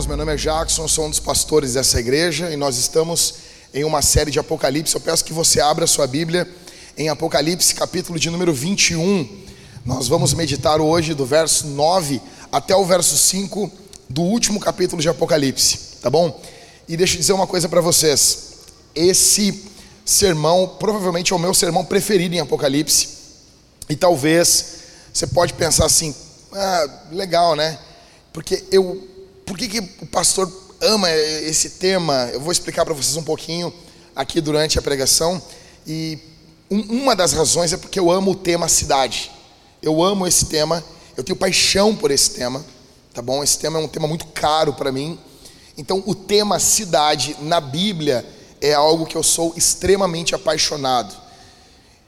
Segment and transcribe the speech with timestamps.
[0.00, 0.06] irmãos.
[0.06, 3.34] Meu nome é Jackson, sou um dos pastores dessa igreja e nós estamos
[3.74, 4.94] em uma série de Apocalipse.
[4.94, 6.48] Eu peço que você abra sua Bíblia
[6.96, 9.28] em Apocalipse, capítulo de número 21.
[9.84, 13.70] Nós vamos meditar hoje do verso 9 até o verso 5
[14.08, 16.40] do último capítulo de Apocalipse, tá bom?
[16.88, 18.54] E deixa eu dizer uma coisa para vocês.
[18.94, 19.64] Esse
[20.04, 23.08] sermão provavelmente é o meu sermão preferido em Apocalipse.
[23.88, 24.76] E talvez
[25.12, 26.14] você pode pensar assim:
[26.52, 27.78] ah, legal, né?
[28.32, 29.10] Porque eu,
[29.50, 30.48] por que, que o pastor
[30.80, 32.30] ama esse tema?
[32.32, 33.74] Eu vou explicar para vocês um pouquinho
[34.14, 35.42] aqui durante a pregação.
[35.84, 36.20] E
[36.70, 39.28] um, uma das razões é porque eu amo o tema cidade.
[39.82, 40.84] Eu amo esse tema,
[41.16, 42.64] eu tenho paixão por esse tema,
[43.12, 43.42] tá bom?
[43.42, 45.18] Esse tema é um tema muito caro para mim.
[45.76, 48.24] Então, o tema cidade na Bíblia
[48.60, 51.12] é algo que eu sou extremamente apaixonado.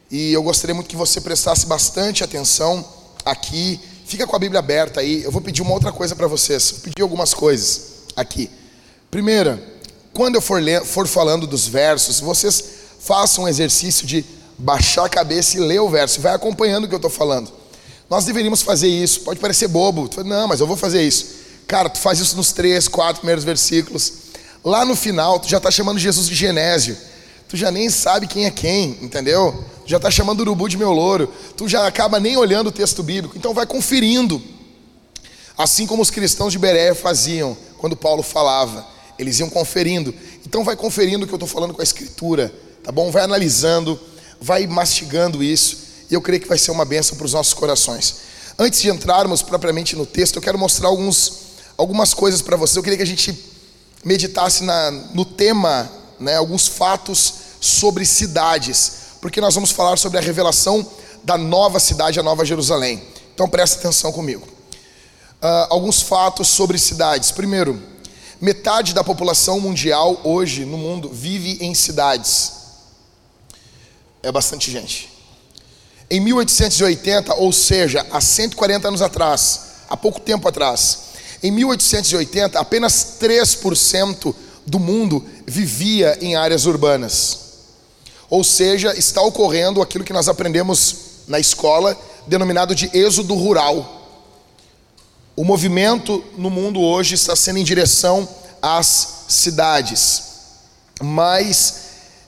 [0.09, 2.89] E eu gostaria muito que você prestasse bastante atenção
[3.25, 3.81] aqui
[4.13, 5.23] Fica com a Bíblia aberta aí.
[5.23, 6.71] Eu vou pedir uma outra coisa para vocês.
[6.71, 8.51] Vou pedir algumas coisas aqui.
[9.11, 9.59] Primeira,
[10.13, 12.63] quando eu for, ler, for falando dos versos, vocês
[13.01, 14.23] façam um exercício de
[14.59, 16.21] baixar a cabeça e ler o verso.
[16.21, 17.51] Vai acompanhando o que eu estou falando.
[18.11, 19.21] Nós deveríamos fazer isso.
[19.21, 20.11] Pode parecer bobo.
[20.23, 21.29] Não, mas eu vou fazer isso.
[21.67, 24.13] Cara, tu faz isso nos três, quatro primeiros versículos.
[24.63, 26.99] Lá no final, tu já está chamando Jesus de Genésio.
[27.49, 29.65] Tu já nem sabe quem é quem, entendeu?
[29.93, 33.03] Já está chamando o urubu de meu louro, tu já acaba nem olhando o texto
[33.03, 34.43] bíblico, então vai conferindo.
[35.57, 38.87] Assim como os cristãos de Berea faziam quando Paulo falava,
[39.19, 40.15] eles iam conferindo.
[40.47, 42.51] Então vai conferindo o que eu estou falando com a escritura,
[42.83, 43.11] tá bom?
[43.11, 44.01] Vai analisando,
[44.41, 45.77] vai mastigando isso,
[46.11, 48.15] e eu creio que vai ser uma benção para os nossos corações.
[48.59, 51.35] Antes de entrarmos propriamente no texto, eu quero mostrar alguns,
[51.77, 52.77] algumas coisas para vocês.
[52.77, 53.39] Eu queria que a gente
[54.03, 60.21] meditasse na, no tema, né, alguns fatos sobre cidades porque nós vamos falar sobre a
[60.21, 60.85] revelação
[61.23, 63.01] da nova cidade, a Nova Jerusalém.
[63.33, 64.45] Então presta atenção comigo.
[64.45, 67.31] Uh, alguns fatos sobre cidades.
[67.31, 67.81] Primeiro,
[68.41, 72.53] metade da população mundial hoje no mundo vive em cidades.
[74.25, 75.09] É bastante gente.
[76.11, 80.99] Em 1880, ou seja, há 140 anos atrás, há pouco tempo atrás,
[81.41, 84.35] em 1880, apenas 3%
[84.67, 87.52] do mundo vivia em áreas urbanas.
[88.33, 90.97] Ou seja, está ocorrendo aquilo que nós aprendemos
[91.29, 91.95] na escola,
[92.27, 94.09] denominado de êxodo rural.
[95.37, 98.27] O movimento no mundo hoje está sendo em direção
[98.63, 100.23] às cidades.
[101.03, 101.75] Mais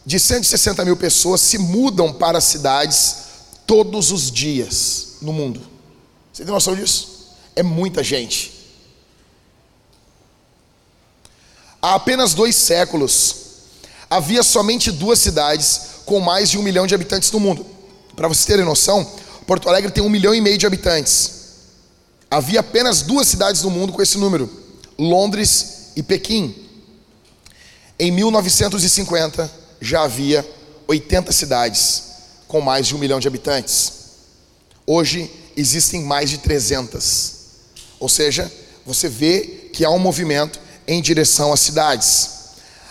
[0.05, 3.17] de 160 mil pessoas se mudam para as cidades
[3.67, 5.63] todos os dias no mundo.
[6.31, 7.31] Você tem noção disso?
[7.57, 8.53] É muita gente.
[11.81, 13.37] Há apenas dois séculos,
[14.11, 17.65] havia somente duas cidades com mais de um milhão de habitantes no mundo.
[18.15, 19.11] Para vocês terem noção,
[19.47, 21.31] Porto Alegre tem um milhão e meio de habitantes.
[22.31, 24.51] Havia apenas duas cidades no mundo com esse número:
[24.99, 26.55] Londres e Pequim.
[27.99, 29.51] Em 1950
[29.81, 30.49] já havia
[30.89, 32.03] 80 cidades
[32.49, 33.93] com mais de um milhão de habitantes.
[34.87, 37.35] Hoje existem mais de 300.
[38.01, 38.51] Ou seja,
[38.85, 42.31] você vê que há um movimento em direção às cidades.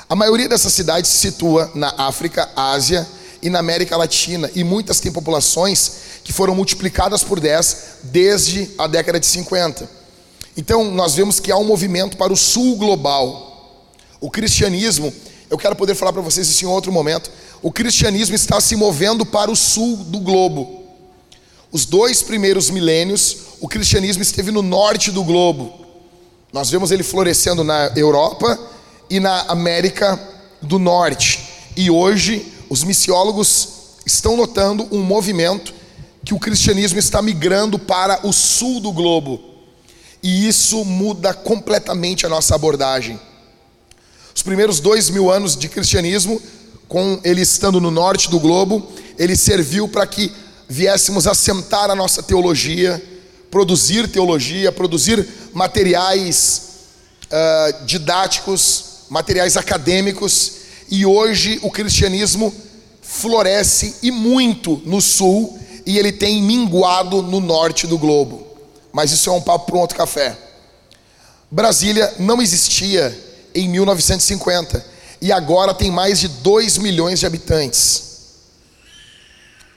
[0.10, 3.08] A maioria dessas cidades se situa na África, Ásia
[3.42, 5.92] e na América Latina, e muitas têm populações
[6.24, 9.90] que foram multiplicadas por 10 desde a década de 50.
[10.56, 13.82] Então, nós vemos que há um movimento para o sul global.
[14.22, 15.14] O cristianismo,
[15.50, 17.32] eu quero poder falar para vocês isso em outro momento.
[17.62, 20.84] O cristianismo está se movendo para o sul do globo.
[21.72, 25.74] Os dois primeiros milênios, o cristianismo esteve no norte do globo.
[26.52, 28.60] Nós vemos ele florescendo na Europa
[29.10, 30.20] e na América
[30.62, 31.40] do Norte.
[31.76, 33.70] E hoje os missiólogos
[34.06, 35.74] estão notando um movimento
[36.26, 39.42] que o cristianismo está migrando para o sul do globo.
[40.22, 43.20] E isso muda completamente a nossa abordagem.
[44.34, 46.42] Os primeiros dois mil anos de cristianismo,
[46.88, 50.32] com ele estando no norte do globo, ele serviu para que
[50.68, 53.02] viéssemos assentar a nossa teologia,
[53.52, 56.62] produzir teologia, produzir materiais
[57.26, 60.54] uh, didáticos, materiais acadêmicos,
[60.90, 62.52] e hoje o cristianismo
[63.00, 68.48] floresce e muito no sul, e ele tem minguado no norte do globo.
[68.92, 70.36] Mas isso é um papo para um outro café.
[71.52, 73.16] Brasília não existia
[73.54, 74.84] em 1950
[75.22, 78.04] e agora tem mais de 2 milhões de habitantes.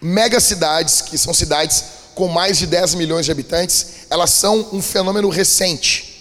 [0.01, 1.85] Megacidades, que são cidades
[2.15, 6.16] com mais de 10 milhões de habitantes, elas são um fenômeno recente.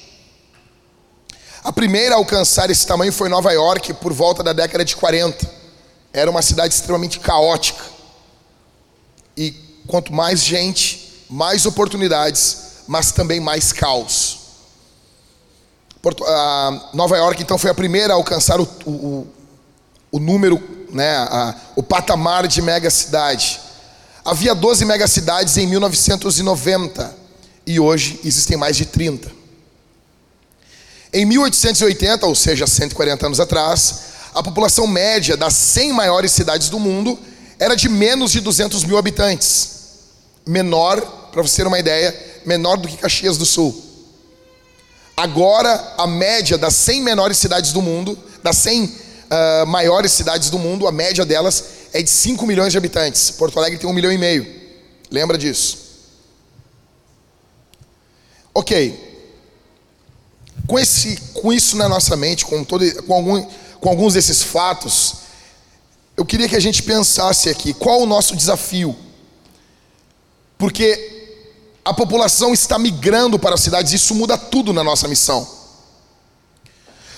[1.65, 5.49] A primeira a alcançar esse tamanho foi Nova York, por volta da década de 40.
[6.13, 7.83] Era uma cidade extremamente caótica.
[9.35, 9.51] E
[9.87, 14.41] quanto mais gente, mais oportunidades, mas também mais caos.
[16.03, 16.23] Porto,
[16.93, 19.27] Nova York, então, foi a primeira a alcançar o, o,
[20.11, 23.59] o número, né, a, o patamar de megacidade.
[24.23, 27.15] Havia 12 megacidades em 1990
[27.65, 29.44] e hoje existem mais de 30.
[31.15, 33.99] Em 1880, ou seja, 140 anos atrás,
[34.33, 37.17] a população média das 100 maiores cidades do mundo
[37.57, 39.69] era de menos de 200 mil habitantes.
[40.45, 40.99] Menor,
[41.31, 42.13] para você ter uma ideia,
[42.45, 43.81] menor do que Caxias do Sul.
[45.15, 48.91] Agora, a média das 100 menores cidades do mundo, das 100 uh,
[49.29, 51.63] ah, maiores cidades do mundo, a média delas
[51.93, 53.31] é de 5 milhões de habitantes.
[53.31, 54.45] Porto Alegre tem 1 milhão e meio.
[55.09, 55.77] Lembra disso?
[58.53, 59.04] Ok.
[60.67, 63.45] Com, esse, com isso na nossa mente, com, todo, com, algum,
[63.79, 65.15] com alguns desses fatos,
[66.17, 68.95] eu queria que a gente pensasse aqui: qual o nosso desafio?
[70.57, 71.13] Porque
[71.83, 75.47] a população está migrando para as cidades, isso muda tudo na nossa missão.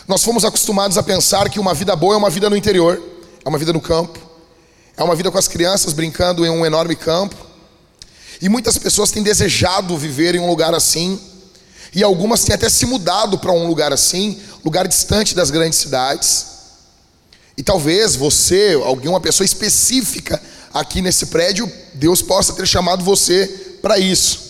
[0.08, 3.02] Nós fomos acostumados a pensar que uma vida boa é uma vida no interior,
[3.44, 4.20] é uma vida no campo,
[4.96, 7.36] é uma vida com as crianças brincando em um enorme campo.
[8.42, 11.20] E muitas pessoas têm desejado viver em um lugar assim,
[11.98, 16.46] e algumas têm até se mudado para um lugar assim, lugar distante das grandes cidades.
[17.58, 20.40] E talvez você, alguma pessoa específica
[20.72, 23.48] aqui nesse prédio, Deus possa ter chamado você
[23.82, 24.42] para isso.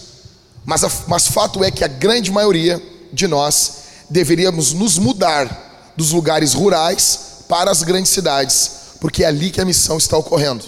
[0.65, 2.83] Mas, a, mas fato é que a grande maioria
[3.13, 3.75] de nós
[4.09, 9.65] deveríamos nos mudar dos lugares rurais para as grandes cidades, porque é ali que a
[9.65, 10.65] missão está ocorrendo.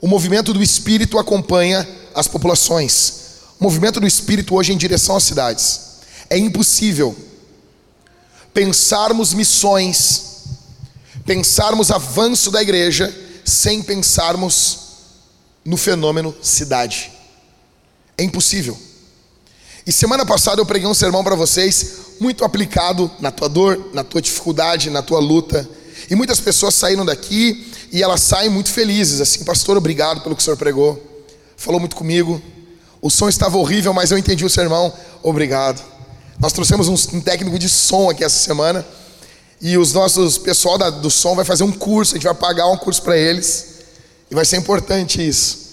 [0.00, 3.17] O movimento do Espírito acompanha as populações.
[3.60, 5.80] Movimento do Espírito hoje em direção às cidades.
[6.30, 7.16] É impossível
[8.54, 10.44] pensarmos missões,
[11.24, 13.14] pensarmos avanço da igreja,
[13.44, 14.78] sem pensarmos
[15.64, 17.10] no fenômeno cidade.
[18.16, 18.78] É impossível.
[19.86, 24.04] E semana passada eu preguei um sermão para vocês muito aplicado na tua dor, na
[24.04, 25.68] tua dificuldade, na tua luta.
[26.10, 30.42] E muitas pessoas saíram daqui e elas saem muito felizes, assim, pastor, obrigado pelo que
[30.42, 31.02] o senhor pregou.
[31.56, 32.42] Falou muito comigo.
[33.00, 34.92] O som estava horrível, mas eu entendi o sermão.
[35.22, 35.82] Obrigado.
[36.38, 38.84] Nós trouxemos um, técnico de som aqui essa semana.
[39.60, 42.66] E os nossos pessoal da, do som vai fazer um curso, a gente vai pagar
[42.68, 43.78] um curso para eles.
[44.30, 45.68] E vai ser importante isso.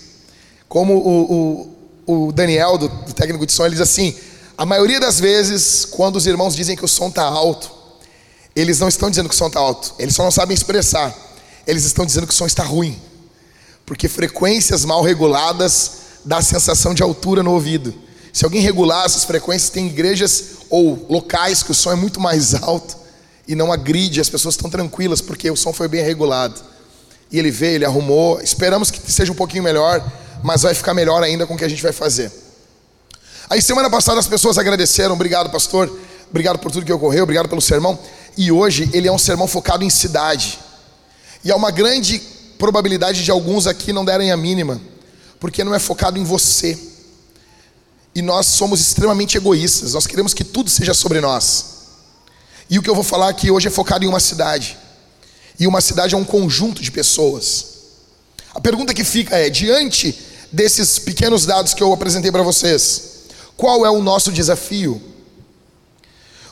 [0.67, 1.75] Como o, o
[2.05, 4.15] o Daniel, do, do técnico de som, ele diz assim:
[4.57, 7.71] a maioria das vezes, quando os irmãos dizem que o som está alto,
[8.55, 11.13] eles não estão dizendo que o som está alto, eles só não sabem expressar.
[11.65, 12.99] Eles estão dizendo que o som está ruim,
[13.85, 17.93] porque frequências mal reguladas dá a sensação de altura no ouvido.
[18.33, 22.53] Se alguém regular essas frequências, tem igrejas ou locais que o som é muito mais
[22.55, 22.97] alto
[23.47, 26.59] e não agride, as pessoas estão tranquilas porque o som foi bem regulado.
[27.31, 28.41] E ele veio, ele arrumou.
[28.41, 30.03] Esperamos que seja um pouquinho melhor
[30.45, 32.31] mas vai ficar melhor ainda com o que a gente vai fazer.
[33.49, 35.91] Aí semana passada as pessoas agradeceram, obrigado pastor,
[36.29, 37.97] obrigado por tudo que ocorreu, obrigado pelo sermão.
[38.37, 40.59] E hoje ele é um sermão focado em cidade.
[41.43, 42.21] E há uma grande
[42.59, 44.79] probabilidade de alguns aqui não derem a mínima,
[45.45, 46.75] porque não é focado em você.
[48.15, 51.65] E nós somos extremamente egoístas, nós queremos que tudo seja sobre nós.
[52.67, 54.75] E o que eu vou falar aqui hoje é focado em uma cidade.
[55.59, 57.67] E uma cidade é um conjunto de pessoas.
[58.55, 60.19] A pergunta que fica é: diante
[60.51, 64.99] desses pequenos dados que eu apresentei para vocês, qual é o nosso desafio?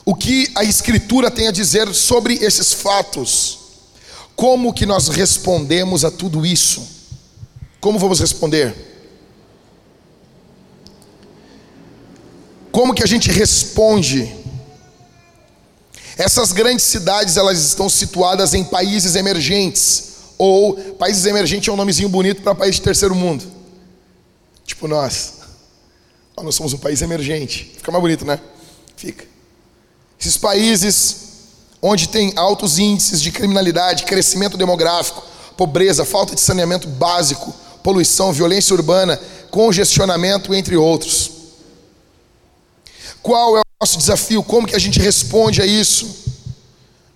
[0.04, 3.58] O que a Escritura tem a dizer sobre esses fatos?
[4.36, 6.93] Como que nós respondemos a tudo isso?
[7.84, 8.74] Como vamos responder?
[12.72, 14.34] Como que a gente responde?
[16.16, 22.08] Essas grandes cidades, elas estão situadas em países emergentes, ou países emergentes é um nomezinho
[22.08, 23.44] bonito para país de terceiro mundo.
[24.64, 25.40] Tipo nós.
[26.42, 27.70] Nós somos um país emergente.
[27.76, 28.40] Fica mais bonito, né?
[28.96, 29.26] Fica.
[30.18, 31.16] Esses países
[31.82, 35.22] onde tem altos índices de criminalidade, crescimento demográfico,
[35.54, 41.30] pobreza, falta de saneamento básico, poluição, violência urbana, congestionamento, entre outros.
[43.22, 44.42] Qual é o nosso desafio?
[44.42, 46.08] Como que a gente responde a isso?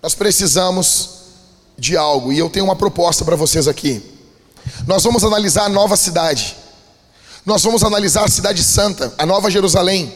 [0.01, 1.09] Nós precisamos
[1.75, 4.01] de algo e eu tenho uma proposta para vocês aqui.
[4.85, 6.55] Nós vamos analisar a nova cidade.
[7.43, 10.13] Nós vamos analisar a cidade santa, a Nova Jerusalém.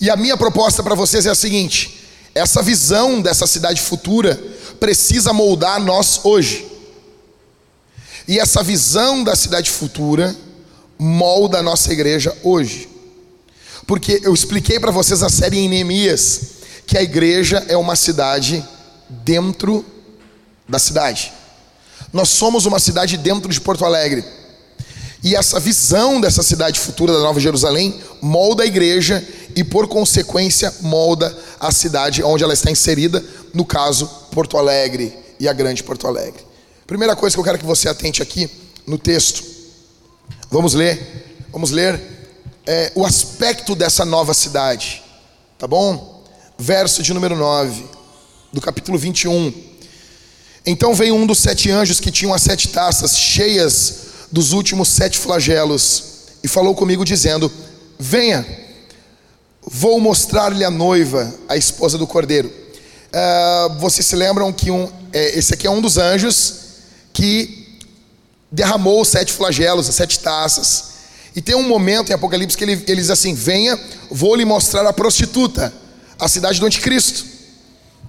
[0.00, 2.00] E a minha proposta para vocês é a seguinte:
[2.32, 4.40] essa visão dessa cidade futura
[4.78, 6.77] precisa moldar nós hoje.
[8.28, 10.36] E essa visão da cidade futura
[10.98, 12.86] molda a nossa igreja hoje.
[13.86, 16.40] Porque eu expliquei para vocês na série em Neemias
[16.86, 18.62] que a igreja é uma cidade
[19.08, 19.82] dentro
[20.68, 21.32] da cidade.
[22.12, 24.22] Nós somos uma cidade dentro de Porto Alegre.
[25.24, 30.72] E essa visão dessa cidade futura da Nova Jerusalém molda a igreja e, por consequência,
[30.82, 36.06] molda a cidade onde ela está inserida, no caso, Porto Alegre e a Grande Porto
[36.06, 36.47] Alegre.
[36.88, 38.50] Primeira coisa que eu quero que você atente aqui
[38.86, 39.44] no texto.
[40.50, 42.00] Vamos ler, vamos ler
[42.66, 45.04] é, o aspecto dessa nova cidade,
[45.58, 46.24] tá bom?
[46.56, 47.84] Verso de número 9,
[48.54, 49.52] do capítulo 21.
[50.64, 55.18] Então veio um dos sete anjos que tinham as sete taças cheias dos últimos sete
[55.18, 56.04] flagelos
[56.42, 57.52] e falou comigo, dizendo:
[57.98, 58.46] Venha,
[59.60, 62.48] vou mostrar-lhe a noiva, a esposa do cordeiro.
[62.48, 66.67] Uh, vocês se lembram que um, é, esse aqui é um dos anjos
[67.18, 67.66] que
[68.48, 70.84] derramou os sete flagelos, as sete taças.
[71.34, 73.76] E tem um momento em Apocalipse que ele, ele diz assim: Venha,
[74.08, 75.72] vou lhe mostrar a prostituta,
[76.16, 77.26] a cidade do anticristo.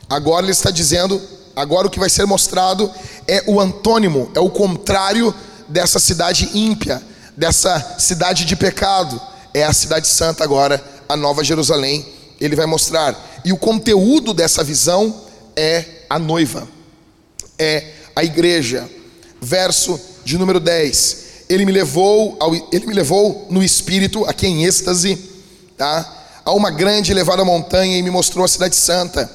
[0.07, 1.19] Agora ele está dizendo:
[1.55, 2.91] agora o que vai ser mostrado
[3.27, 5.33] é o antônimo, é o contrário
[5.67, 7.01] dessa cidade ímpia,
[7.35, 9.19] dessa cidade de pecado.
[9.51, 12.05] É a cidade santa agora, a Nova Jerusalém.
[12.39, 13.41] Ele vai mostrar.
[13.43, 15.23] E o conteúdo dessa visão
[15.55, 16.67] é a noiva,
[17.57, 18.87] é a igreja.
[19.41, 21.27] Verso de número 10.
[21.49, 25.17] Ele me levou, ao, ele me levou no espírito, aqui em êxtase,
[25.77, 26.17] tá?
[26.49, 29.31] a uma grande e elevada montanha e me mostrou a cidade santa,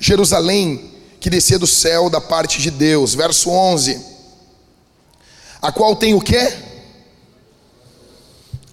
[0.00, 3.14] Jerusalém, que descia do céu da parte de Deus.
[3.14, 4.00] Verso 11.
[5.62, 6.52] A qual tem o quê?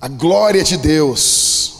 [0.02, 1.74] A glória de Deus.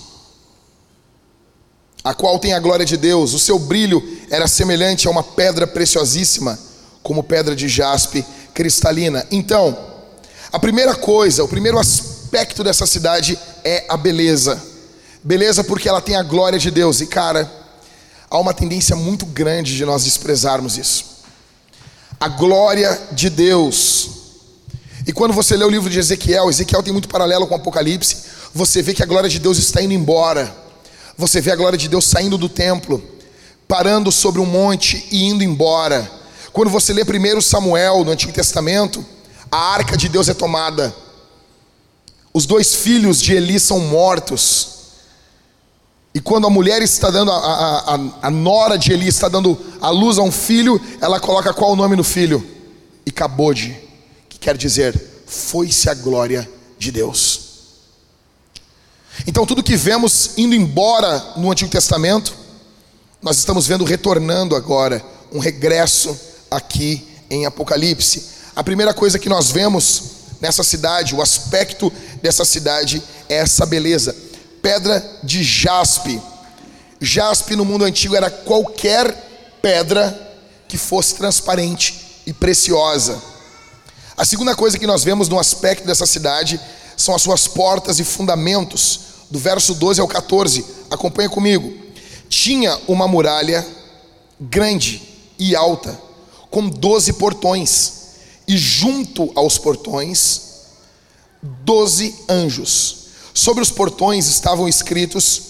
[2.04, 3.34] A qual tem a glória de Deus.
[3.34, 6.60] O seu brilho era semelhante a uma pedra preciosíssima,
[7.02, 9.26] como pedra de jaspe cristalina.
[9.32, 9.78] Então,
[10.52, 14.62] a primeira coisa, o primeiro aspecto dessa cidade é a beleza.
[15.24, 17.02] Beleza porque ela tem a glória de Deus.
[17.02, 17.50] E cara,
[18.30, 21.06] há uma tendência muito grande de nós desprezarmos isso.
[22.20, 24.10] A glória de Deus.
[25.06, 28.18] E quando você lê o livro de Ezequiel, Ezequiel tem muito paralelo com o Apocalipse,
[28.54, 30.56] você vê que a glória de Deus está indo embora.
[31.18, 33.04] Você vê a glória de Deus saindo do templo,
[33.68, 36.10] parando sobre um monte e indo embora.
[36.54, 39.04] Quando você lê primeiro Samuel no Antigo Testamento,
[39.52, 40.96] a arca de Deus é tomada.
[42.32, 44.68] Os dois filhos de Eli são mortos.
[46.14, 49.60] E quando a mulher está dando, a, a, a, a nora de Eli está dando
[49.82, 52.48] a luz a um filho, ela coloca qual o nome no filho?
[53.04, 53.76] Icabode,
[54.30, 57.42] que quer dizer, foi-se a glória de Deus.
[59.26, 62.32] Então tudo que vemos indo embora no Antigo Testamento,
[63.24, 68.32] nós estamos vendo retornando agora, um regresso aqui em Apocalipse.
[68.56, 70.04] A primeira coisa que nós vemos
[70.40, 71.92] nessa cidade, o aspecto
[72.22, 74.16] dessa cidade é essa beleza.
[74.62, 76.22] Pedra de jaspe.
[77.00, 80.36] Jaspe no mundo antigo era qualquer pedra
[80.68, 83.22] que fosse transparente e preciosa.
[84.16, 86.60] A segunda coisa que nós vemos no aspecto dessa cidade
[86.96, 90.64] são as suas portas e fundamentos, do verso 12 ao 14.
[90.92, 91.74] Acompanha comigo.
[92.30, 93.66] Tinha uma muralha
[94.40, 95.02] grande
[95.40, 96.00] e alta,
[96.54, 97.94] com doze portões
[98.48, 100.42] e junto aos portões,
[101.42, 103.08] doze anjos.
[103.34, 105.42] Sobre os portões estavam escritos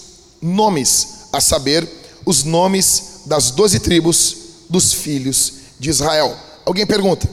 [0.42, 1.86] nomes, a saber,
[2.26, 4.38] os nomes das doze tribos
[4.70, 6.38] dos filhos de Israel.
[6.66, 7.30] Alguém pergunta,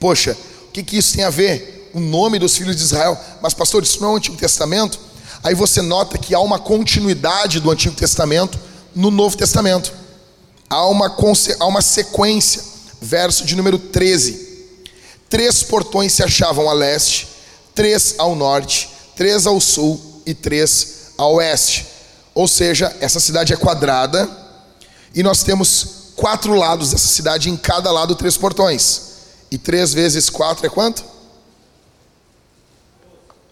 [0.00, 0.36] poxa,
[0.66, 1.88] o que, que isso tem a ver?
[1.94, 3.16] O nome dos filhos de Israel?
[3.40, 4.98] Mas, pastor, isso não é o Antigo Testamento?
[5.44, 8.58] Aí você nota que há uma continuidade do Antigo Testamento
[8.92, 9.92] no Novo Testamento.
[10.68, 11.16] Há uma,
[11.60, 12.71] há uma sequência,
[13.02, 14.52] verso de número 13.
[15.28, 17.28] Três portões se achavam a leste,
[17.74, 21.86] três ao norte, três ao sul e três ao oeste.
[22.34, 24.30] Ou seja, essa cidade é quadrada
[25.14, 29.10] e nós temos quatro lados dessa cidade, em cada lado três portões.
[29.50, 31.04] E três vezes quatro é quanto?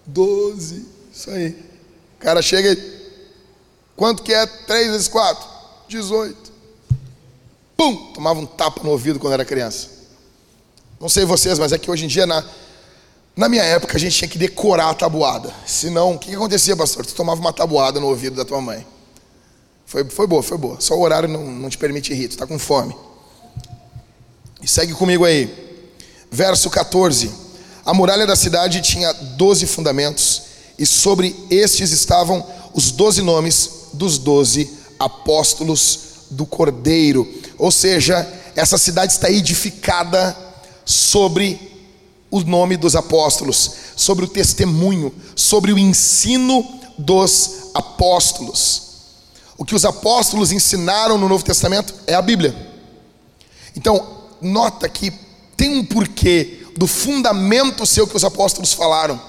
[0.07, 0.87] Doze.
[1.13, 1.51] Isso aí.
[2.19, 3.01] O cara chega e.
[3.97, 5.47] Quanto que é três vezes quatro?
[5.89, 6.51] Dezoito.
[7.81, 7.97] Pum!
[8.13, 9.89] Tomava um tapa no ouvido quando era criança.
[11.01, 12.45] Não sei vocês, mas é que hoje em dia, na,
[13.35, 15.51] na minha época, a gente tinha que decorar a tabuada.
[15.65, 17.07] Senão, o que, que acontecia, pastor?
[17.07, 18.87] Tu tomava uma tabuada no ouvido da tua mãe.
[19.87, 20.79] Foi, foi boa, foi boa.
[20.79, 22.95] Só o horário não, não te permite rir, tu está com fome.
[24.63, 25.49] E segue comigo aí.
[26.31, 27.31] Verso 14.
[27.87, 30.43] A muralha da cidade tinha doze fundamentos,
[30.79, 37.40] e sobre estes estavam os doze nomes dos doze apóstolos do Cordeiro.
[37.61, 38.27] Ou seja,
[38.57, 40.35] essa cidade está edificada
[40.83, 41.61] sobre
[42.31, 48.83] o nome dos apóstolos, sobre o testemunho, sobre o ensino dos apóstolos.
[49.59, 52.57] O que os apóstolos ensinaram no Novo Testamento é a Bíblia.
[53.77, 54.09] Então,
[54.41, 55.13] nota que
[55.55, 59.21] tem um porquê do fundamento seu que os apóstolos falaram.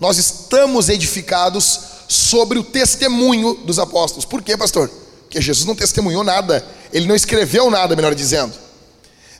[0.00, 4.24] Nós estamos edificados sobre o testemunho dos apóstolos.
[4.24, 5.01] Por quê, pastor?
[5.32, 6.62] Porque Jesus não testemunhou nada,
[6.92, 8.52] ele não escreveu nada, melhor dizendo.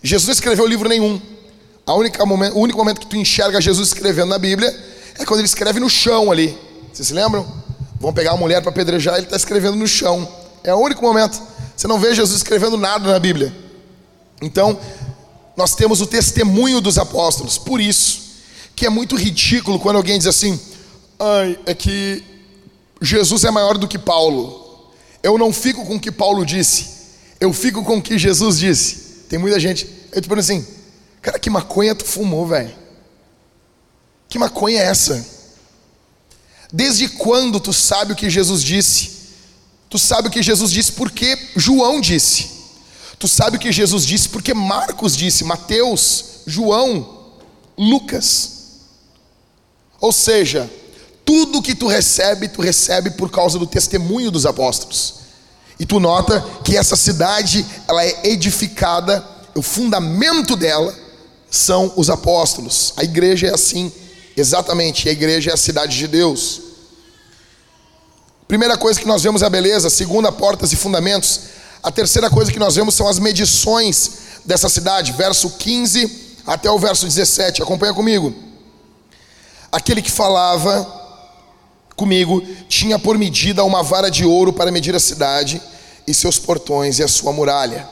[0.03, 1.21] Jesus não escreveu livro nenhum.
[1.85, 4.75] A única momento, o único momento que tu enxerga Jesus escrevendo na Bíblia
[5.19, 6.57] é quando ele escreve no chão ali.
[6.91, 7.47] Vocês se lembram?
[8.01, 10.27] Vão pegar a mulher para apedrejar, ele está escrevendo no chão.
[10.65, 11.39] É o único momento.
[11.77, 13.55] Você não vê Jesus escrevendo nada na Bíblia.
[14.41, 14.81] Então,
[15.55, 17.59] nós temos o testemunho dos apóstolos.
[17.59, 18.23] Por isso
[18.75, 20.59] que é muito ridículo quando alguém diz assim:
[21.19, 22.25] "Ai, é que
[22.99, 24.62] Jesus é maior do que Paulo".
[25.23, 26.87] Eu não fico com o que Paulo disse.
[27.41, 28.95] Eu fico com o que Jesus disse.
[29.29, 30.67] Tem muita gente, eu te pergunto assim:
[31.21, 32.75] "Cara, que maconha tu fumou, velho?
[34.29, 35.25] Que maconha é essa?"
[36.73, 39.11] Desde quando tu sabe o que Jesus disse?
[39.91, 42.51] Tu sabe o que Jesus disse porque João disse.
[43.19, 47.35] Tu sabe o que Jesus disse porque Marcos disse, Mateus, João,
[47.77, 48.53] Lucas.
[50.01, 50.69] Ou seja,
[51.25, 55.15] tudo que tu recebe, tu recebe por causa do testemunho dos apóstolos.
[55.79, 59.25] E tu nota que essa cidade, ela é edificada,
[59.55, 60.95] o fundamento dela
[61.51, 62.93] são os apóstolos.
[62.97, 63.93] A igreja é assim,
[64.37, 66.61] exatamente, a igreja é a cidade de Deus.
[68.49, 71.41] Primeira coisa que nós vemos é a beleza, segunda, portas e fundamentos.
[71.83, 74.13] A terceira coisa que nós vemos são as medições
[74.45, 77.63] dessa cidade, verso 15 até o verso 17.
[77.63, 78.35] Acompanha comigo.
[79.71, 81.02] Aquele que falava
[81.95, 85.61] comigo tinha por medida uma vara de ouro para medir a cidade
[86.07, 87.89] e seus portões e a sua muralha.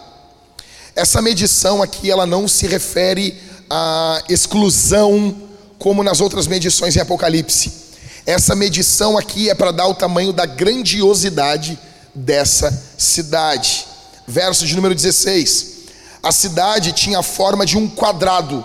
[0.97, 5.35] Essa medição aqui ela não se refere à exclusão
[5.79, 7.81] como nas outras medições em Apocalipse
[8.27, 11.79] essa medição aqui é para dar o tamanho da grandiosidade
[12.15, 13.87] dessa cidade.
[14.27, 15.81] Verso de número 16.
[16.23, 18.65] A cidade tinha a forma de um quadrado,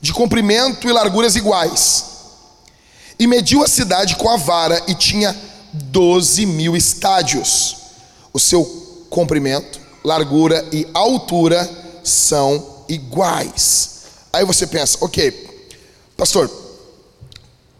[0.00, 2.15] de comprimento e larguras iguais.
[3.18, 5.34] E mediu a cidade com a vara e tinha
[5.72, 7.76] 12 mil estádios.
[8.32, 8.64] O seu
[9.08, 11.68] comprimento, largura e altura
[12.04, 14.02] são iguais.
[14.32, 15.32] Aí você pensa, ok,
[16.16, 16.50] pastor,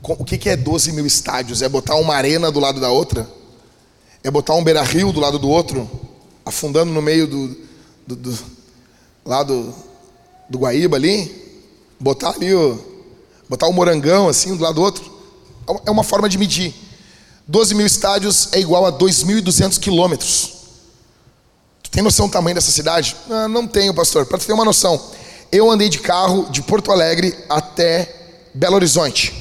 [0.03, 1.63] o que é 12 mil estádios?
[1.63, 3.29] É botar uma arena do lado da outra?
[4.23, 5.89] É botar um beira-rio do lado do outro?
[6.45, 7.57] Afundando no meio do,
[8.07, 8.39] do, do
[9.25, 9.75] lado
[10.49, 11.61] do Guaíba ali?
[11.99, 12.79] Botar ali o.
[13.49, 15.16] Botar o morangão assim do lado do outro?
[15.85, 16.75] É uma forma de medir.
[17.49, 20.53] 12 mil estádios é igual a 2.200 quilômetros.
[21.83, 23.17] Tu tem noção do tamanho dessa cidade?
[23.31, 24.27] Ah, não tenho, pastor.
[24.27, 25.01] Para ter uma noção,
[25.53, 28.13] eu andei de carro de Porto Alegre até
[28.53, 29.33] Belo Horizonte.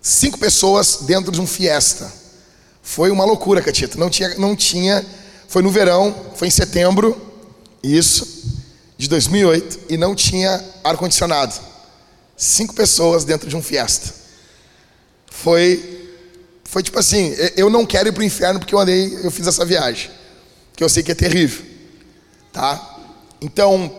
[0.00, 2.12] Cinco pessoas dentro de um Fiesta.
[2.82, 3.98] Foi uma loucura, Catita.
[3.98, 5.04] Não tinha, não tinha.
[5.48, 7.20] Foi no verão, foi em setembro,
[7.82, 8.26] isso,
[8.96, 11.54] de 2008, e não tinha ar condicionado.
[12.36, 14.21] Cinco pessoas dentro de um Fiesta.
[15.32, 16.10] Foi,
[16.62, 17.34] foi tipo assim.
[17.56, 20.10] Eu não quero ir para o inferno porque eu andei, eu fiz essa viagem,
[20.76, 21.64] que eu sei que é terrível,
[22.52, 22.98] tá?
[23.40, 23.90] Então,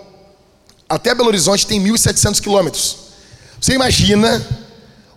[0.87, 2.97] até Belo Horizonte tem 1.700 quilômetros.
[3.59, 4.45] Você imagina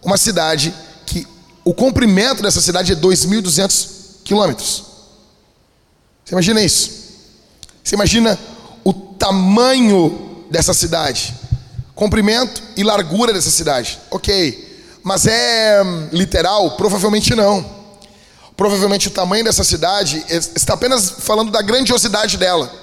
[0.02, 0.74] uma cidade
[1.04, 1.26] que
[1.64, 3.88] o comprimento dessa cidade é 2.200
[4.24, 4.84] quilômetros.
[6.24, 6.90] Você imagina isso?
[7.84, 8.38] Você imagina
[8.82, 11.34] o tamanho dessa cidade,
[11.94, 13.98] comprimento e largura dessa cidade.
[14.10, 14.65] Ok,
[15.06, 16.72] mas é hum, literal?
[16.72, 17.64] Provavelmente não.
[18.56, 22.74] Provavelmente o tamanho dessa cidade está apenas falando da grandiosidade dela.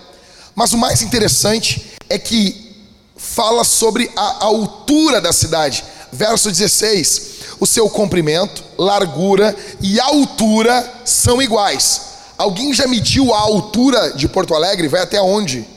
[0.55, 2.77] Mas o mais interessante é que
[3.17, 5.83] fala sobre a altura da cidade
[6.13, 12.03] verso 16: o seu comprimento, largura e altura são iguais.
[12.38, 14.88] Alguém já mediu a altura de Porto Alegre?
[14.88, 15.67] Vai até onde?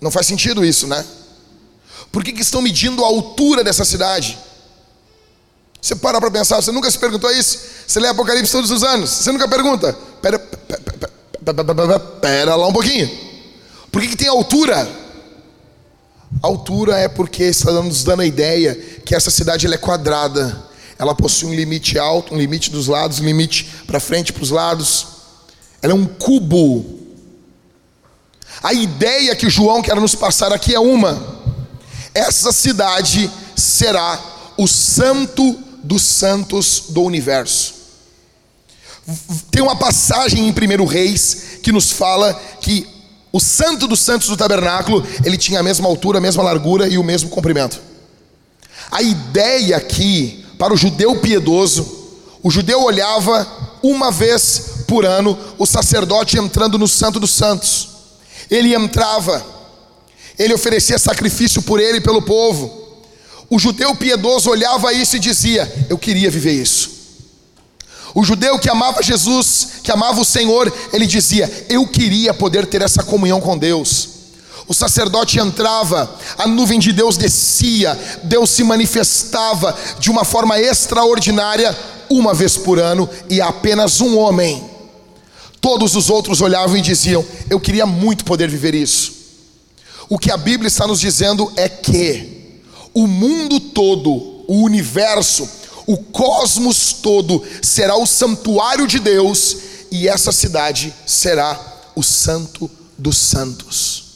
[0.00, 1.04] Não faz sentido isso, né?
[2.10, 4.45] Por que, que estão medindo a altura dessa cidade?
[5.86, 7.60] Você para para pensar, você nunca se perguntou isso?
[7.86, 9.96] Você lê Apocalipse todos os anos, você nunca pergunta?
[10.20, 13.08] Pera, pera, pera, pera, lá um pouquinho.
[13.92, 14.90] Por que, que tem altura?
[16.42, 20.60] Altura é porque está nos dando a ideia que essa cidade é quadrada.
[20.98, 24.50] Ela possui um limite alto, um limite dos lados, um limite para frente, para os
[24.50, 25.06] lados.
[25.80, 26.98] Ela é um cubo.
[28.60, 31.16] A ideia que João quer nos passar aqui é uma:
[32.12, 34.20] essa cidade será
[34.58, 37.74] o santo dos santos do universo.
[39.50, 42.86] Tem uma passagem em 1 Reis que nos fala que
[43.32, 46.98] o santo dos santos do tabernáculo, ele tinha a mesma altura, a mesma largura e
[46.98, 47.80] o mesmo comprimento.
[48.90, 52.08] A ideia aqui, para o judeu piedoso,
[52.42, 53.46] o judeu olhava
[53.82, 57.88] uma vez por ano o sacerdote entrando no santo dos santos.
[58.50, 59.44] Ele entrava,
[60.38, 62.85] ele oferecia sacrifício por ele e pelo povo.
[63.48, 66.90] O judeu piedoso olhava isso e dizia: Eu queria viver isso.
[68.14, 72.82] O judeu que amava Jesus, que amava o Senhor, ele dizia: Eu queria poder ter
[72.82, 74.08] essa comunhão com Deus.
[74.68, 81.76] O sacerdote entrava, a nuvem de Deus descia, Deus se manifestava de uma forma extraordinária,
[82.10, 84.64] uma vez por ano, e apenas um homem.
[85.60, 89.12] Todos os outros olhavam e diziam: Eu queria muito poder viver isso.
[90.08, 92.35] O que a Bíblia está nos dizendo é que
[92.96, 94.10] o mundo todo,
[94.48, 95.48] o universo,
[95.86, 99.56] o cosmos todo será o santuário de Deus
[99.90, 101.60] e essa cidade será
[101.94, 104.06] o Santo dos Santos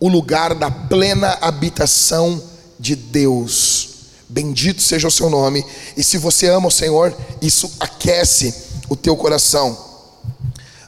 [0.00, 2.42] o lugar da plena habitação
[2.78, 3.88] de Deus.
[4.28, 5.64] Bendito seja o seu nome.
[5.96, 8.54] E se você ama o Senhor, isso aquece
[8.88, 9.76] o teu coração.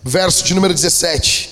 [0.05, 1.51] Verso de número 17.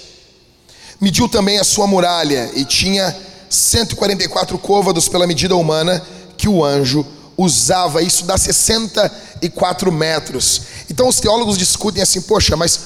[1.01, 3.16] Mediu também a sua muralha e tinha
[3.48, 6.02] 144 côvados pela medida humana
[6.37, 7.04] que o anjo
[7.37, 8.02] usava.
[8.02, 10.62] Isso dá 64 metros.
[10.90, 12.80] Então os teólogos discutem assim: poxa, mas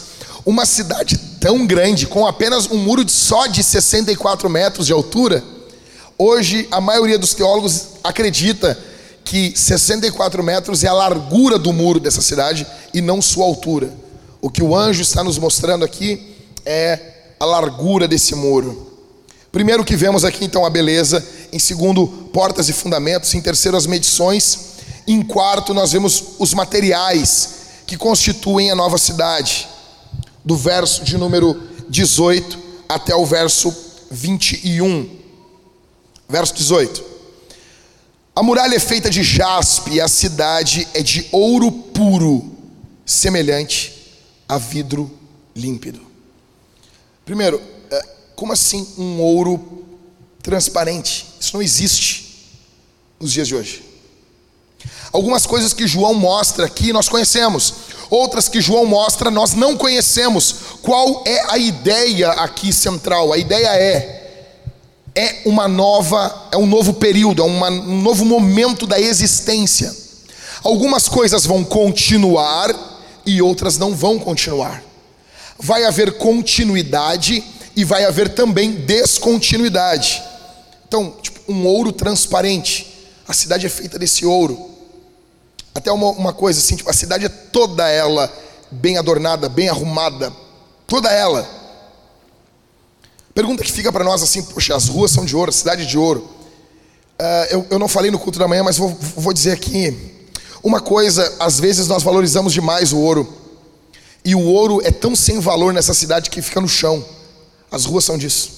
[0.44, 5.42] uma cidade tão grande, com apenas um muro só de 64 metros de altura,
[6.18, 8.78] hoje a maioria dos teólogos acredita
[9.24, 13.92] que 64 metros é a largura do muro dessa cidade e não sua altura.
[14.40, 16.98] O que o anjo está nos mostrando aqui é
[17.38, 18.91] a largura desse muro.
[19.52, 23.86] Primeiro que vemos aqui então a beleza, em segundo, portas e fundamentos, em terceiro as
[23.86, 24.72] medições,
[25.06, 27.50] em quarto nós vemos os materiais
[27.86, 29.68] que constituem a nova cidade
[30.42, 33.74] do verso de número 18 até o verso
[34.10, 35.18] 21.
[36.26, 37.04] Verso 18.
[38.34, 42.50] A muralha é feita de jaspe e a cidade é de ouro puro,
[43.04, 43.92] semelhante
[44.48, 45.10] a vidro
[45.54, 46.00] límpido.
[47.26, 47.60] Primeiro,
[48.42, 49.84] como assim um ouro
[50.42, 51.28] transparente?
[51.40, 52.48] Isso não existe
[53.20, 53.84] nos dias de hoje.
[55.12, 57.72] Algumas coisas que João mostra aqui nós conhecemos,
[58.10, 60.56] outras que João mostra nós não conhecemos.
[60.82, 63.32] Qual é a ideia aqui central?
[63.32, 64.18] A ideia é
[65.14, 69.94] é uma nova, é um novo período, é uma, um novo momento da existência.
[70.64, 72.74] Algumas coisas vão continuar
[73.24, 74.82] e outras não vão continuar.
[75.60, 80.22] Vai haver continuidade e vai haver também descontinuidade.
[80.86, 82.86] Então, tipo, um ouro transparente.
[83.26, 84.70] A cidade é feita desse ouro.
[85.74, 88.30] Até uma, uma coisa assim, tipo, a cidade é toda ela
[88.70, 90.32] bem adornada, bem arrumada,
[90.86, 91.48] toda ela.
[93.34, 95.96] Pergunta que fica para nós assim, poxa, as ruas são de ouro, a cidade de
[95.96, 96.28] ouro.
[97.18, 100.26] Uh, eu, eu não falei no culto da manhã, mas vou, vou dizer aqui.
[100.62, 103.40] Uma coisa, às vezes nós valorizamos demais o ouro.
[104.24, 107.04] E o ouro é tão sem valor nessa cidade que fica no chão.
[107.72, 108.50] As ruas são disso.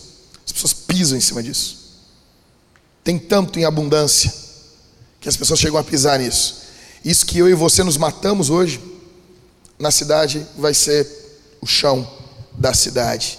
[0.44, 2.02] As pessoas pisam em cima disso.
[3.04, 4.32] Tem tanto em abundância
[5.20, 6.64] que as pessoas chegam a pisar nisso.
[7.04, 8.80] Isso que eu e você nos matamos hoje,
[9.78, 11.06] na cidade, vai ser
[11.60, 12.10] o chão
[12.52, 13.38] da cidade.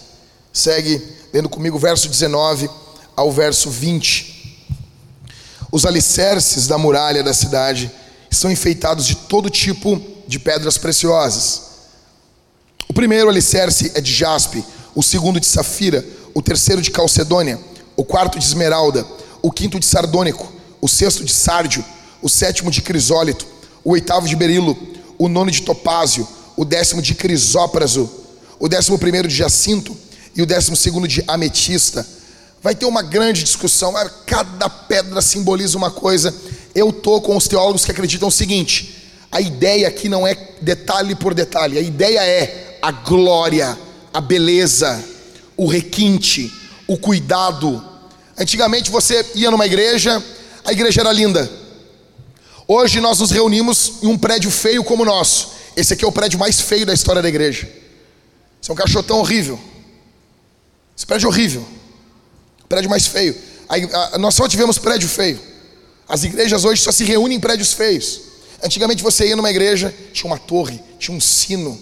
[0.54, 1.02] Segue
[1.34, 2.70] lendo comigo o verso 19
[3.16, 4.34] ao verso 20.
[5.72, 7.92] Os alicerces da muralha da cidade
[8.32, 11.62] são enfeitados de todo tipo de pedras preciosas.
[12.88, 14.64] O primeiro alicerce é de jaspe,
[14.96, 16.04] o segundo de safira,
[16.34, 17.60] o terceiro de calcedônia,
[17.96, 19.06] o quarto de esmeralda,
[19.42, 21.84] o quinto de sardônico, o sexto de sárdio,
[22.22, 23.46] o sétimo de crisólito,
[23.84, 24.78] o oitavo de berilo,
[25.18, 26.28] o nono de topázio,
[26.58, 28.10] o décimo de crisópraso,
[28.60, 29.96] o décimo primeiro de jacinto
[30.36, 32.06] e o décimo segundo de ametista.
[32.62, 33.94] Vai ter uma grande discussão,
[34.26, 36.34] cada pedra simboliza uma coisa.
[36.74, 41.16] Eu tô com os teólogos que acreditam o seguinte: a ideia aqui não é detalhe
[41.16, 43.78] por detalhe, a ideia é a glória,
[44.16, 45.04] a beleza,
[45.58, 46.52] o requinte,
[46.88, 47.84] o cuidado.
[48.38, 50.24] Antigamente você ia numa igreja,
[50.64, 51.50] a igreja era linda,
[52.68, 55.52] Hoje nós nos reunimos em um prédio feio como o nosso.
[55.76, 57.70] Esse aqui é o prédio mais feio da história da igreja.
[58.60, 59.60] Esse é um cachotão horrível.
[60.98, 61.64] Esse prédio é horrível.
[62.64, 63.36] O prédio mais feio.
[63.70, 65.40] A, a, nós só tivemos prédio feio.
[66.10, 68.22] As igrejas hoje só se reúnem em prédios feios.
[68.64, 71.80] Antigamente você ia numa igreja, tinha uma torre, tinha um sino,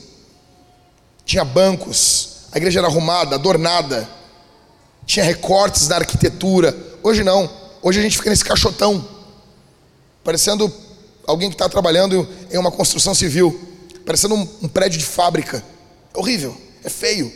[1.26, 4.08] tinha bancos, a igreja era arrumada, adornada,
[5.06, 6.76] tinha recortes da arquitetura.
[7.02, 7.50] Hoje não.
[7.82, 9.14] Hoje a gente fica nesse cachotão
[10.24, 10.72] parecendo
[11.28, 13.60] alguém que está trabalhando em uma construção civil,
[14.06, 15.64] parecendo um, um prédio de fábrica.
[16.14, 17.32] É horrível, é feio.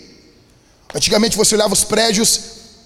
[0.93, 2.39] Antigamente você olhava os prédios,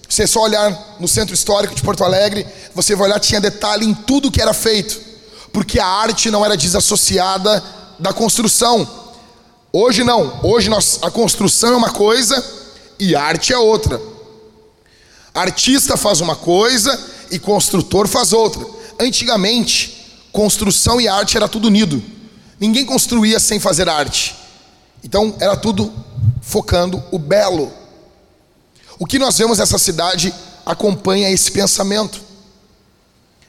[0.10, 3.94] você só olhar no centro histórico de Porto Alegre, você vai olhar, tinha detalhe em
[3.94, 5.00] tudo que era feito,
[5.54, 7.64] porque a arte não era desassociada
[8.00, 9.01] da construção.
[9.74, 12.44] Hoje não, hoje nós, a construção é uma coisa
[13.00, 14.02] e arte é outra.
[15.34, 17.00] Artista faz uma coisa
[17.32, 18.66] e construtor faz outra.
[19.00, 22.04] Antigamente, construção e arte era tudo unido.
[22.60, 24.36] Ninguém construía sem fazer arte.
[25.02, 25.92] Então era tudo
[26.42, 27.72] focando o belo.
[29.00, 30.34] O que nós vemos nessa cidade
[30.66, 32.22] acompanha esse pensamento.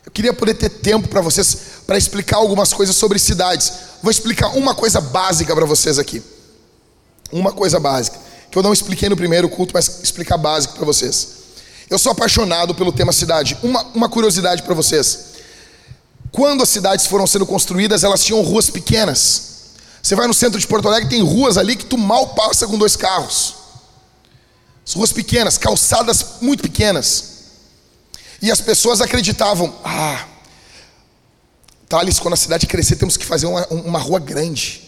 [0.04, 3.72] Eu queria poder ter tempo para vocês para explicar algumas coisas sobre cidades.
[4.02, 6.22] Vou explicar uma coisa básica para vocês aqui.
[7.30, 8.18] Uma coisa básica
[8.52, 11.28] que eu não expliquei no primeiro culto, mas explicar básico para vocês.
[11.88, 13.56] Eu sou apaixonado pelo tema cidade.
[13.62, 15.32] Uma, uma curiosidade para vocês.
[16.30, 19.52] Quando as cidades foram sendo construídas, elas tinham ruas pequenas.
[20.02, 22.76] Você vai no centro de Porto Alegre, tem ruas ali que tu mal passa com
[22.76, 23.54] dois carros.
[24.86, 27.31] As ruas pequenas, calçadas muito pequenas.
[28.42, 30.26] E as pessoas acreditavam: ah,
[31.88, 34.82] Thales, quando a cidade crescer, temos que fazer uma, uma rua grande,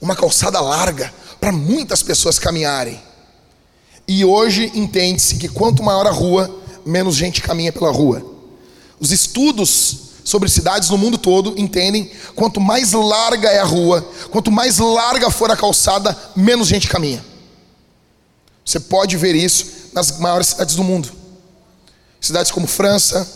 [0.00, 3.02] uma calçada larga, para muitas pessoas caminharem.
[4.06, 6.54] E hoje entende-se que quanto maior a rua,
[6.86, 8.24] menos gente caminha pela rua.
[9.00, 14.50] Os estudos sobre cidades no mundo todo entendem quanto mais larga é a rua, quanto
[14.50, 17.24] mais larga for a calçada, menos gente caminha.
[18.64, 21.19] Você pode ver isso nas maiores cidades do mundo.
[22.20, 23.26] Cidades como França,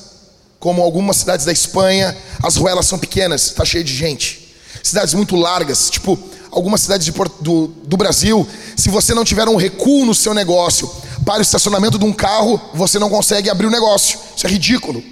[0.59, 4.55] como algumas cidades da Espanha, as ruelas são pequenas, está cheio de gente.
[4.83, 6.18] Cidades muito largas, tipo
[6.55, 10.88] algumas cidades do, do Brasil, se você não tiver um recuo no seu negócio
[11.25, 14.18] para o estacionamento de um carro, você não consegue abrir o negócio.
[14.37, 15.03] Isso é ridículo.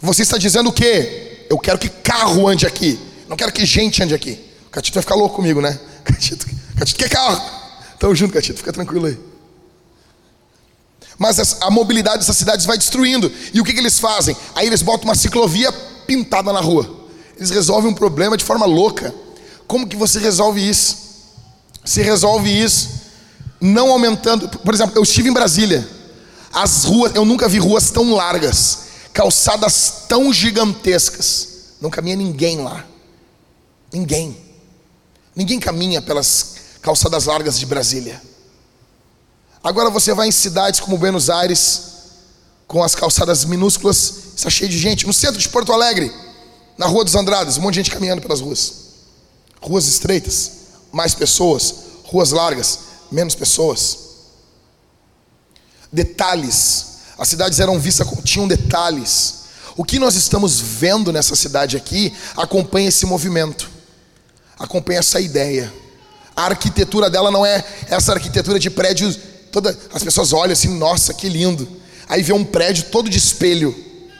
[0.00, 1.46] Você está dizendo o quê?
[1.50, 4.40] Eu quero que carro ande aqui, não quero que gente ande aqui.
[4.66, 5.78] O Catito vai ficar louco comigo, né?
[6.04, 6.46] Catito,
[6.78, 7.42] Catito quer carro.
[7.98, 9.29] Tamo junto, Catito, fica tranquilo aí.
[11.20, 13.30] Mas a mobilidade dessas cidades vai destruindo.
[13.52, 14.34] E o que, que eles fazem?
[14.54, 15.70] Aí eles botam uma ciclovia
[16.06, 16.90] pintada na rua.
[17.36, 19.14] Eles resolvem um problema de forma louca.
[19.66, 20.96] Como que você resolve isso?
[21.84, 22.88] Se resolve isso
[23.60, 24.48] não aumentando.
[24.48, 25.86] Por exemplo, eu estive em Brasília.
[26.50, 31.48] As ruas, eu nunca vi ruas tão largas calçadas tão gigantescas.
[31.82, 32.86] Não caminha ninguém lá.
[33.92, 34.34] Ninguém.
[35.36, 38.22] Ninguém caminha pelas calçadas largas de Brasília.
[39.62, 41.82] Agora você vai em cidades como Buenos Aires,
[42.66, 45.06] com as calçadas minúsculas, está cheio de gente.
[45.06, 46.12] No centro de Porto Alegre,
[46.78, 48.72] na Rua dos Andrades, um monte de gente caminhando pelas ruas.
[49.60, 50.52] Ruas estreitas,
[50.92, 51.74] mais pessoas.
[52.04, 52.78] Ruas largas,
[53.10, 53.98] menos pessoas.
[55.92, 59.40] Detalhes as cidades eram vistas, tinham detalhes.
[59.76, 63.70] O que nós estamos vendo nessa cidade aqui acompanha esse movimento,
[64.58, 65.70] acompanha essa ideia.
[66.34, 69.18] A arquitetura dela não é essa arquitetura de prédios.
[69.50, 71.68] Toda, as pessoas olham assim, nossa, que lindo.
[72.08, 73.74] Aí vê um prédio todo de espelho.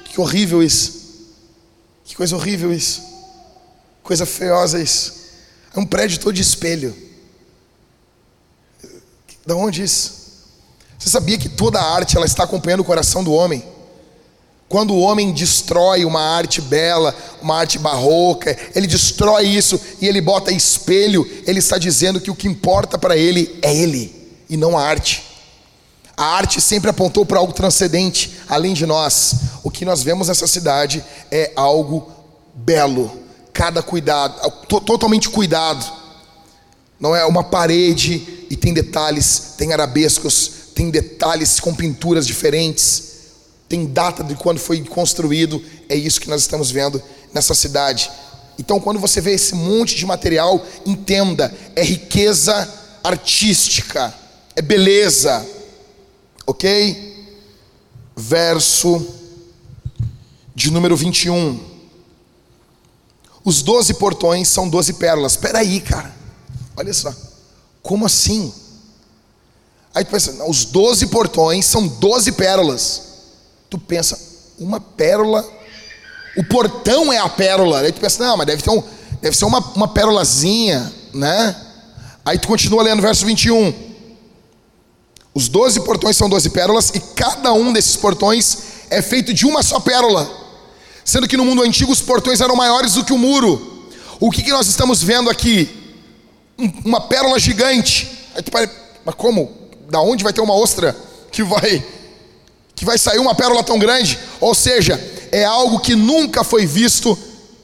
[0.05, 1.01] Que horrível isso.
[2.05, 3.03] Que coisa horrível isso.
[4.03, 5.13] Coisa feiosa isso.
[5.75, 6.97] É um prédio todo de espelho.
[9.47, 10.21] Da onde isso?
[10.99, 13.65] Você sabia que toda a arte ela está acompanhando o coração do homem?
[14.69, 20.21] Quando o homem destrói uma arte bela, uma arte barroca, ele destrói isso e ele
[20.21, 24.20] bota espelho, ele está dizendo que o que importa para ele é ele
[24.51, 25.25] e não a arte.
[26.17, 29.37] A arte sempre apontou para algo transcendente, além de nós.
[29.63, 32.11] O que nós vemos nessa cidade é algo
[32.53, 33.11] belo,
[33.55, 34.51] cada cuidado,
[34.85, 35.83] totalmente cuidado.
[36.99, 43.11] Não é uma parede e tem detalhes, tem arabescos, tem detalhes com pinturas diferentes,
[43.67, 45.65] tem data de quando foi construído.
[45.89, 48.11] É isso que nós estamos vendo nessa cidade.
[48.59, 52.69] Então, quando você vê esse monte de material, entenda: é riqueza
[53.03, 54.13] artística,
[54.57, 55.47] é beleza,
[56.47, 57.39] ok?
[58.17, 59.07] Verso
[60.55, 61.59] de número 21.
[63.45, 65.33] Os doze portões são doze pérolas.
[65.33, 66.15] Espera aí, cara.
[66.77, 67.15] Olha só.
[67.83, 68.53] Como assim?
[69.95, 73.03] Aí tu pensa, os doze portões são doze pérolas.
[73.69, 74.19] Tu pensa,
[74.59, 75.49] uma pérola,
[76.37, 77.81] o portão é a pérola.
[77.81, 78.83] Aí tu pensa, não, mas deve, ter um,
[79.21, 81.57] deve ser uma, uma pérolazinha, né?
[82.25, 83.90] Aí tu continua lendo o verso 21.
[85.35, 88.59] Os doze portões são doze pérolas, e cada um desses portões
[88.91, 90.31] é feito de uma só pérola.
[91.05, 93.89] Sendo que no mundo antigo os portões eram maiores do que o muro.
[94.19, 95.81] O que, que nós estamos vendo aqui?
[96.85, 98.11] uma pérola gigante.
[98.35, 98.53] Aí tu
[99.05, 99.59] mas como?
[99.89, 100.97] da onde vai ter uma ostra
[101.33, 101.85] que vai
[102.77, 104.19] que vai sair uma pérola tão grande?
[104.41, 104.99] Ou seja,
[105.31, 107.19] é algo que nunca foi visto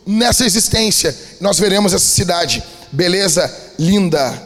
[0.04, 1.16] nessa existência.
[1.40, 4.42] Nós veremos essa cidade, beleza linda.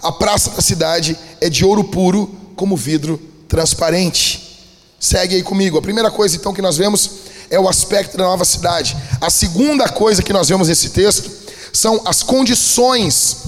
[0.00, 3.18] A praça da cidade é de ouro puro, como vidro
[3.48, 4.66] transparente.
[5.00, 5.78] Segue aí comigo.
[5.78, 7.10] A primeira coisa então que nós vemos
[7.48, 8.94] é o aspecto da nova cidade.
[9.18, 11.30] A segunda coisa que nós vemos nesse texto
[11.72, 13.38] são as condições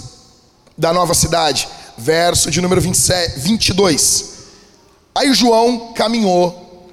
[0.79, 4.33] da nova cidade verso de número 27, 22.
[5.15, 6.89] Aí João caminhou,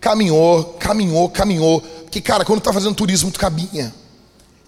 [0.00, 1.80] caminhou, caminhou, caminhou.
[1.80, 3.92] Porque, cara, quando está fazendo turismo, tu caminha.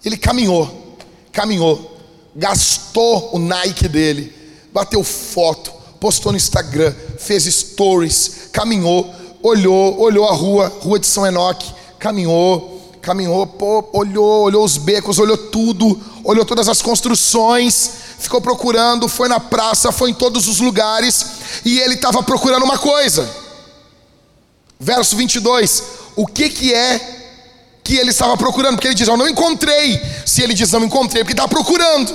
[0.03, 0.97] Ele caminhou,
[1.31, 1.97] caminhou,
[2.35, 4.35] gastou o Nike dele,
[4.73, 11.25] bateu foto, postou no Instagram, fez stories, caminhou, olhou, olhou a rua, rua de São
[11.25, 18.41] Enoque, caminhou, caminhou, pô, olhou, olhou os becos, olhou tudo, olhou todas as construções, ficou
[18.41, 21.25] procurando, foi na praça, foi em todos os lugares,
[21.65, 23.29] e ele estava procurando uma coisa.
[24.79, 25.83] Verso 22,
[26.15, 27.17] o que que é
[27.83, 28.75] que ele estava procurando?
[28.75, 29.99] Porque ele diz, eu não encontrei.
[30.25, 32.13] Se ele diz, não encontrei, é porque está procurando.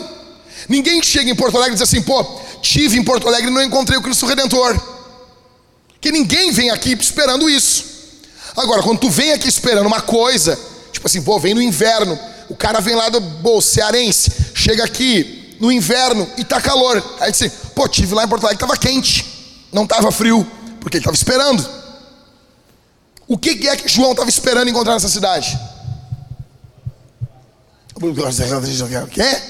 [0.68, 2.24] Ninguém chega em Porto Alegre e diz assim, pô,
[2.64, 4.80] tive em Porto Alegre e não encontrei o Cristo Redentor.
[6.00, 7.84] Que ninguém vem aqui esperando isso.
[8.56, 10.58] Agora, quando tu vem aqui esperando uma coisa,
[10.90, 15.56] tipo assim, pô, vem no inverno, o cara vem lá do pô, cearense, chega aqui
[15.60, 17.02] no inverno e tá calor.
[17.20, 20.46] Aí diz assim, pô, tive lá em Porto Alegre, tava quente, não tava frio,
[20.80, 21.68] porque ele estava esperando.
[23.28, 25.58] O que, que é que João estava esperando encontrar nessa cidade?
[29.04, 29.42] O quê?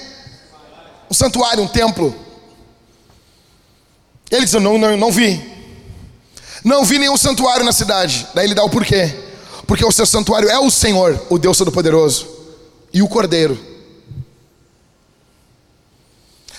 [1.10, 2.23] Um santuário, um templo.
[4.34, 5.52] Ele diz: não, não, não vi.
[6.64, 8.26] Não vi nenhum santuário na cidade.
[8.34, 9.14] Daí ele dá o porquê.
[9.66, 12.26] Porque o seu santuário é o Senhor, o Deus Todo-Poderoso,
[12.92, 13.58] e o Cordeiro.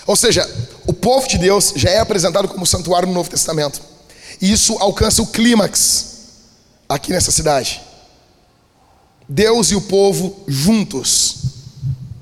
[0.06, 0.48] Ou seja,
[0.86, 3.80] o povo de Deus já é apresentado como santuário no Novo Testamento.
[4.40, 6.16] E isso alcança o clímax
[6.88, 7.82] aqui nessa cidade.
[9.28, 11.36] Deus e o povo juntos.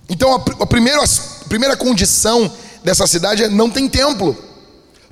[0.08, 2.50] Então a, primeira, a primeira condição
[2.82, 4.36] dessa cidade é não tem templo.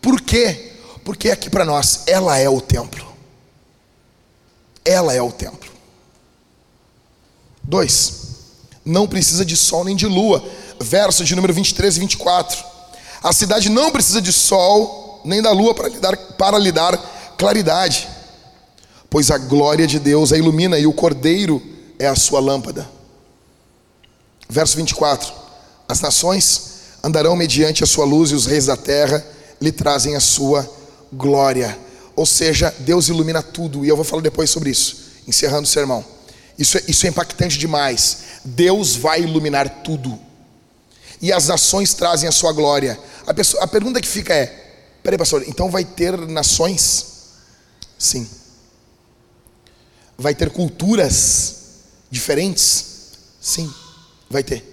[0.02, 0.72] Por quê?
[1.04, 3.06] Porque aqui para nós, ela é o templo.
[4.84, 5.70] Ela é o templo.
[7.62, 8.22] Dois,
[8.84, 10.44] não precisa de sol nem de lua.
[10.80, 12.64] Verso de número 23 e 24.
[13.22, 16.98] A cidade não precisa de sol nem da lua para lhe dar, para lhe dar
[17.38, 18.08] claridade
[19.12, 21.60] pois a glória de Deus a ilumina e o cordeiro
[21.98, 22.88] é a sua lâmpada.
[24.48, 25.30] Verso 24:
[25.86, 26.70] As nações
[27.04, 29.22] andarão mediante a sua luz e os reis da terra
[29.62, 30.68] lhe trazem a sua
[31.12, 31.78] glória.
[32.14, 36.04] Ou seja, Deus ilumina tudo, e eu vou falar depois sobre isso, encerrando o sermão.
[36.58, 38.18] Isso é, isso é impactante demais.
[38.44, 40.18] Deus vai iluminar tudo,
[41.20, 42.98] e as nações trazem a sua glória.
[43.26, 44.46] A, pessoa, a pergunta que fica é:
[45.02, 47.06] peraí, pastor, então vai ter nações?
[47.98, 48.28] Sim
[50.22, 51.56] vai ter culturas
[52.10, 52.84] diferentes?
[53.40, 53.72] Sim,
[54.30, 54.64] vai ter.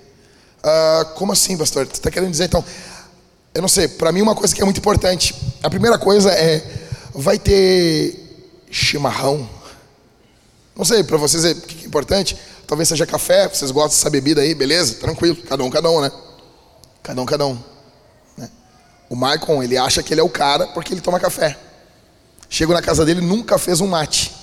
[0.60, 1.86] Uh, como assim, pastor?
[1.88, 2.64] Você está querendo dizer então?
[3.54, 5.36] Eu não sei, para mim uma coisa que é muito importante.
[5.64, 6.64] A primeira coisa é:
[7.14, 9.50] vai ter chimarrão.
[10.76, 12.38] Não sei, para vocês é, que é importante?
[12.66, 14.96] Talvez seja café, vocês gostam dessa bebida aí, beleza?
[14.96, 16.12] Tranquilo, cada um, cada um, né?
[17.02, 17.58] Cada um, cada um.
[18.38, 18.50] Né?
[19.10, 21.58] O Maicon, ele acha que ele é o cara porque ele toma café.
[22.48, 24.34] Chego na casa dele, nunca fez um mate.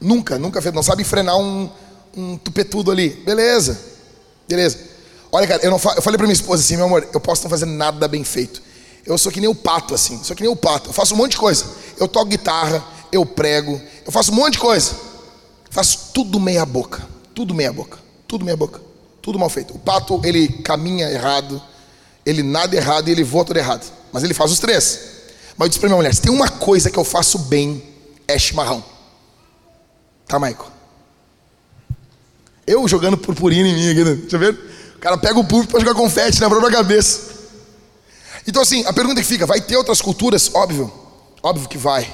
[0.00, 0.74] Nunca, nunca fez.
[0.74, 1.70] Não sabe frenar um,
[2.16, 3.10] um tupetudo ali.
[3.10, 3.80] Beleza,
[4.48, 4.93] beleza.
[5.34, 5.94] Olha, cara, eu, não fa...
[5.96, 8.62] eu falei pra minha esposa assim, meu amor, eu posso não fazer nada bem feito.
[9.04, 10.22] Eu sou que nem o pato, assim.
[10.22, 10.90] Sou que nem o pato.
[10.90, 11.66] Eu faço um monte de coisa.
[11.98, 14.94] Eu toco guitarra, eu prego, eu faço um monte de coisa.
[15.70, 17.04] Faço tudo meia boca.
[17.34, 17.98] Tudo meia boca.
[18.28, 18.80] Tudo meia boca.
[19.20, 19.74] Tudo mal feito.
[19.74, 21.60] O pato, ele caminha errado,
[22.24, 23.84] ele nada errado e ele voa tudo errado.
[24.12, 25.00] Mas ele faz os três.
[25.56, 27.82] Mas eu disse pra minha mulher: se tem uma coisa que eu faço bem,
[28.28, 28.84] é chimarrão.
[30.28, 30.70] Tá, Maico?
[32.64, 34.28] Eu jogando purpurina em mim aqui, né?
[34.30, 34.73] Eu ver.
[34.96, 37.34] O cara pega o público para jogar confete na própria cabeça.
[38.46, 40.50] Então, assim, a pergunta que fica: vai ter outras culturas?
[40.54, 40.92] Óbvio.
[41.42, 42.10] Óbvio que vai.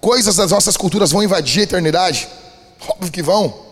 [0.00, 2.28] Coisas das nossas culturas vão invadir a eternidade?
[2.88, 3.66] Óbvio que vão.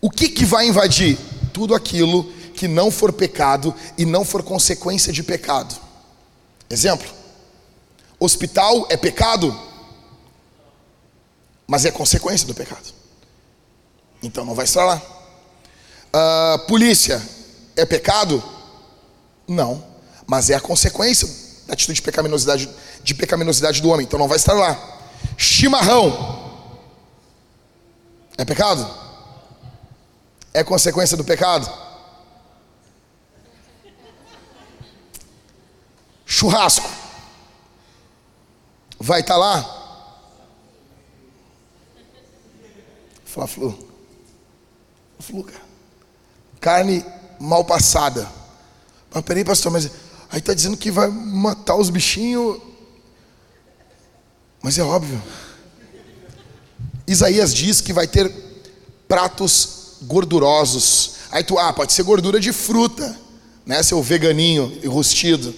[0.00, 1.18] O que, que vai invadir?
[1.52, 2.24] Tudo aquilo
[2.54, 5.74] que não for pecado e não for consequência de pecado.
[6.68, 7.08] Exemplo:
[8.20, 9.66] hospital é pecado?
[11.66, 12.94] mas é consequência do pecado.
[14.22, 15.02] Então não vai estar lá.
[16.16, 17.20] Uh, polícia
[17.76, 18.42] é pecado?
[19.46, 19.84] Não,
[20.26, 21.28] mas é a consequência
[21.66, 22.70] da atitude de pecaminosidade,
[23.02, 24.06] de pecaminosidade do homem.
[24.06, 24.98] Então não vai estar lá.
[25.36, 26.72] Chimarrão
[28.38, 28.88] é pecado?
[30.54, 31.70] É consequência do pecado?
[36.24, 36.88] Churrasco
[38.98, 39.74] vai estar lá?
[43.26, 43.78] Fla-Flu.
[45.20, 45.65] Flu, cara.
[46.66, 47.04] Carne
[47.38, 48.28] mal passada.
[49.14, 49.88] Mas peraí, pastor, mas
[50.28, 52.60] aí está dizendo que vai matar os bichinhos.
[54.60, 55.22] Mas é óbvio.
[57.06, 58.28] Isaías diz que vai ter
[59.06, 61.12] pratos gordurosos.
[61.30, 63.16] Aí tu, ah, pode ser gordura de fruta,
[63.64, 63.80] né?
[63.84, 65.54] Seu veganinho enrustido.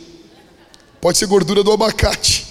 [1.01, 2.47] Pode ser gordura do abacate.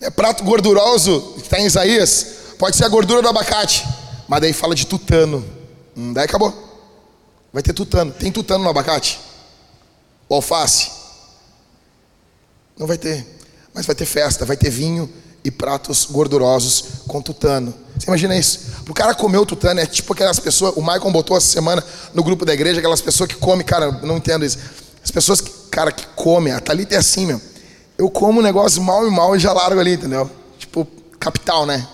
[0.00, 2.26] É prato gorduroso que está em Isaías.
[2.58, 3.84] Pode ser a gordura do abacate.
[4.26, 5.55] Mas daí fala de tutano.
[5.96, 6.52] Hum, daí acabou.
[7.52, 8.12] Vai ter tutano.
[8.12, 9.18] Tem tutano no abacate?
[10.28, 10.90] O alface?
[12.76, 13.26] Não vai ter.
[13.72, 15.10] Mas vai ter festa, vai ter vinho
[15.42, 17.72] e pratos gordurosos com tutano.
[17.96, 18.60] Você imagina isso?
[18.88, 20.74] O cara comer o tutano é tipo aquelas pessoas.
[20.76, 24.16] O Michael botou essa semana no grupo da igreja, aquelas pessoas que comem, cara, não
[24.16, 24.58] entendo isso.
[25.02, 27.40] As pessoas que, cara, que comem, a Thalita é assim, meu.
[27.96, 30.28] Eu como um negócio mal e mal e já largo ali, entendeu?
[30.58, 30.86] Tipo,
[31.18, 31.86] capital, né?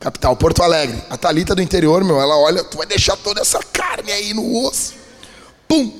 [0.00, 1.02] Capital, Porto Alegre.
[1.10, 4.64] A Thalita do interior, meu, ela olha, tu vai deixar toda essa carne aí no
[4.64, 4.94] osso.
[5.66, 5.92] Pum!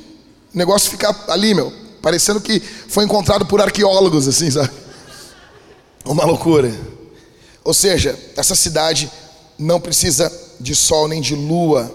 [0.55, 4.71] O negócio fica ali, meu, parecendo que foi encontrado por arqueólogos, assim, sabe?
[6.05, 6.73] Uma loucura.
[7.65, 9.11] Ou seja, essa cidade
[9.59, 11.95] não precisa de sol nem de lua.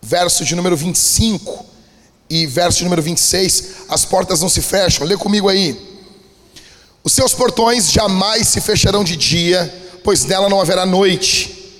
[0.00, 1.64] Verso de número 25
[2.28, 5.06] e verso de número 26, as portas não se fecham.
[5.06, 5.76] Lê comigo aí.
[7.02, 11.72] Os seus portões jamais se fecharão de dia, pois nela não haverá noite.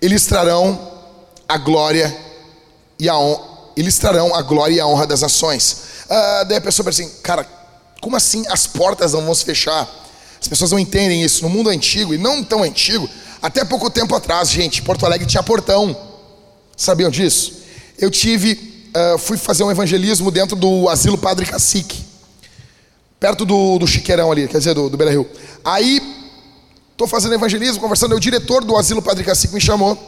[0.00, 0.90] Eles trarão
[1.46, 2.16] a glória
[2.98, 3.42] e a honra,
[3.76, 5.76] eles trarão a glória e a honra das nações.
[6.08, 7.46] Ah, daí a pessoa pensa assim, cara,
[8.00, 9.88] como assim as portas não vão se fechar?
[10.40, 11.42] As pessoas não entendem isso.
[11.42, 13.08] No mundo antigo, e não tão antigo,
[13.40, 15.96] até pouco tempo atrás, gente, Porto Alegre tinha portão.
[16.76, 17.62] Sabiam disso?
[17.98, 22.02] Eu tive, uh, fui fazer um evangelismo dentro do Asilo Padre Cacique,
[23.20, 25.28] perto do, do Chiqueirão ali, quer dizer, do, do Bela Rio.
[25.64, 26.21] Aí,
[27.04, 29.98] estou fazendo evangelismo, conversando, o diretor do Asilo Padre Cacique me chamou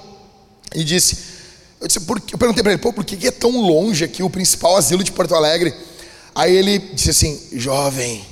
[0.75, 1.19] e disse,
[1.81, 4.31] eu, disse, por, eu perguntei para ele, pô, por que é tão longe aqui o
[4.31, 5.75] principal asilo de Porto Alegre?
[6.35, 8.25] Aí ele disse assim, jovem,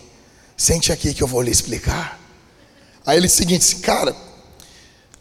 [0.63, 2.21] Sente aqui que eu vou lhe explicar.
[3.05, 4.15] Aí ele disse o seguinte, cara,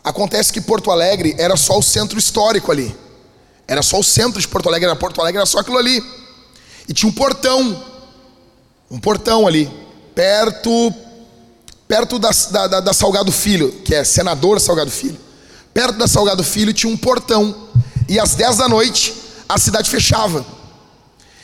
[0.04, 2.96] acontece que Porto Alegre era só o centro histórico ali.
[3.68, 6.04] Era só o centro de Porto Alegre, era Porto Alegre, era só aquilo ali.
[6.88, 7.84] E tinha um portão,
[8.92, 9.68] um portão ali,
[10.14, 10.94] perto
[11.92, 12.32] perto da,
[12.70, 15.20] da, da Salgado Filho, que é senador Salgado Filho.
[15.74, 17.54] Perto da Salgado Filho tinha um portão.
[18.08, 19.14] E às 10 da noite
[19.50, 20.46] a cidade fechava.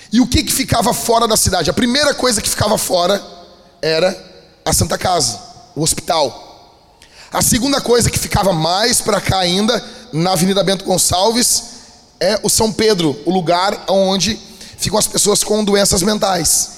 [0.10, 1.70] E o que, que ficava fora da cidade?
[1.70, 3.22] A primeira coisa que ficava fora
[3.82, 4.18] era
[4.64, 5.38] a Santa Casa,
[5.76, 6.80] o hospital.
[7.30, 9.84] A segunda coisa que ficava mais para cá ainda,
[10.14, 11.64] na Avenida Bento Gonçalves,
[12.22, 14.40] é o São Pedro, o lugar onde
[14.78, 16.77] ficam as pessoas com doenças mentais.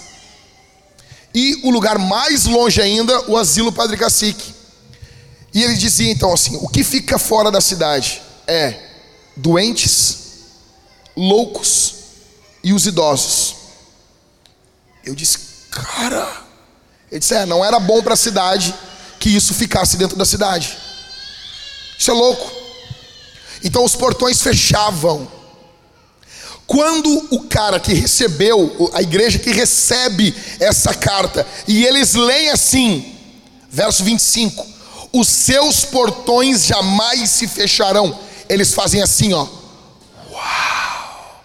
[1.34, 4.53] E o lugar mais longe ainda, o Asilo Padre Cacique.
[5.53, 8.80] E ele dizia então assim: o que fica fora da cidade é
[9.36, 10.17] doentes,
[11.15, 11.95] loucos
[12.63, 13.55] e os idosos.
[15.03, 15.38] Eu disse,
[15.71, 16.43] cara,
[17.11, 18.73] ele disse: é, não era bom para a cidade
[19.19, 20.77] que isso ficasse dentro da cidade.
[21.97, 22.49] Isso é louco.
[23.63, 25.39] Então os portões fechavam.
[26.70, 33.15] Quando o cara que recebeu, a igreja que recebe essa carta, e eles leem assim,
[33.72, 34.67] verso 25:
[35.11, 38.15] os seus portões jamais se fecharão.
[38.47, 39.47] Eles fazem assim, ó.
[40.30, 41.43] Uau!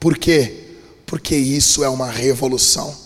[0.00, 0.78] Por quê?
[1.04, 2.96] Porque isso é uma revolução.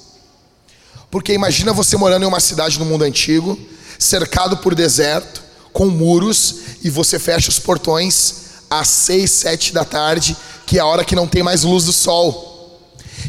[1.10, 3.58] Porque imagina você morando em uma cidade no mundo antigo,
[3.98, 6.54] cercado por deserto, com muros,
[6.84, 10.36] e você fecha os portões às seis, sete da tarde,
[10.66, 12.80] que é a hora que não tem mais luz do sol.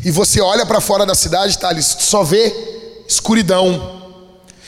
[0.04, 2.54] E você olha para fora da cidade, tá ali, só vê
[3.08, 4.02] escuridão.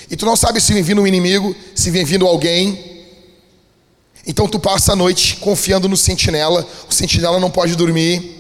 [0.10, 3.08] E tu não sabe se vem vindo um inimigo, se vem vindo alguém.
[4.26, 8.38] Então tu passa a noite confiando no sentinela, o sentinela não pode dormir.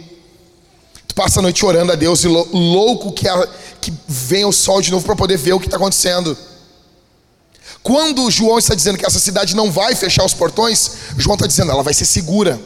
[1.08, 3.48] Tu passa a noite orando a Deus e louco que, a,
[3.82, 6.38] que vem o sol de novo para poder ver o que está acontecendo.
[7.82, 11.72] Quando João está dizendo que essa cidade não vai fechar os portões, João está dizendo
[11.72, 12.60] ela vai ser segura,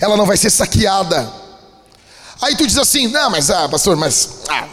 [0.00, 1.30] ela não vai ser saqueada.
[2.40, 4.68] Aí tu diz assim, não, mas ah, pastor, mas ah,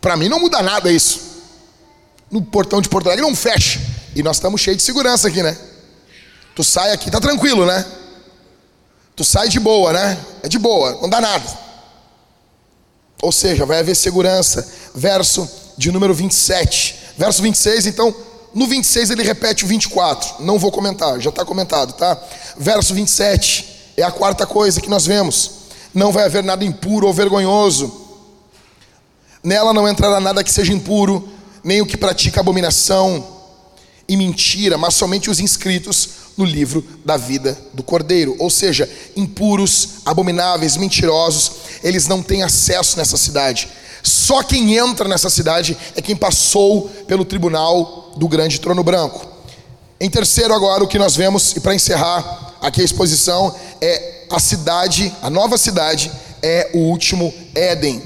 [0.00, 1.28] para mim não muda nada isso.
[2.30, 3.80] No portão de Porto Alegre não fecha.
[4.14, 5.56] E nós estamos cheios de segurança aqui, né?
[6.54, 7.84] Tu sai aqui, tá tranquilo, né?
[9.14, 10.18] Tu sai de boa, né?
[10.42, 11.46] É de boa, não dá nada.
[13.22, 14.66] Ou seja, vai haver segurança.
[14.94, 16.96] Verso de número 27.
[17.16, 18.14] Verso 26, então,
[18.54, 20.42] no 26 ele repete o 24.
[20.44, 22.20] Não vou comentar, já está comentado, tá?
[22.56, 25.50] Verso 27 é a quarta coisa que nós vemos.
[25.92, 28.06] Não vai haver nada impuro ou vergonhoso.
[29.42, 31.28] Nela não entrará nada que seja impuro,
[31.64, 33.26] nem o que pratica abominação
[34.08, 38.36] e mentira, mas somente os inscritos no livro da vida do Cordeiro.
[38.38, 41.50] Ou seja, impuros, abomináveis, mentirosos,
[41.82, 43.68] eles não têm acesso nessa cidade.
[44.00, 49.26] Só quem entra nessa cidade é quem passou pelo tribunal do grande trono branco.
[50.00, 54.38] Em terceiro, agora, o que nós vemos, e para encerrar aqui a exposição, é a
[54.38, 56.10] cidade, a nova cidade,
[56.42, 58.02] é o último Éden.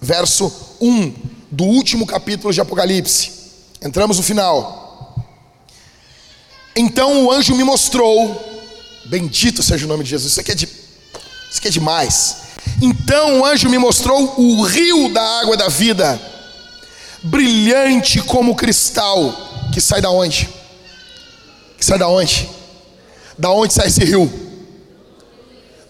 [0.00, 1.14] Verso 1
[1.50, 3.32] do último capítulo de Apocalipse.
[3.80, 5.14] Entramos no final.
[6.74, 8.54] Então o anjo me mostrou
[9.08, 10.32] Bendito seja o nome de Jesus.
[10.32, 12.36] Isso aqui é, de, isso aqui é demais.
[12.82, 16.20] Então o anjo me mostrou o rio da água da vida,
[17.22, 19.32] brilhante como cristal,
[19.72, 20.48] que sai da onde?
[21.78, 22.48] Que sai da onde?
[23.38, 24.30] Da onde sai esse rio?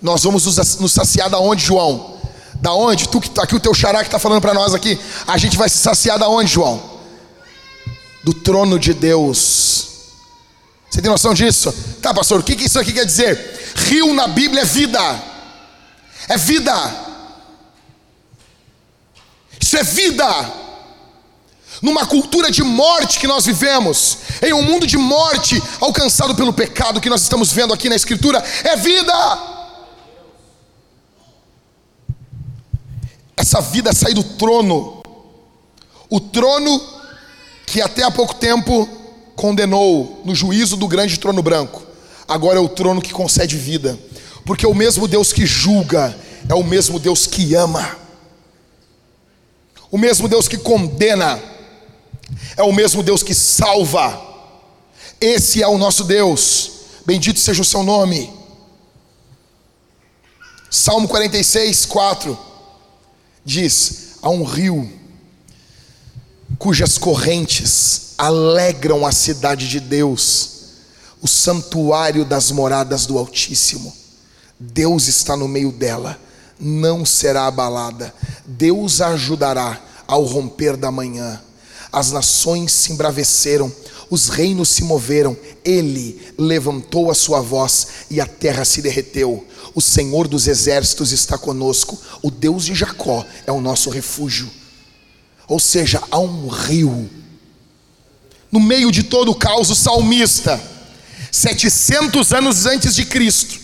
[0.01, 0.45] Nós vamos
[0.79, 2.17] nos saciar da onde, João?
[2.57, 3.09] Da onde?
[3.09, 4.99] Tu que tá aqui, o teu xará que está falando para nós aqui.
[5.27, 6.83] A gente vai se saciar da onde, João?
[8.25, 9.89] Do trono de Deus.
[10.91, 11.73] Você tem noção disso?
[12.01, 13.75] Tá, pastor, o que, que isso aqui quer dizer?
[13.77, 15.23] Rio na Bíblia é vida.
[16.29, 17.07] É vida.
[19.61, 20.66] Isso é vida
[21.83, 27.01] numa cultura de morte que nós vivemos, em um mundo de morte alcançado pelo pecado
[27.01, 29.57] que nós estamos vendo aqui na Escritura, é vida.
[33.37, 35.03] Essa vida sai do trono,
[36.09, 36.81] o trono
[37.67, 38.89] que até há pouco tempo
[39.35, 41.83] condenou no juízo do grande trono branco,
[42.27, 43.99] agora é o trono que concede vida,
[44.45, 46.17] porque é o mesmo Deus que julga
[46.49, 47.97] é o mesmo Deus que ama,
[49.91, 51.41] o mesmo Deus que condena
[52.57, 54.21] é o mesmo Deus que salva.
[55.21, 56.71] Esse é o nosso Deus.
[57.05, 58.33] Bendito seja o seu nome.
[60.71, 62.39] Salmo 46, 4
[63.45, 64.93] diz: Há um rio
[66.59, 70.51] cujas correntes alegram a cidade de Deus,
[71.21, 73.95] o santuário das moradas do Altíssimo.
[74.59, 76.19] Deus está no meio dela,
[76.59, 78.13] não será abalada.
[78.47, 81.41] Deus a ajudará ao romper da manhã
[81.93, 83.73] as nações se embraveceram,
[84.09, 89.47] os reinos se moveram, ele levantou a sua voz e a terra se derreteu.
[89.75, 94.49] O Senhor dos exércitos está conosco, o Deus de Jacó é o nosso refúgio.
[95.49, 97.11] Ou seja, há um rio.
[98.51, 100.61] No meio de todo o caos, o salmista,
[101.33, 103.59] 700 anos antes de Cristo,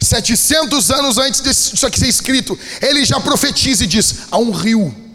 [0.00, 5.09] 700 anos antes disso aqui ser escrito, ele já profetiza e diz: há um rio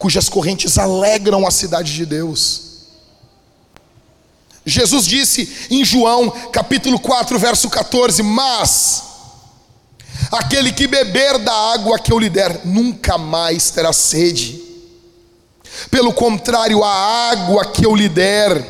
[0.00, 2.62] cujas correntes alegram a cidade de Deus.
[4.64, 9.02] Jesus disse em João capítulo 4, verso 14: Mas
[10.32, 14.58] aquele que beber da água que eu lhe der, nunca mais terá sede.
[15.90, 18.64] Pelo contrário, a água que eu lhe der,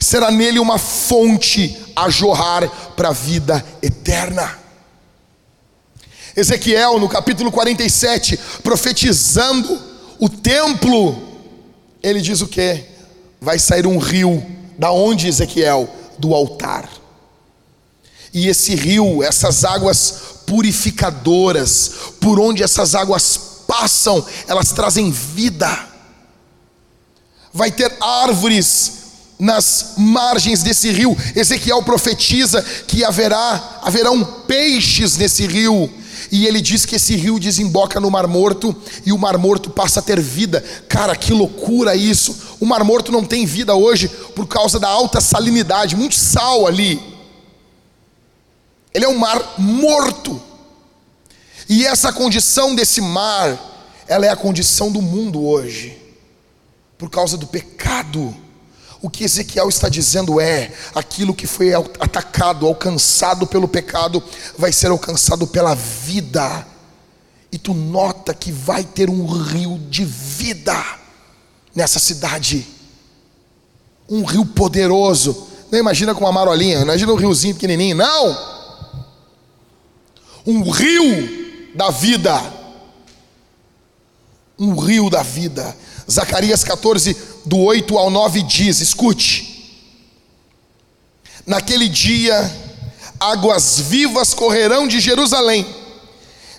[0.00, 4.58] será nele uma fonte a jorrar para a vida eterna.
[6.34, 9.91] Ezequiel, no capítulo 47, profetizando
[10.22, 11.20] o templo,
[12.00, 12.84] ele diz o que?
[13.40, 14.40] Vai sair um rio,
[14.78, 15.92] da onde Ezequiel?
[16.16, 16.88] Do altar.
[18.32, 20.14] E esse rio, essas águas
[20.46, 25.88] purificadoras, por onde essas águas passam, elas trazem vida.
[27.52, 28.92] Vai ter árvores
[29.40, 31.16] nas margens desse rio.
[31.34, 35.92] Ezequiel profetiza que haverá haverão peixes nesse rio
[36.32, 38.74] e ele diz que esse rio desemboca no Mar Morto
[39.04, 40.64] e o Mar Morto passa a ter vida.
[40.88, 42.56] Cara, que loucura isso!
[42.58, 46.98] O Mar Morto não tem vida hoje por causa da alta salinidade, muito sal ali.
[48.94, 50.40] Ele é um mar morto.
[51.68, 53.58] E essa condição desse mar,
[54.08, 55.98] ela é a condição do mundo hoje,
[56.96, 58.34] por causa do pecado.
[59.02, 64.22] O que Ezequiel está dizendo é: aquilo que foi atacado, alcançado pelo pecado,
[64.56, 66.64] vai ser alcançado pela vida.
[67.50, 70.80] E tu nota que vai ter um rio de vida
[71.74, 72.64] nessa cidade.
[74.08, 75.48] Um rio poderoso.
[75.70, 78.52] Não imagina com uma marolinha, imagina um riozinho pequenininho, não.
[80.46, 82.40] Um rio da vida.
[84.58, 85.76] Um rio da vida.
[86.10, 89.80] Zacarias 14, do 8 ao 9 diz: escute,
[91.46, 92.50] naquele dia
[93.18, 95.66] águas vivas correrão de Jerusalém,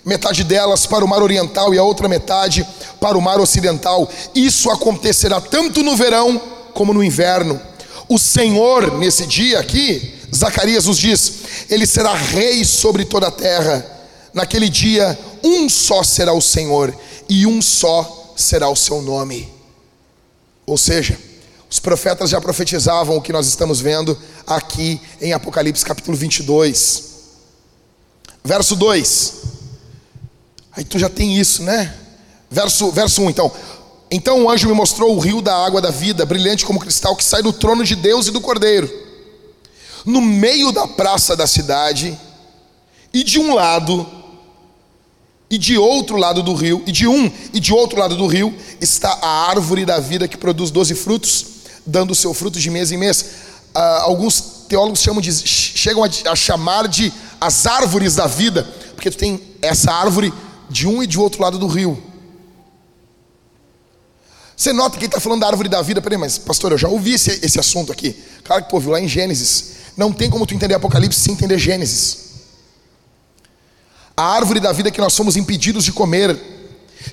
[0.04, 2.66] metade delas para o mar oriental e a outra metade
[3.00, 4.10] para o mar ocidental.
[4.34, 6.40] Isso acontecerá tanto no verão
[6.72, 7.60] como no inverno.
[8.08, 11.32] O Senhor, nesse dia aqui, Zacarias nos diz:
[11.70, 13.86] Ele será rei sobre toda a terra.
[14.32, 16.94] Naquele dia, um só será o Senhor,
[17.28, 19.53] e um só será o seu nome.
[20.66, 21.18] Ou seja,
[21.70, 27.14] os profetas já profetizavam o que nós estamos vendo aqui em Apocalipse capítulo 22.
[28.42, 29.34] Verso 2.
[30.72, 31.94] Aí tu já tem isso, né?
[32.50, 33.52] Verso, verso 1 então.
[34.10, 37.24] Então o anjo me mostrou o rio da água da vida, brilhante como cristal, que
[37.24, 38.90] sai do trono de Deus e do Cordeiro.
[40.04, 42.18] No meio da praça da cidade,
[43.14, 44.04] e de um lado
[45.54, 48.52] e de outro lado do rio, e de um e de outro lado do rio,
[48.80, 51.46] está a árvore da vida que produz doze frutos,
[51.86, 53.24] dando o seu fruto de mês em mês.
[53.72, 59.12] Ah, alguns teólogos chamam de, chegam a, a chamar de as árvores da vida, porque
[59.12, 60.34] tu tem essa árvore
[60.68, 62.02] de um e de outro lado do rio.
[64.56, 66.02] Você nota que ele está falando da árvore da vida.
[66.02, 68.16] Peraí, mas pastor, eu já ouvi esse, esse assunto aqui.
[68.42, 69.74] Claro que tu ouviu lá em Gênesis.
[69.96, 72.23] Não tem como tu entender Apocalipse sem entender Gênesis.
[74.16, 76.38] A árvore da vida que nós somos impedidos de comer,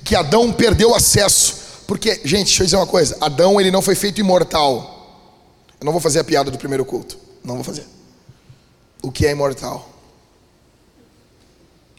[0.04, 1.84] que Adão perdeu acesso.
[1.88, 5.00] Porque, gente, deixa eu dizer uma coisa: Adão ele não foi feito imortal.
[5.80, 7.18] Eu não vou fazer a piada do primeiro culto.
[7.44, 7.86] Não vou fazer.
[9.02, 9.90] O que é imortal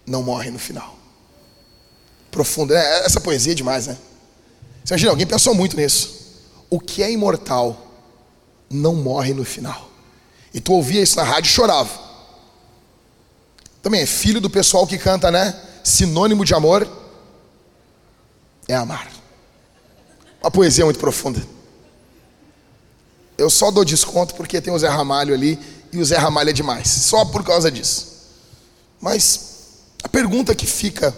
[0.07, 0.97] não morre no final.
[2.31, 3.05] Profundo, né?
[3.05, 3.97] Essa poesia é demais, né?
[4.85, 6.23] Você imagina, alguém pensou muito nisso.
[6.71, 7.93] O que é imortal
[8.71, 9.91] não morre no final.
[10.55, 12.02] E tu ouvia isso na rádio e chorava.
[13.83, 15.61] Também é filho do pessoal que canta, né?
[15.83, 16.89] Sinônimo de amor
[18.69, 19.11] é amar.
[20.41, 21.43] Uma poesia muito profunda.
[23.37, 25.59] Eu só dou desconto porque tem o Zé Ramalho ali
[25.93, 26.89] e o Zé Ramalho é demais.
[26.89, 28.13] Só por causa disso.
[29.01, 29.41] Mas
[30.03, 31.15] a pergunta que fica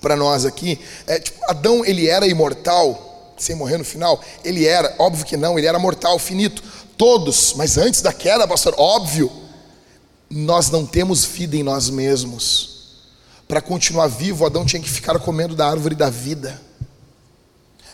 [0.00, 4.22] para nós aqui é: tipo, Adão ele era imortal sem morrer no final?
[4.44, 6.62] Ele era, óbvio que não, ele era mortal, finito.
[6.96, 9.30] Todos, mas antes da queda, pastor, óbvio,
[10.30, 12.76] nós não temos vida em nós mesmos.
[13.46, 16.60] Para continuar vivo, Adão tinha que ficar comendo da árvore da vida.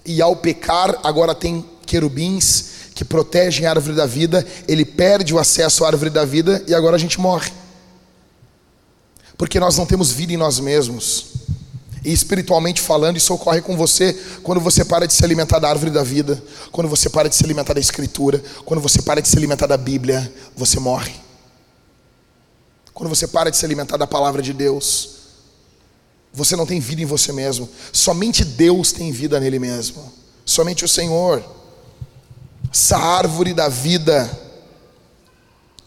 [0.05, 5.39] E ao pecar, agora tem querubins que protegem a árvore da vida, ele perde o
[5.39, 7.51] acesso à árvore da vida e agora a gente morre.
[9.37, 11.27] Porque nós não temos vida em nós mesmos.
[12.05, 14.13] E espiritualmente falando, isso ocorre com você
[14.43, 17.45] quando você para de se alimentar da árvore da vida, quando você para de se
[17.45, 21.13] alimentar da Escritura, quando você para de se alimentar da Bíblia, você morre.
[22.95, 25.11] Quando você para de se alimentar da palavra de Deus,
[26.33, 27.69] você não tem vida em você mesmo.
[27.93, 30.13] Somente Deus tem vida nele mesmo.
[30.45, 31.43] Somente o Senhor.
[32.73, 34.31] Essa árvore da vida.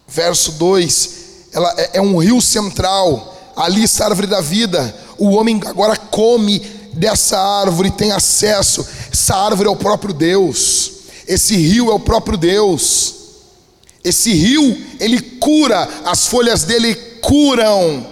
[0.08, 1.16] Verso 2,
[1.52, 3.34] ela é, é um rio central.
[3.56, 6.60] Ali está a árvore da vida o homem agora come
[6.94, 8.86] dessa árvore, tem acesso.
[9.12, 10.92] Essa árvore é o próprio Deus.
[11.28, 13.15] Esse rio é o próprio Deus.
[14.06, 16.94] Esse rio, ele cura, as folhas dele
[17.24, 18.06] curam.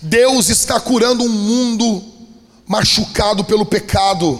[0.00, 2.00] Deus está curando um mundo
[2.64, 4.38] machucado pelo pecado.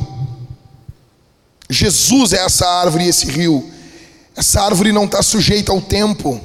[1.68, 3.68] Jesus é essa árvore e esse rio.
[4.36, 6.40] Essa árvore não está sujeita ao tempo.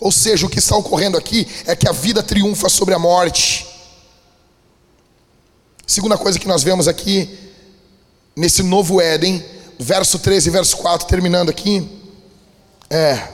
[0.00, 3.64] Ou seja, o que está ocorrendo aqui é que a vida triunfa sobre a morte.
[5.86, 7.30] Segunda coisa que nós vemos aqui,
[8.34, 9.44] nesse novo Éden,
[9.78, 12.02] verso 13 e verso 4, terminando aqui,
[12.94, 13.28] é.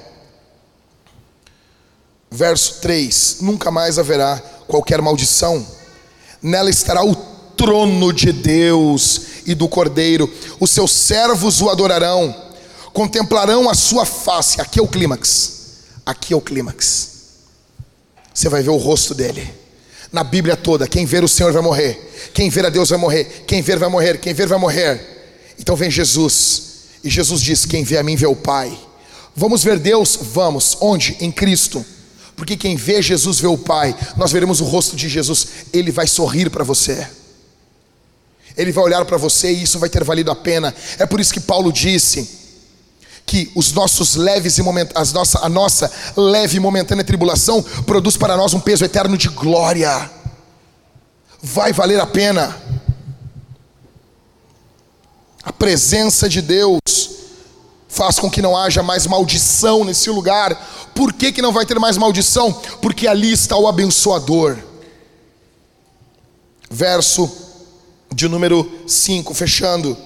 [2.30, 5.66] Verso 3: Nunca mais haverá qualquer maldição,
[6.40, 7.14] nela estará o
[7.56, 12.34] trono de Deus e do Cordeiro, os seus servos o adorarão,
[12.92, 14.60] contemplarão a sua face.
[14.60, 15.52] Aqui é o clímax,
[16.06, 17.10] aqui é o clímax.
[18.32, 19.52] Você vai ver o rosto dele
[20.12, 20.88] na Bíblia toda.
[20.88, 22.30] Quem ver o Senhor vai morrer.
[22.32, 23.44] Quem ver a Deus vai morrer.
[23.46, 24.18] Quem ver vai morrer.
[24.18, 25.54] Quem ver vai morrer.
[25.58, 26.62] Então vem Jesus.
[27.02, 28.78] E Jesus diz: Quem vê a mim vê o Pai.
[29.40, 30.18] Vamos ver Deus?
[30.20, 30.76] Vamos.
[30.82, 31.16] Onde?
[31.18, 31.82] Em Cristo.
[32.36, 33.96] Porque quem vê Jesus vê o Pai.
[34.14, 35.46] Nós veremos o rosto de Jesus.
[35.72, 37.08] Ele vai sorrir para você.
[38.54, 40.74] Ele vai olhar para você e isso vai ter valido a pena.
[40.98, 42.28] É por isso que Paulo disse
[43.24, 44.90] que os nossos leves e moment...
[44.94, 45.38] As nossa...
[45.38, 50.10] a nossa leve e momentânea tribulação produz para nós um peso eterno de glória.
[51.42, 52.60] Vai valer a pena.
[55.42, 56.78] A presença de Deus
[57.90, 60.54] faz com que não haja mais maldição nesse lugar.
[60.94, 62.52] Por que, que não vai ter mais maldição?
[62.80, 64.56] Porque ali está o abençoador.
[66.70, 67.30] Verso
[68.14, 69.96] de número 5, fechando.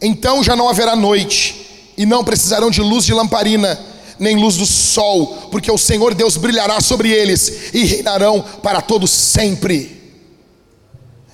[0.00, 3.78] Então já não haverá noite e não precisarão de luz de lamparina,
[4.18, 9.10] nem luz do sol, porque o Senhor Deus brilhará sobre eles e reinarão para todos
[9.10, 10.00] sempre.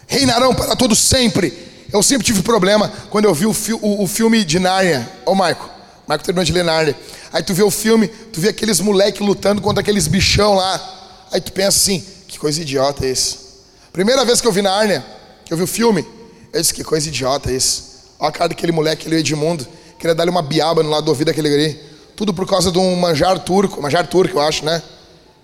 [0.06, 1.67] Reinarão para todos sempre.
[1.92, 5.10] Eu sempre tive problema quando eu vi o, fi o, o filme de Nárnia.
[5.24, 5.68] Ô, Maico,
[6.06, 6.96] Maico terminou de ler Nárnia.
[7.32, 11.26] Aí tu vê o filme, tu vê aqueles moleques lutando contra aqueles bichão lá.
[11.32, 13.38] Aí tu pensa assim: que coisa idiota é isso.
[13.92, 15.04] Primeira vez que eu vi Nárnia,
[15.44, 16.06] que eu vi o filme,
[16.52, 17.88] eu disse: que coisa idiota é isso.
[18.18, 19.66] Olha a cara daquele moleque, ele é Edmundo.
[19.98, 21.80] Queria dar-lhe uma biaba no lado do ouvido daquele guri.
[22.14, 24.82] Tudo por causa de um manjar turco, manjar turco, eu acho, né?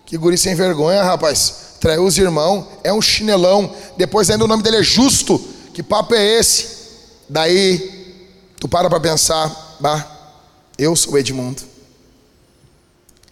[0.05, 1.55] Que guri sem vergonha, rapaz.
[1.81, 3.73] Traiu os irmãos, é um chinelão.
[3.97, 5.54] Depois ainda o nome dele é Justo.
[5.75, 6.69] Que papo é esse?
[7.29, 8.15] Daí,
[8.61, 10.09] tu para pra pensar, bah,
[10.79, 11.63] eu sou Edmundo.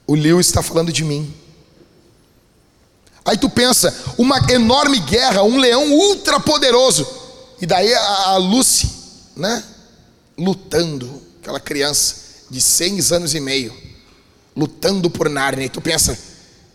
[0.07, 1.33] O Lewis está falando de mim.
[3.25, 7.07] Aí tu pensa, uma enorme guerra, um leão ultra poderoso.
[7.61, 8.91] E daí a, a Lucy,
[9.37, 9.63] né?
[10.37, 12.17] lutando, aquela criança
[12.51, 13.73] de seis anos e meio,
[14.57, 15.67] lutando por Nárnia.
[15.67, 16.19] E tu pensa,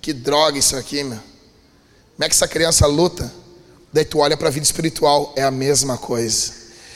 [0.02, 1.20] que droga isso aqui, meu.
[1.20, 3.30] Como é que essa criança luta?
[3.92, 6.52] Daí tu olha para a vida espiritual, é a mesma coisa.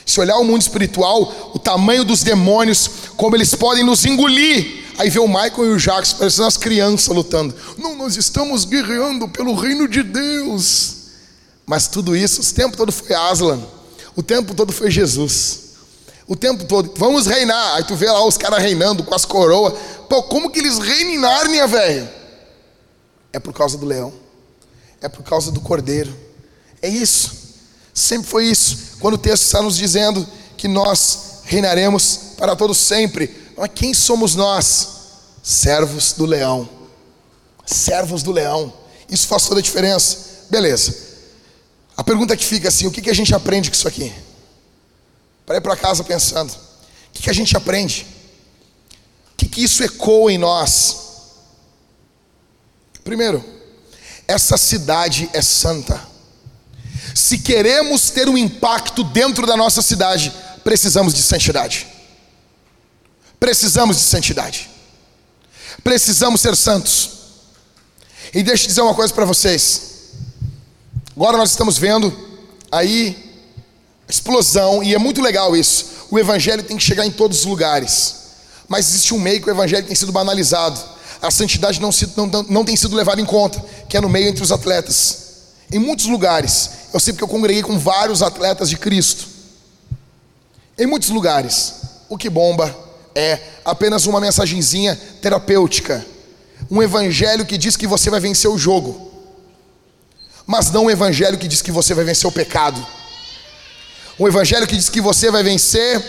[0.06, 4.82] Se olhar o mundo espiritual, o tamanho dos demônios, como eles podem nos engolir.
[4.98, 7.56] Aí vê o Michael e o Jacques parecendo as crianças lutando.
[7.78, 10.96] Não, nós estamos guerreando pelo reino de Deus.
[11.66, 13.62] Mas tudo isso, o tempo todo foi Aslan.
[14.16, 15.60] O tempo todo foi Jesus.
[16.28, 17.76] O tempo todo, vamos reinar.
[17.76, 19.74] Aí tu vê lá os caras reinando com as coroas.
[20.10, 22.10] Pô, como que eles reinam em Nárnia, velho?
[23.32, 24.14] É por causa do leão.
[25.00, 26.14] É por causa do cordeiro.
[26.82, 27.32] É isso.
[27.94, 28.98] Sempre foi isso.
[29.00, 30.28] Quando o texto está nos dizendo
[30.58, 33.54] que nós reinaremos para todos sempre.
[33.58, 34.88] Mas quem somos nós?
[35.44, 36.68] Servos do leão.
[37.66, 38.74] Servos do leão.
[39.10, 40.46] Isso faz toda a diferença.
[40.50, 40.96] Beleza.
[41.96, 44.14] A pergunta que fica assim: o que, que a gente aprende com isso aqui?
[45.46, 48.08] Para ir para casa pensando: o que, a gente aprende?
[49.34, 50.98] O que, que isso ecoa em nós?
[53.04, 53.44] Primeiro,
[54.28, 56.11] essa cidade é santa.
[57.14, 60.34] Se queremos ter um impacto dentro da nossa cidade,
[60.64, 61.88] precisamos de santidade.
[63.39, 64.70] Precisamos de santidade.
[65.84, 67.09] Precisamos ser santos.
[68.34, 69.82] E deixa eu dizer uma coisa para vocês.
[71.16, 72.16] Agora nós estamos vendo
[72.72, 73.32] aí
[74.07, 75.86] explosão, e é muito legal isso.
[76.09, 78.16] O evangelho tem que chegar em todos os lugares.
[78.68, 80.80] Mas existe um meio que o evangelho tem sido banalizado.
[81.22, 84.28] A santidade não, se, não, não tem sido levada em conta, que é no meio
[84.28, 85.31] entre os atletas.
[85.72, 89.28] Em muitos lugares, eu sei porque eu congreguei com vários atletas de Cristo.
[90.78, 91.76] Em muitos lugares,
[92.09, 92.76] o que bomba
[93.15, 96.05] é apenas uma mensagenzinha terapêutica.
[96.69, 99.11] Um evangelho que diz que você vai vencer o jogo
[100.51, 102.86] mas não um evangelho que diz que você vai vencer o pecado.
[104.19, 106.03] Um evangelho que diz que você vai vencer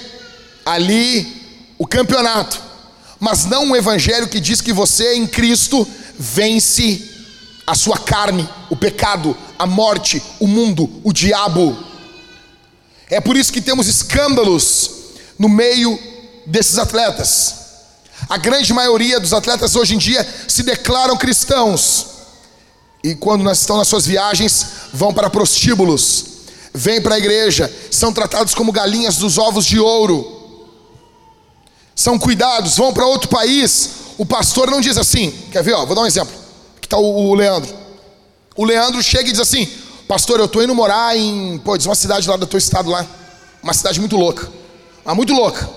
[0.67, 2.61] ali o campeonato,
[3.21, 5.87] mas não um evangelho que diz que você em Cristo
[6.19, 7.09] vence
[7.67, 11.77] a sua carne, o pecado, a morte, o mundo, o diabo.
[13.09, 14.91] É por isso que temos escândalos
[15.39, 15.99] no meio
[16.47, 17.55] desses atletas.
[18.29, 22.07] A grande maioria dos atletas hoje em dia se declaram cristãos,
[23.05, 26.25] e quando estão nas suas viagens, vão para prostíbulos,
[26.73, 30.41] vêm para a igreja, são tratados como galinhas dos ovos de ouro,
[31.95, 33.91] são cuidados, vão para outro país.
[34.17, 35.75] O pastor não diz assim, quer ver?
[35.75, 36.42] Ó, vou dar um exemplo.
[36.93, 37.75] Está o, o Leandro.
[38.55, 39.67] O Leandro chega e diz assim:
[40.07, 43.07] Pastor, eu estou indo morar em, pô, diz uma cidade lá do teu estado lá,
[43.63, 44.53] uma cidade muito louca,
[45.03, 45.71] mas muito louca.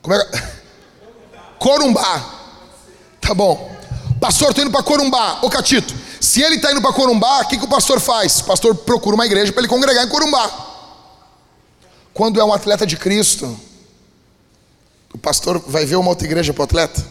[0.00, 0.24] Como é?
[1.58, 2.24] Corumbá.
[3.20, 3.76] Tá bom.
[4.20, 5.40] Pastor, estou indo para Corumbá.
[5.42, 8.38] Ô Catito, se ele está indo para Corumbá, o que, que o pastor faz?
[8.38, 10.48] O pastor procura uma igreja para ele congregar em Corumbá.
[12.14, 13.58] Quando é um atleta de Cristo,
[15.12, 17.04] o pastor vai ver uma outra igreja para o atleta?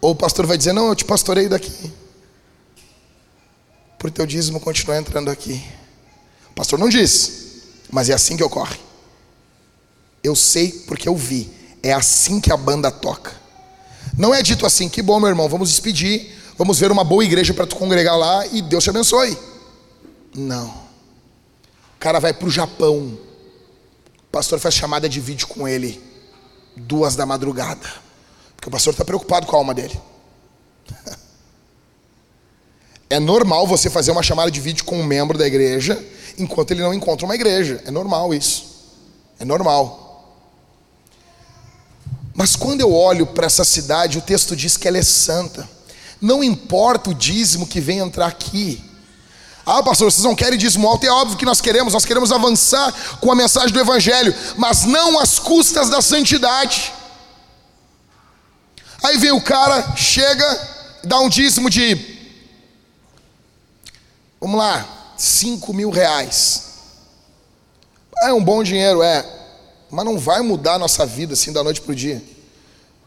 [0.00, 1.92] Ou o pastor vai dizer: Não, eu te pastorei daqui.
[3.98, 5.62] Por teu dízimo continuar entrando aqui.
[6.50, 8.78] O pastor não diz, mas é assim que ocorre.
[10.22, 11.50] Eu sei porque eu vi.
[11.82, 13.32] É assim que a banda toca.
[14.16, 17.54] Não é dito assim, que bom, meu irmão, vamos despedir, vamos ver uma boa igreja
[17.54, 19.36] para tu congregar lá e Deus te abençoe.
[20.34, 20.66] Não.
[20.66, 23.18] O cara vai para o Japão.
[24.30, 26.00] O pastor faz chamada de vídeo com ele,
[26.76, 27.86] duas da madrugada.
[28.54, 30.00] Porque o pastor está preocupado com a alma dele.
[33.12, 36.00] É normal você fazer uma chamada de vídeo com um membro da igreja
[36.38, 37.82] enquanto ele não encontra uma igreja.
[37.84, 38.64] É normal isso.
[39.40, 40.38] É normal.
[42.32, 45.68] Mas quando eu olho para essa cidade, o texto diz que ela é santa.
[46.20, 48.80] Não importa o dízimo que vem entrar aqui.
[49.72, 51.06] Ah, pastor, vocês não querem dízimo alto?
[51.06, 55.16] É óbvio que nós queremos, nós queremos avançar com a mensagem do Evangelho, mas não
[55.16, 56.92] às custas da santidade.
[59.00, 60.68] Aí vem o cara, chega,
[61.04, 61.96] dá um dízimo de,
[64.40, 66.64] vamos lá, 5 mil reais.
[68.24, 69.24] É um bom dinheiro, é,
[69.88, 72.20] mas não vai mudar a nossa vida assim da noite para o dia.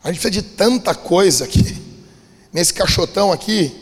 [0.01, 1.77] A gente precisa de tanta coisa aqui,
[2.53, 3.77] nesse caixotão aqui,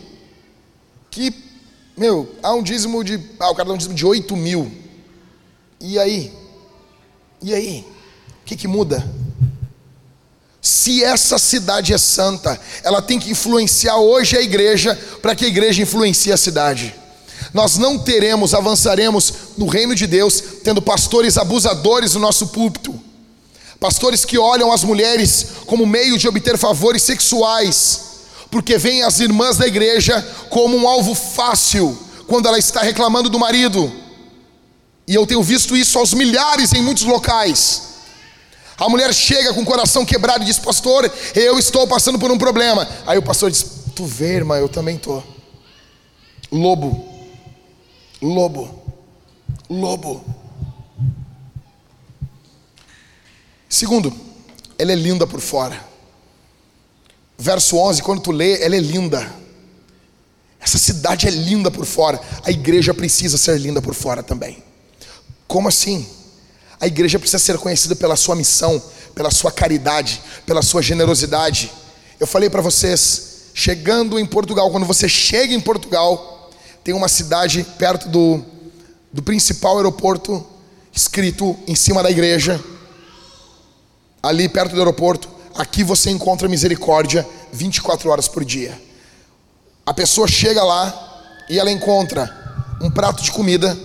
[1.11, 1.50] que,
[1.95, 3.19] meu, há um dízimo de.
[3.39, 4.71] Ah, o cara dá um dízimo de 8 mil.
[5.79, 6.31] E aí?
[7.41, 7.85] E aí?
[8.41, 9.05] O que, que muda?
[10.61, 15.47] Se essa cidade é santa, ela tem que influenciar hoje a igreja para que a
[15.47, 16.95] igreja influencie a cidade.
[17.53, 22.97] Nós não teremos, avançaremos no reino de Deus tendo pastores abusadores no nosso púlpito.
[23.79, 28.10] Pastores que olham as mulheres como meio de obter favores sexuais,
[28.51, 31.97] porque veem as irmãs da igreja como um alvo fácil
[32.27, 33.91] quando ela está reclamando do marido.
[35.07, 37.89] E eu tenho visto isso aos milhares em muitos locais.
[38.77, 42.37] A mulher chega com o coração quebrado e diz: Pastor, eu estou passando por um
[42.37, 42.87] problema.
[43.05, 45.23] Aí o pastor diz: Tu vê, irmã, eu também estou.
[46.51, 47.07] Lobo,
[48.21, 48.83] lobo,
[49.69, 50.25] lobo.
[53.69, 54.13] Segundo,
[54.77, 55.90] ela é linda por fora.
[57.41, 59.27] Verso 11, quando tu lê, ela é linda.
[60.59, 62.21] Essa cidade é linda por fora.
[62.43, 64.63] A igreja precisa ser linda por fora também.
[65.47, 66.05] Como assim?
[66.79, 68.79] A igreja precisa ser conhecida pela sua missão,
[69.15, 71.71] pela sua caridade, pela sua generosidade.
[72.19, 76.51] Eu falei para vocês, chegando em Portugal, quando você chega em Portugal,
[76.83, 78.45] tem uma cidade perto do,
[79.11, 80.45] do principal aeroporto,
[80.93, 82.63] escrito em cima da igreja,
[84.21, 88.79] ali perto do aeroporto, aqui você encontra misericórdia 24 horas por dia.
[89.85, 92.29] A pessoa chega lá e ela encontra
[92.81, 93.77] um prato de comida,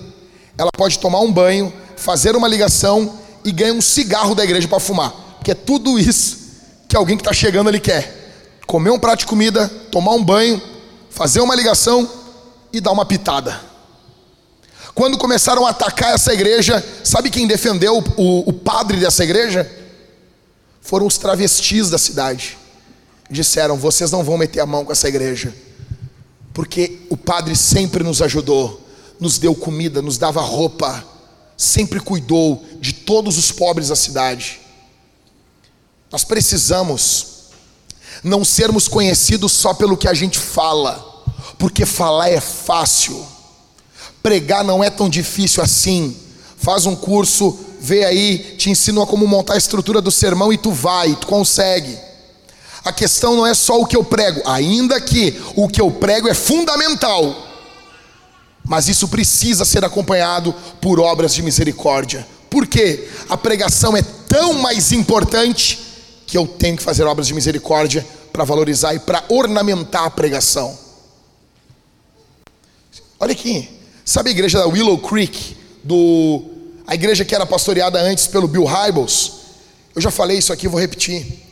[0.57, 4.81] ela pode tomar um banho, fazer uma ligação e ganha um cigarro da igreja para
[4.81, 6.47] fumar, porque é tudo isso
[6.89, 10.61] que alguém que está chegando ali quer: comer um prato de comida, tomar um banho,
[11.11, 12.09] fazer uma ligação
[12.73, 13.61] e dar uma pitada.
[14.95, 19.71] Quando começaram a atacar essa igreja, sabe quem defendeu o, o padre dessa igreja?
[20.87, 22.57] Foram os travestis da cidade.
[23.29, 25.53] Disseram: Vocês não vão meter a mão com essa igreja,
[26.55, 28.81] porque o padre sempre nos ajudou,
[29.19, 31.05] nos deu comida, nos dava roupa,
[31.57, 34.61] sempre cuidou de todos os pobres da cidade.
[36.11, 37.35] Nós precisamos
[38.23, 41.25] não sermos conhecidos só pelo que a gente fala,
[41.59, 43.27] porque falar é fácil,
[44.23, 46.17] pregar não é tão difícil assim.
[46.57, 50.73] Faz um curso vê aí, te ensino como montar a estrutura do sermão e tu
[50.73, 51.97] vai, tu consegue.
[52.85, 56.29] A questão não é só o que eu prego, ainda que o que eu prego
[56.29, 57.47] é fundamental,
[58.65, 62.27] mas isso precisa ser acompanhado por obras de misericórdia.
[62.51, 65.79] Porque a pregação é tão mais importante
[66.27, 70.77] que eu tenho que fazer obras de misericórdia para valorizar e para ornamentar a pregação.
[73.21, 73.69] Olha aqui,
[74.05, 76.56] sabe a igreja da Willow Creek, do
[76.87, 79.33] a igreja que era pastoreada antes pelo Bill Hybels,
[79.95, 81.43] eu já falei isso aqui, vou repetir.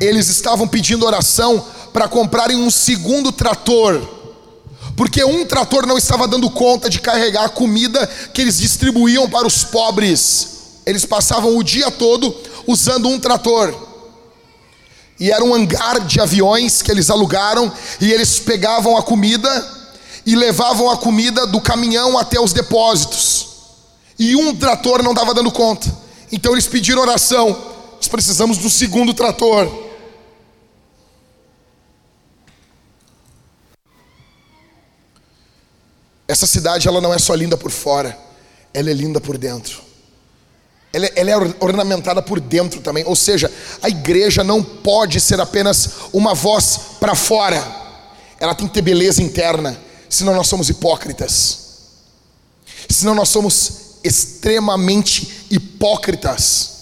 [0.00, 4.00] Eles estavam pedindo oração para comprarem um segundo trator,
[4.96, 9.46] porque um trator não estava dando conta de carregar a comida que eles distribuíam para
[9.46, 10.48] os pobres.
[10.86, 12.34] Eles passavam o dia todo
[12.66, 13.74] usando um trator.
[15.18, 19.74] E era um hangar de aviões que eles alugaram, e eles pegavam a comida
[20.26, 23.53] e levavam a comida do caminhão até os depósitos.
[24.18, 25.92] E um trator não estava dando conta.
[26.30, 27.48] Então eles pediram oração.
[27.96, 29.84] Nós precisamos do segundo trator.
[36.26, 38.18] Essa cidade ela não é só linda por fora,
[38.72, 39.82] ela é linda por dentro.
[40.92, 43.04] Ela, ela é ornamentada por dentro também.
[43.04, 43.52] Ou seja,
[43.82, 47.62] a igreja não pode ser apenas uma voz para fora.
[48.38, 49.78] Ela tem que ter beleza interna.
[50.08, 51.58] Senão nós somos hipócritas.
[52.88, 56.74] Senão nós somos extremamente hipócritas.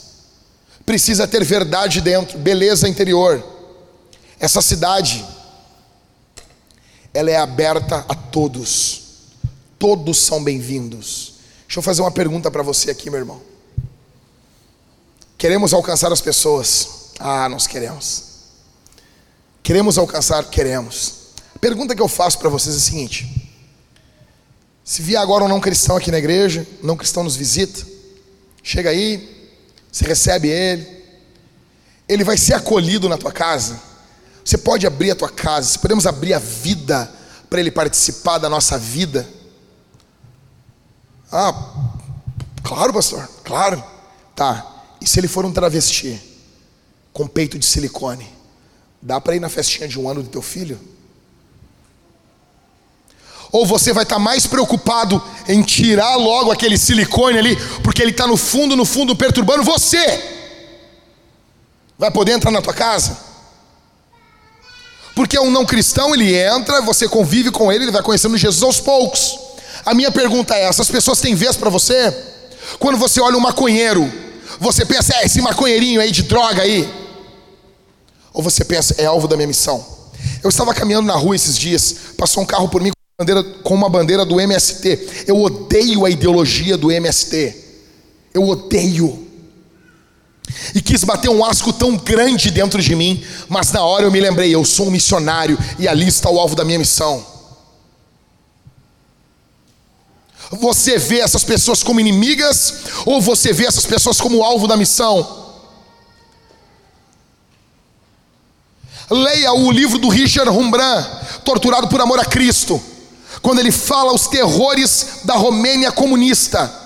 [0.85, 3.43] Precisa ter verdade dentro, beleza interior.
[4.39, 5.25] Essa cidade,
[7.15, 9.03] ela é aberta a todos.
[9.79, 11.35] Todos são bem-vindos.
[11.67, 13.41] Deixa eu fazer uma pergunta para você aqui, meu irmão.
[15.39, 17.13] Queremos alcançar as pessoas?
[17.19, 18.25] Ah, nós queremos.
[19.63, 20.45] Queremos alcançar?
[20.51, 21.15] Queremos.
[21.55, 23.42] A pergunta que eu faço para vocês é a seguinte:
[24.85, 27.87] se vier agora um não cristão aqui na igreja, um não cristão nos visita,
[28.63, 29.51] chega aí,
[29.91, 30.87] você recebe ele,
[32.09, 33.81] ele vai ser acolhido na tua casa.
[34.45, 37.11] Você pode abrir a tua casa, podemos abrir a vida
[37.49, 39.29] para ele participar da nossa vida.
[41.31, 41.55] Ah,
[42.63, 43.83] claro, pastor, claro.
[44.35, 44.85] Tá.
[45.01, 46.21] E se ele for um travesti
[47.13, 48.29] com peito de silicone,
[49.01, 50.79] dá para ir na festinha de um ano do teu filho?
[53.53, 58.27] Ou você vai estar mais preocupado em tirar logo aquele silicone ali, porque ele está
[58.27, 60.41] no fundo, no fundo, perturbando você?
[61.99, 63.19] Vai poder entrar na tua casa?
[65.15, 68.81] Porque um não cristão, ele entra, você convive com ele, ele vai conhecendo Jesus aos
[68.81, 69.39] poucos.
[69.85, 72.11] A minha pergunta é: essas pessoas têm vez para você?
[72.79, 74.11] Quando você olha um maconheiro,
[74.59, 76.91] você pensa, é esse maconheirinho aí de droga aí?
[78.33, 79.85] Ou você pensa, é alvo da minha missão?
[80.43, 83.89] Eu estava caminhando na rua esses dias, passou um carro por mim bandeira, com uma
[83.89, 85.25] bandeira do MST.
[85.27, 87.55] Eu odeio a ideologia do MST.
[88.33, 89.29] Eu odeio.
[90.75, 94.21] E quis bater um asco tão grande dentro de mim, mas na hora eu me
[94.21, 97.25] lembrei: eu sou um missionário e ali está o alvo da minha missão.
[100.51, 102.75] Você vê essas pessoas como inimigas
[103.07, 105.41] ou você vê essas pessoas como alvo da missão?
[109.11, 111.09] Leia o livro do Richard Rembrandt,
[111.45, 112.92] Torturado por Amor a Cristo
[113.41, 116.81] quando ele fala os terrores da Romênia comunista.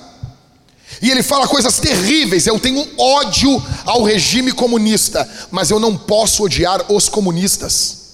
[1.02, 2.46] E ele fala coisas terríveis.
[2.46, 8.06] Eu tenho ódio ao regime comunista, mas eu não posso odiar os comunistas.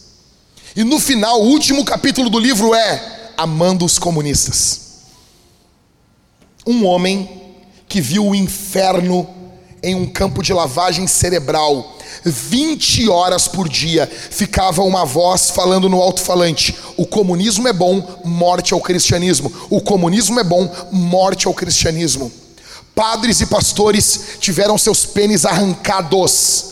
[0.74, 4.80] E no final, o último capítulo do livro é Amando os Comunistas.
[6.66, 7.28] Um homem
[7.88, 9.28] que viu o inferno
[9.82, 11.98] em um campo de lavagem cerebral.
[12.24, 18.74] 20 horas por dia ficava uma voz falando no alto-falante: o comunismo é bom, morte
[18.74, 19.52] ao cristianismo.
[19.70, 22.30] O comunismo é bom, morte ao cristianismo.
[22.94, 26.64] Padres e pastores tiveram seus pênis arrancados,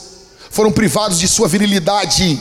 [0.51, 2.35] foram privados de sua virilidade,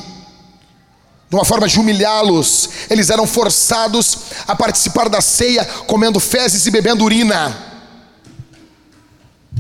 [1.29, 2.69] de uma forma de humilhá-los.
[2.89, 7.55] Eles eram forçados a participar da ceia, comendo fezes e bebendo urina.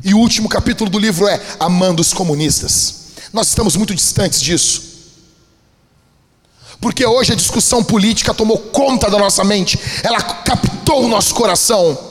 [0.03, 2.98] E o último capítulo do livro é Amando os Comunistas.
[3.31, 4.89] Nós estamos muito distantes disso.
[6.81, 12.09] Porque hoje a discussão política tomou conta da nossa mente, ela captou o nosso coração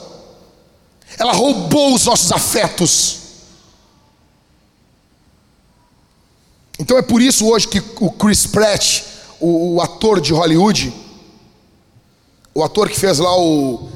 [1.19, 3.17] ela roubou os nossos afetos.
[6.79, 9.03] Então é por isso hoje que o Chris Pratt,
[9.39, 10.93] o, o ator de Hollywood,
[12.55, 13.89] o ator que fez lá o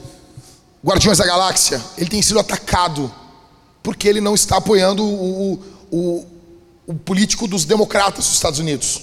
[0.85, 3.11] Guardiões da Galáxia, ele tem sido atacado
[3.81, 5.53] porque ele não está apoiando o,
[5.91, 6.25] o,
[6.85, 9.01] o político dos democratas dos Estados Unidos.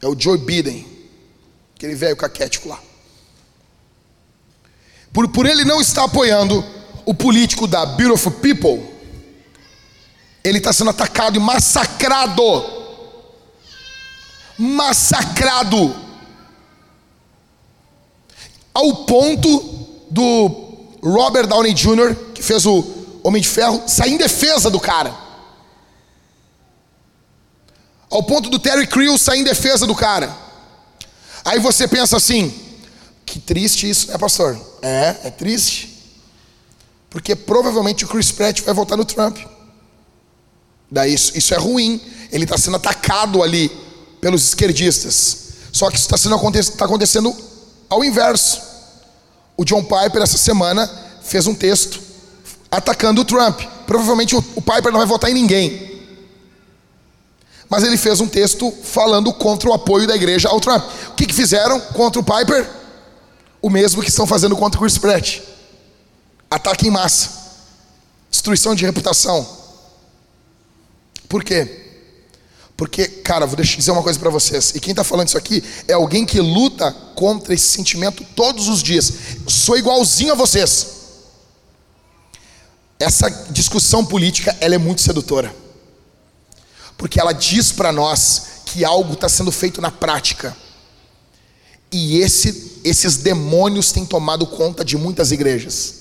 [0.00, 0.86] É o Joe Biden,
[1.74, 2.80] aquele velho caquético lá.
[5.12, 6.64] Por, por ele não estar apoiando
[7.06, 8.82] o político da Beautiful People,
[10.42, 12.42] ele está sendo atacado e massacrado.
[14.58, 15.94] Massacrado.
[18.72, 19.60] Ao ponto
[20.10, 22.84] do Robert Downey Jr., que fez o
[23.22, 25.23] Homem de Ferro, sair em defesa do cara.
[28.10, 30.34] Ao ponto do Terry Crews sair em defesa do cara.
[31.44, 32.52] Aí você pensa assim:
[33.26, 34.58] que triste isso, né, pastor?
[34.82, 35.94] É, é triste.
[37.10, 39.38] Porque provavelmente o Chris Pratt vai votar no Trump.
[40.90, 42.00] Daí isso, isso é ruim.
[42.32, 43.70] Ele está sendo atacado ali
[44.20, 45.44] pelos esquerdistas.
[45.72, 46.30] Só que isso está
[46.76, 47.34] tá acontecendo
[47.88, 48.60] ao inverso.
[49.56, 50.90] O John Piper essa semana
[51.22, 52.00] fez um texto
[52.70, 53.60] atacando o Trump.
[53.86, 55.93] Provavelmente o, o Piper não vai votar em ninguém.
[57.68, 60.84] Mas ele fez um texto falando contra o apoio da igreja ao Trump.
[61.08, 62.68] O que, que fizeram contra o Piper?
[63.60, 65.40] O mesmo que estão fazendo contra o Chris Pratt.
[66.50, 67.30] Ataque em massa.
[68.30, 69.46] Destruição de reputação.
[71.28, 71.84] Por quê?
[72.76, 74.72] Porque, cara, vou dizer uma coisa para vocês.
[74.74, 78.82] E quem está falando isso aqui é alguém que luta contra esse sentimento todos os
[78.82, 79.12] dias.
[79.46, 80.94] sou igualzinho a vocês.
[82.98, 85.54] Essa discussão política, ela é muito sedutora.
[86.96, 90.56] Porque ela diz para nós que algo está sendo feito na prática.
[91.90, 95.94] E esse, esses demônios têm tomado conta de muitas igrejas.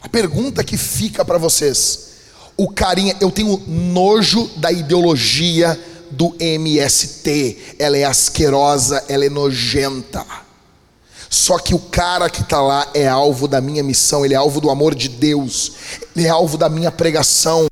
[0.00, 2.08] A pergunta que fica para vocês:
[2.56, 5.78] o carinha, eu tenho nojo da ideologia
[6.10, 7.76] do MST.
[7.78, 10.24] Ela é asquerosa, ela é nojenta.
[11.28, 14.60] Só que o cara que está lá é alvo da minha missão, ele é alvo
[14.60, 15.72] do amor de Deus,
[16.14, 17.66] ele é alvo da minha pregação.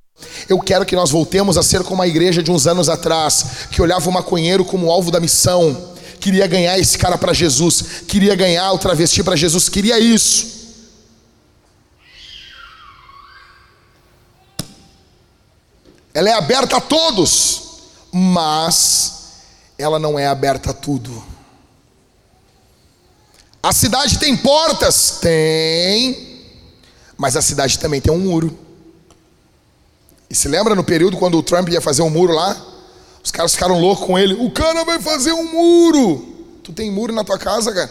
[0.53, 3.80] Eu quero que nós voltemos a ser como a igreja de uns anos atrás, que
[3.80, 8.70] olhava o maconheiro como alvo da missão, queria ganhar esse cara para Jesus, queria ganhar
[8.70, 10.61] o travesti para Jesus, queria isso.
[16.12, 17.62] Ela é aberta a todos,
[18.12, 19.30] mas
[19.78, 21.24] ela não é aberta a tudo.
[23.62, 25.18] A cidade tem portas?
[25.18, 26.44] Tem,
[27.16, 28.72] mas a cidade também tem um muro.
[30.33, 32.57] E se lembra no período quando o Trump ia fazer um muro lá?
[33.22, 34.33] Os caras ficaram loucos com ele.
[34.33, 36.26] O cara vai fazer um muro.
[36.64, 37.91] Tu tem muro na tua casa, cara?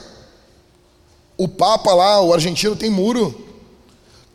[1.38, 3.48] O Papa lá, o argentino, tem muro.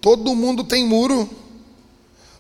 [0.01, 1.29] Todo mundo tem muro.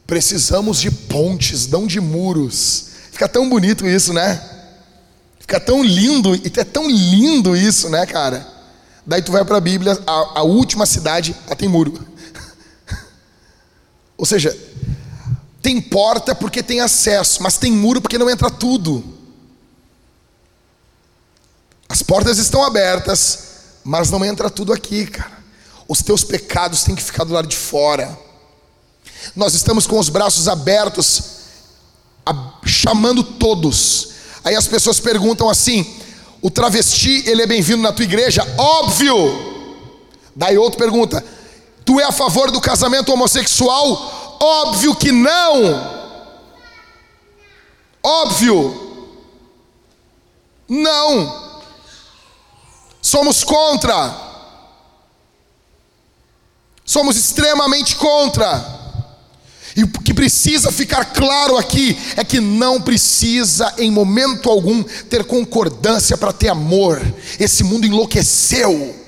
[0.06, 2.90] Precisamos de pontes, não de muros.
[3.10, 4.40] Fica tão bonito isso, né?
[5.40, 8.46] Fica tão lindo, e é tão lindo isso, né, cara?
[9.04, 12.06] Daí tu vai para a Bíblia, a, última cidade, ela tem muro.
[14.16, 14.56] Ou seja,
[15.66, 19.02] tem porta porque tem acesso, mas tem muro porque não entra tudo.
[21.88, 23.38] As portas estão abertas,
[23.82, 25.42] mas não entra tudo aqui, cara.
[25.88, 28.16] Os teus pecados têm que ficar do lado de fora.
[29.34, 31.22] Nós estamos com os braços abertos,
[32.24, 34.10] a, chamando todos.
[34.44, 35.84] Aí as pessoas perguntam assim:
[36.40, 38.46] o travesti, ele é bem-vindo na tua igreja?
[38.56, 39.74] Óbvio!
[40.36, 41.24] Daí outro pergunta:
[41.84, 44.15] tu é a favor do casamento homossexual?
[44.40, 45.96] Óbvio que não!
[48.02, 48.86] Óbvio!
[50.68, 51.62] Não.
[53.00, 54.26] Somos contra.
[56.84, 58.74] Somos extremamente contra.
[59.76, 65.24] E o que precisa ficar claro aqui é que não precisa, em momento algum, ter
[65.24, 67.00] concordância para ter amor.
[67.38, 69.04] Esse mundo enlouqueceu.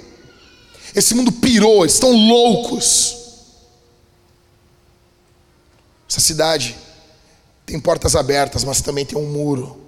[0.95, 3.18] Esse mundo pirou, estão loucos.
[6.09, 6.77] Essa cidade
[7.67, 9.79] tem portas abertas, mas também tem um muro.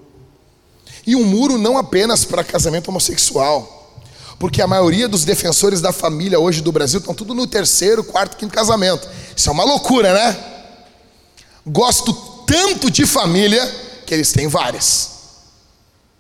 [1.07, 3.99] E um muro não apenas para casamento homossexual,
[4.39, 8.37] porque a maioria dos defensores da família hoje do Brasil estão tudo no terceiro, quarto,
[8.37, 9.09] quinto casamento.
[9.35, 10.45] Isso é uma loucura, né?
[11.67, 12.13] Gosto
[12.47, 13.65] tanto de família
[14.07, 15.11] que eles têm várias.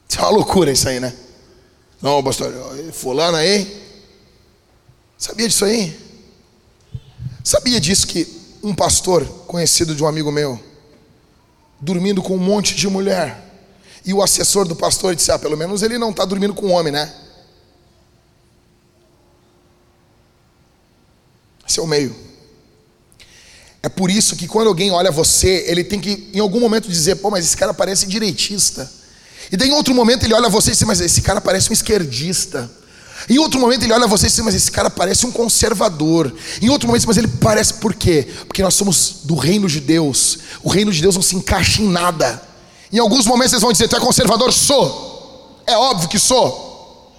[0.08, 1.14] Isso é uma loucura isso aí, né?
[2.00, 2.54] Não, pastor,
[2.92, 3.80] fulano aí.
[5.18, 5.98] Sabia disso aí?
[7.44, 10.60] Sabia disso que um pastor conhecido de um amigo meu
[11.80, 13.48] dormindo com um monte de mulher.
[14.04, 16.72] E o assessor do pastor disse: Ah, pelo menos ele não está dormindo com um
[16.72, 17.12] homem, né?
[21.66, 22.14] Esse é o meio.
[23.82, 27.16] É por isso que quando alguém olha você, ele tem que, em algum momento, dizer:
[27.16, 28.90] Pô, mas esse cara parece direitista.
[29.50, 31.72] E daí, em outro momento, ele olha você e diz: Mas esse cara parece um
[31.72, 32.70] esquerdista.
[33.28, 36.32] Em outro momento ele olha você e diz, mas esse cara parece um conservador.
[36.60, 38.26] Em outro momento, mas ele parece por quê?
[38.46, 40.38] Porque nós somos do reino de Deus.
[40.62, 42.42] O reino de Deus não se encaixa em nada.
[42.92, 44.52] Em alguns momentos eles vão dizer, tu é conservador?
[44.52, 45.62] Sou.
[45.66, 47.14] É óbvio que sou.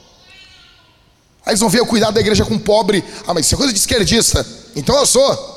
[1.46, 3.04] Aí eles vão ver o cuidado da igreja com o pobre.
[3.26, 4.46] Ah, mas isso é coisa de esquerdista.
[4.76, 5.52] Então eu sou.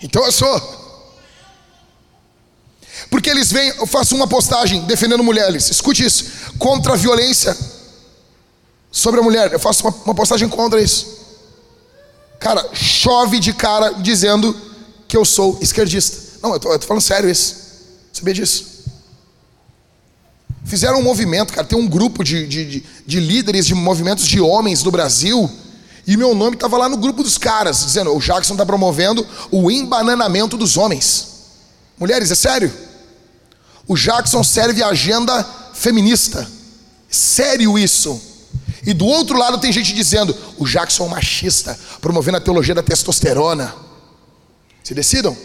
[0.00, 0.86] Então eu sou.
[3.10, 5.70] Porque eles vêm, eu faço uma postagem defendendo mulheres.
[5.70, 6.24] Escute isso.
[6.58, 7.56] Contra a violência
[8.96, 9.52] sobre a mulher.
[9.52, 11.06] Eu faço uma, uma postagem contra isso.
[12.40, 14.56] Cara, chove de cara dizendo
[15.06, 16.38] que eu sou esquerdista.
[16.42, 17.56] Não, eu tô, eu tô falando sério isso.
[18.10, 18.64] Sabia disso?
[20.64, 21.66] Fizeram um movimento, cara.
[21.66, 25.50] Tem um grupo de, de, de, de líderes de movimentos de homens do Brasil.
[26.06, 29.70] E meu nome estava lá no grupo dos caras, dizendo: o Jackson está promovendo o
[29.70, 31.28] embananamento dos homens.
[31.98, 32.72] Mulheres, é sério?
[33.86, 35.44] O Jackson serve a agenda
[35.74, 36.50] feminista.
[37.10, 38.35] Sério isso?
[38.86, 42.74] E do outro lado tem gente dizendo: o Jackson é um machista, promovendo a teologia
[42.74, 43.74] da testosterona.
[44.82, 45.36] Se decidam.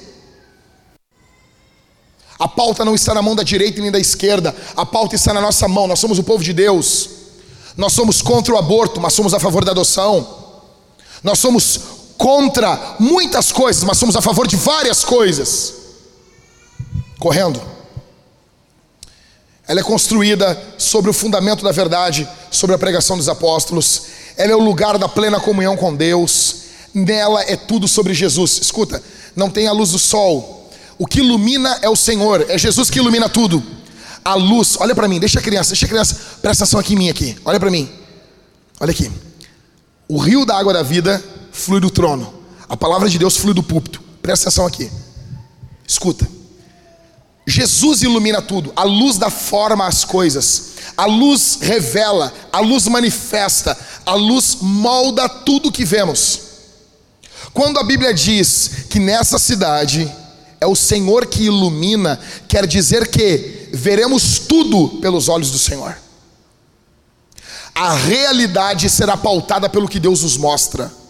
[2.38, 5.42] A pauta não está na mão da direita nem da esquerda, a pauta está na
[5.42, 5.88] nossa mão.
[5.88, 7.10] Nós somos o povo de Deus.
[7.76, 10.28] Nós somos contra o aborto, mas somos a favor da adoção.
[11.24, 11.80] Nós somos
[12.18, 15.74] contra muitas coisas, mas somos a favor de várias coisas.
[17.20, 17.62] Correndo.
[19.68, 24.03] Ela é construída sobre o fundamento da verdade, sobre a pregação dos apóstolos.
[24.38, 26.57] Ela é o lugar da plena comunhão com Deus.
[26.94, 28.60] Nela é tudo sobre Jesus.
[28.61, 29.02] Escuta,
[29.36, 30.69] não tem a luz do sol.
[30.99, 33.64] O que ilumina é o Senhor, é Jesus que ilumina tudo.
[34.23, 36.98] A luz, olha para mim, deixa a criança, deixa a criança, presta atenção aqui em
[36.98, 37.36] mim aqui.
[37.44, 37.90] Olha para mim.
[38.80, 39.11] Olha aqui.
[40.07, 42.32] O rio da água da vida flui do trono.
[42.68, 44.02] A palavra de Deus flui do púlpito.
[44.22, 44.91] Presta atenção aqui.
[45.88, 46.40] Escuta.
[47.45, 53.77] Jesus ilumina tudo, a luz dá forma às coisas, a luz revela, a luz manifesta,
[54.05, 56.41] a luz molda tudo que vemos.
[57.53, 60.09] Quando a Bíblia diz que nessa cidade
[60.59, 65.97] é o Senhor que ilumina, quer dizer que veremos tudo pelos olhos do Senhor.
[67.73, 71.01] A realidade será pautada pelo que Deus nos mostra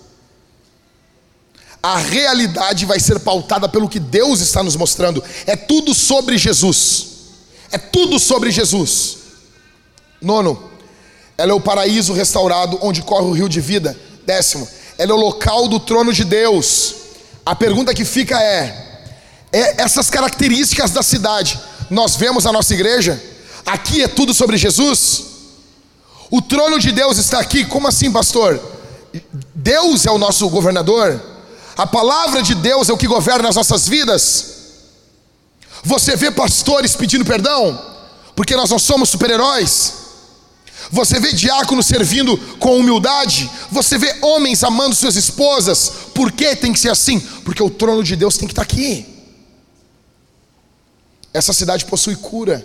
[1.83, 5.23] a realidade vai ser pautada pelo que Deus está nos mostrando.
[5.47, 7.07] É tudo sobre Jesus.
[7.71, 9.17] É tudo sobre Jesus.
[10.21, 10.69] Nono,
[11.37, 13.97] ela é o paraíso restaurado onde corre o rio de vida.
[14.25, 14.67] Décimo,
[14.97, 16.95] ela é o local do trono de Deus.
[17.43, 19.09] A pergunta que fica é:
[19.51, 21.59] é essas características da cidade,
[21.89, 23.21] nós vemos a nossa igreja?
[23.65, 25.23] Aqui é tudo sobre Jesus?
[26.29, 27.65] O trono de Deus está aqui?
[27.65, 28.61] Como assim, pastor?
[29.53, 31.30] Deus é o nosso governador?
[31.81, 34.45] A palavra de Deus é o que governa as nossas vidas.
[35.83, 37.83] Você vê pastores pedindo perdão,
[38.35, 39.93] porque nós não somos super-heróis.
[40.91, 43.49] Você vê diáconos servindo com humildade.
[43.71, 45.91] Você vê homens amando suas esposas.
[46.13, 47.19] Por que tem que ser assim?
[47.19, 49.25] Porque o trono de Deus tem que estar aqui.
[51.33, 52.63] Essa cidade possui cura.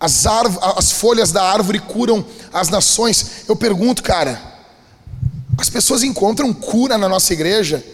[0.00, 0.24] As,
[0.74, 3.44] as folhas da árvore curam as nações.
[3.46, 4.40] Eu pergunto, cara,
[5.58, 7.91] as pessoas encontram cura na nossa igreja?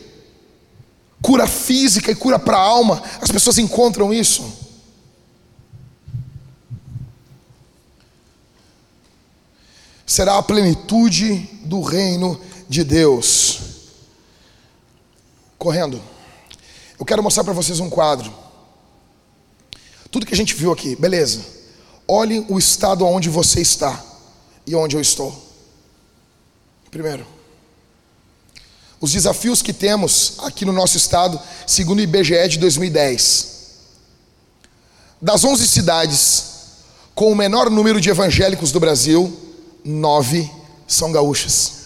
[1.23, 3.03] Cura física e cura para a alma.
[3.21, 4.69] As pessoas encontram isso.
[10.07, 13.61] Será a plenitude do reino de Deus.
[15.59, 16.01] Correndo.
[16.99, 18.33] Eu quero mostrar para vocês um quadro.
[20.11, 21.45] Tudo que a gente viu aqui, beleza.
[22.07, 24.03] Olhe o estado onde você está
[24.67, 25.47] e onde eu estou.
[26.91, 27.27] Primeiro,
[29.01, 33.59] os desafios que temos aqui no nosso estado, segundo o IBGE de 2010.
[35.21, 36.45] Das 11 cidades
[37.15, 39.37] com o menor número de evangélicos do Brasil,
[39.85, 40.49] nove
[40.87, 41.79] são gaúchas.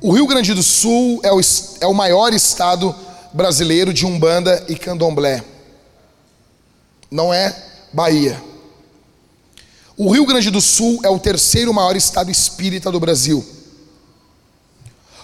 [0.00, 1.40] O Rio Grande do Sul é o,
[1.80, 2.94] é o maior estado
[3.32, 5.42] brasileiro de Umbanda e Candomblé.
[7.10, 7.56] Não é
[7.92, 8.42] Bahia.
[9.96, 13.44] O Rio Grande do Sul é o terceiro maior estado espírita do Brasil.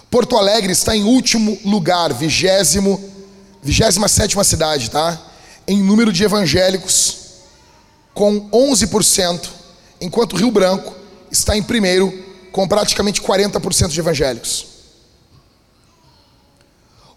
[0.09, 2.99] Porto Alegre está em último lugar, vigésimo,
[3.61, 5.21] vigésima sétima cidade, tá?
[5.67, 7.17] Em número de evangélicos,
[8.13, 9.49] com 11%,
[10.01, 10.95] enquanto Rio Branco
[11.31, 12.11] está em primeiro,
[12.51, 14.65] com praticamente 40% de evangélicos.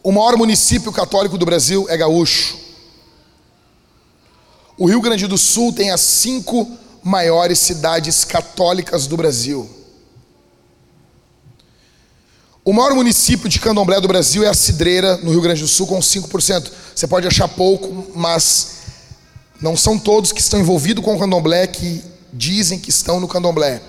[0.02, 2.58] O maior município católico do Brasil é Gaúcho.
[4.76, 6.70] O Rio Grande do Sul tem as cinco
[7.02, 9.81] maiores cidades católicas do Brasil.
[12.64, 15.84] O maior município de candomblé do Brasil é a Cidreira, no Rio Grande do Sul,
[15.84, 16.70] com 5%.
[16.94, 18.74] Você pode achar pouco, mas
[19.60, 23.82] não são todos que estão envolvidos com o candomblé que dizem que estão no candomblé.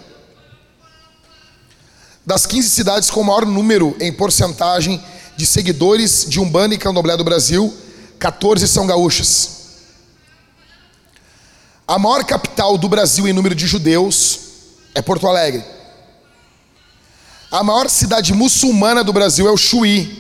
[2.26, 5.00] Das 15 cidades com maior número em porcentagem
[5.38, 7.72] de seguidores de Umbanda e Candomblé do Brasil,
[8.18, 9.50] 14 são gaúchas.
[11.88, 14.40] A maior capital do Brasil em número de judeus
[14.96, 15.64] é Porto Alegre.
[17.54, 20.20] A maior cidade muçulmana do Brasil é o Chuí,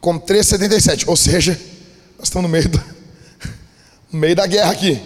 [0.00, 1.08] com 3,77.
[1.08, 1.60] Ou seja,
[2.16, 2.78] nós estamos no meio, do,
[4.12, 5.02] no meio da guerra aqui.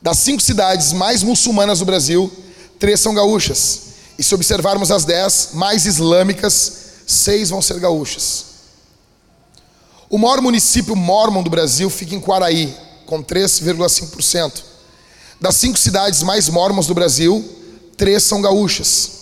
[0.00, 2.32] Das cinco cidades mais muçulmanas do Brasil,
[2.78, 3.82] três são gaúchas.
[4.18, 8.46] E se observarmos as dez mais islâmicas, seis vão ser gaúchas.
[10.08, 12.74] O maior município mormon do Brasil fica em Quaraí,
[13.04, 14.62] com 3,5%.
[15.38, 17.56] Das cinco cidades mais mormons do Brasil,
[17.96, 19.16] três são gaúchas.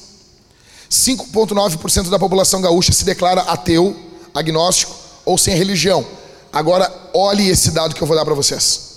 [0.90, 3.96] 5,9% da população gaúcha se declara ateu,
[4.32, 4.94] agnóstico
[5.24, 6.06] ou sem religião.
[6.52, 8.92] Agora, olhe esse dado que eu vou dar para vocês.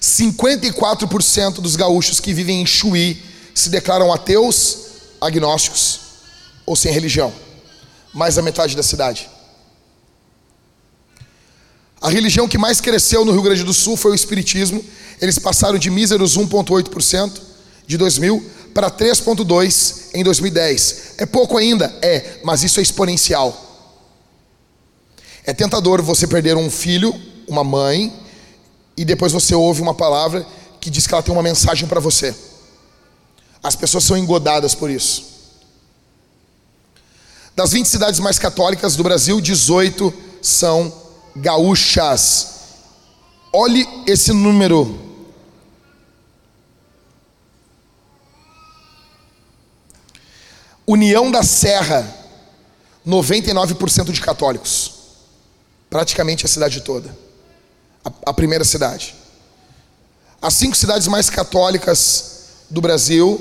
[0.00, 3.22] 54% dos gaúchos que vivem em Chuí
[3.54, 4.78] se declaram ateus,
[5.20, 6.00] agnósticos
[6.64, 7.32] ou sem religião.
[8.12, 9.28] Mais da metade da cidade.
[12.00, 14.84] A religião que mais cresceu no Rio Grande do Sul foi o Espiritismo.
[15.20, 17.47] Eles passaram de míseros 1,8%
[17.88, 18.44] de 2000
[18.74, 21.14] para 3,2 em 2010.
[21.16, 21.92] É pouco ainda?
[22.02, 23.64] É, mas isso é exponencial.
[25.42, 28.12] É tentador você perder um filho, uma mãe,
[28.94, 30.46] e depois você ouve uma palavra
[30.78, 32.34] que diz que ela tem uma mensagem para você.
[33.62, 35.24] As pessoas são engodadas por isso.
[37.56, 40.12] Das 20 cidades mais católicas do Brasil, 18
[40.42, 40.92] são
[41.34, 42.48] gaúchas.
[43.50, 45.07] Olhe esse número
[50.88, 52.02] União da Serra,
[53.06, 54.94] 99% de católicos.
[55.90, 57.14] Praticamente a cidade toda.
[58.02, 59.14] A, a, primeira cidade.
[60.40, 63.38] As cinco cidades mais católicas do Brasil,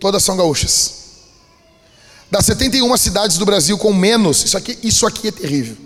[0.00, 0.94] todas são gaúchas.
[2.28, 5.76] Das 71 cidades do Brasil com menos, isso aqui, isso aqui é terrível.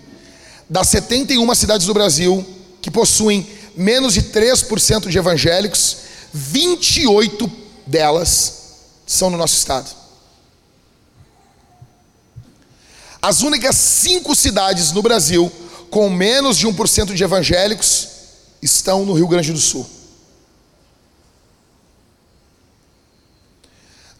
[0.67, 2.43] Das 71 cidades do Brasil
[2.81, 5.97] que possuem menos de 3% de evangélicos,
[6.33, 7.51] 28
[7.85, 8.53] delas
[9.05, 9.96] são no nosso estado.
[13.21, 15.51] As únicas cinco cidades no Brasil
[15.89, 18.07] com menos de 1% de evangélicos
[18.61, 19.87] estão no Rio Grande do Sul.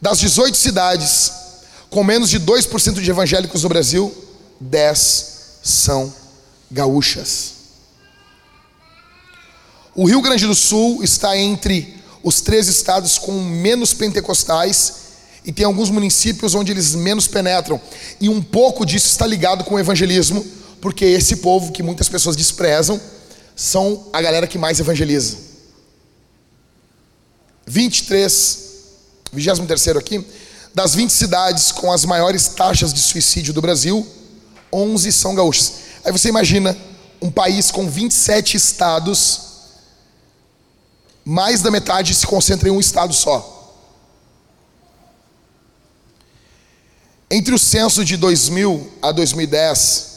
[0.01, 1.31] Das 18 cidades
[1.89, 4.13] com menos de 2% de evangélicos no Brasil,
[4.59, 6.13] 10 são
[6.69, 7.53] gaúchas.
[9.95, 15.06] O Rio Grande do Sul está entre os três estados com menos pentecostais
[15.47, 17.79] e tem alguns municípios onde eles menos penetram.
[18.19, 20.45] E um pouco disso está ligado com o evangelismo,
[20.81, 22.99] porque esse povo que muitas pessoas desprezam
[23.55, 25.37] são a galera que mais evangeliza.
[27.65, 28.59] 23,
[29.31, 30.27] 23 aqui,
[30.75, 34.05] das 20 cidades com as maiores taxas de suicídio do Brasil,
[34.71, 35.73] 11 são gaúchas.
[36.03, 36.77] Aí você imagina
[37.21, 39.41] um país com 27 estados,
[41.23, 43.56] mais da metade se concentra em um estado só.
[47.29, 50.07] Entre o censo de 2000 a 2010,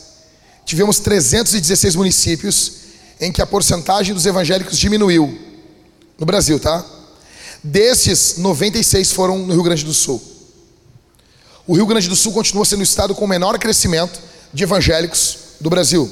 [0.64, 2.72] tivemos 316 municípios
[3.20, 5.36] em que a porcentagem dos evangélicos diminuiu
[6.18, 6.84] no Brasil, tá?
[7.62, 10.22] Desses, 96 foram no Rio Grande do Sul.
[11.66, 14.20] O Rio Grande do Sul continua sendo o estado com o menor crescimento
[14.52, 16.10] de evangélicos do Brasil.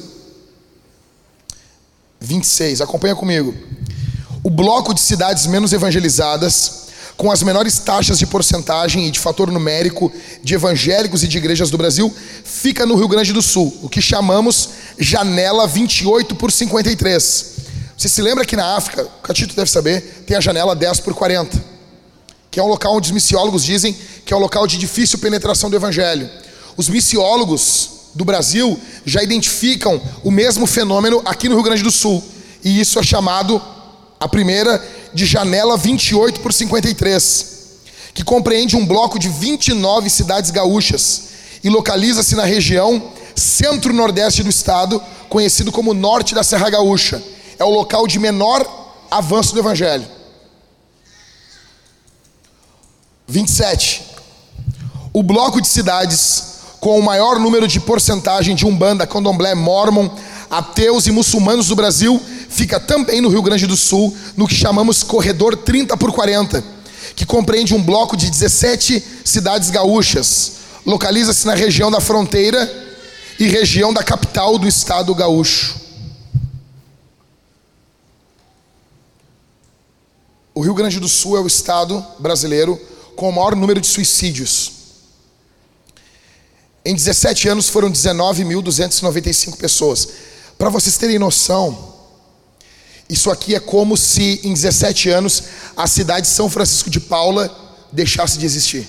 [2.21, 2.81] 26.
[2.81, 3.55] Acompanha comigo.
[4.43, 6.88] O bloco de cidades menos evangelizadas,
[7.19, 11.69] com as menores taxas de porcentagem e de fator numérico de evangélicos e de igrejas
[11.69, 12.15] do Brasil,
[12.45, 17.57] fica no Rio Grande do Sul, o que chamamos janela 28 por 53.
[17.97, 21.13] Você se lembra que na África, o Catito deve saber, tem a janela 10 por
[21.13, 21.61] 40,
[22.53, 25.69] que é um local onde os missiólogos dizem que é um local de difícil penetração
[25.69, 26.31] do evangelho.
[26.77, 32.23] Os missiólogos do Brasil já identificam o mesmo fenômeno aqui no Rio Grande do Sul.
[32.63, 33.61] E isso é chamado
[34.21, 34.79] a primeira
[35.13, 37.57] de janela 28 por 53,
[38.15, 41.29] que compreende um bloco de 29 cidades gaúchas
[41.63, 47.23] e localiza-se na região centro-nordeste do estado, conhecido como Norte da Serra Gaúcha.
[47.59, 48.67] É o local de menor
[49.11, 50.07] avanço do evangelho.
[53.27, 54.03] 27.
[55.13, 60.09] O bloco de cidades com o maior número de porcentagem de umbanda, candomblé, mormon,
[60.51, 65.03] ateus e muçulmanos do Brasil fica também no Rio Grande do Sul, no que chamamos
[65.03, 66.65] Corredor 30 por 40,
[67.15, 70.53] que compreende um bloco de 17 cidades gaúchas.
[70.87, 72.87] Localiza-se na região da fronteira
[73.39, 75.77] e região da capital do estado gaúcho.
[80.55, 82.81] O Rio Grande do Sul é o estado brasileiro
[83.15, 84.73] com o maior número de suicídios.
[86.85, 90.09] Em 17 anos foram 19.295 pessoas.
[90.57, 91.98] Para vocês terem noção,
[93.09, 95.43] isso aqui é como se em 17 anos
[95.77, 97.51] a cidade de São Francisco de Paula
[97.93, 98.87] deixasse de existir.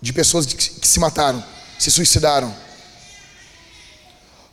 [0.00, 1.42] De pessoas que se mataram,
[1.78, 2.54] se suicidaram.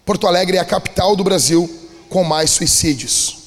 [0.06, 1.70] Porto Alegre é a capital do Brasil
[2.10, 3.38] com mais suicídios.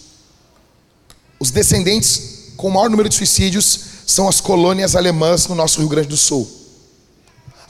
[1.38, 5.88] Os descendentes com o maior número de suicídios são as colônias alemãs no nosso Rio
[5.88, 6.56] Grande do Sul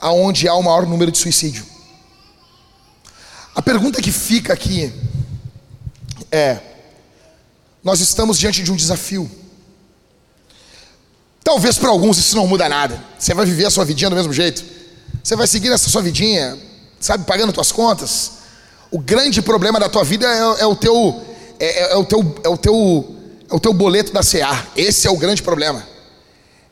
[0.00, 1.64] aonde há o maior número de suicídio.
[3.54, 4.92] A pergunta que fica aqui
[6.30, 6.58] é:
[7.82, 9.30] nós estamos diante de um desafio.
[11.42, 13.02] Talvez para alguns isso não muda nada.
[13.18, 14.64] Você vai viver a sua vidinha do mesmo jeito.
[15.22, 16.58] Você vai seguir essa sua vidinha,
[17.00, 18.32] sabe, pagando suas contas.
[18.90, 21.22] O grande problema da tua vida é, é o teu
[21.58, 23.16] é, é, é, o teu é o teu
[23.48, 24.66] é o teu boleto da CA.
[24.76, 25.86] Esse é o grande problema.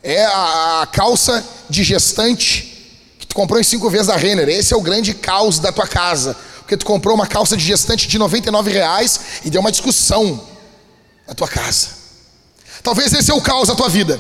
[0.03, 2.75] É a, a calça de gestante
[3.35, 4.49] Tu comprou em cinco vezes a Renner.
[4.49, 6.37] Esse é o grande caos da tua casa.
[6.65, 10.43] Porque tu comprou uma calça de gestante de 99 reais e deu uma discussão
[11.28, 11.89] na tua casa.
[12.82, 14.19] Talvez esse é o caos da tua vida.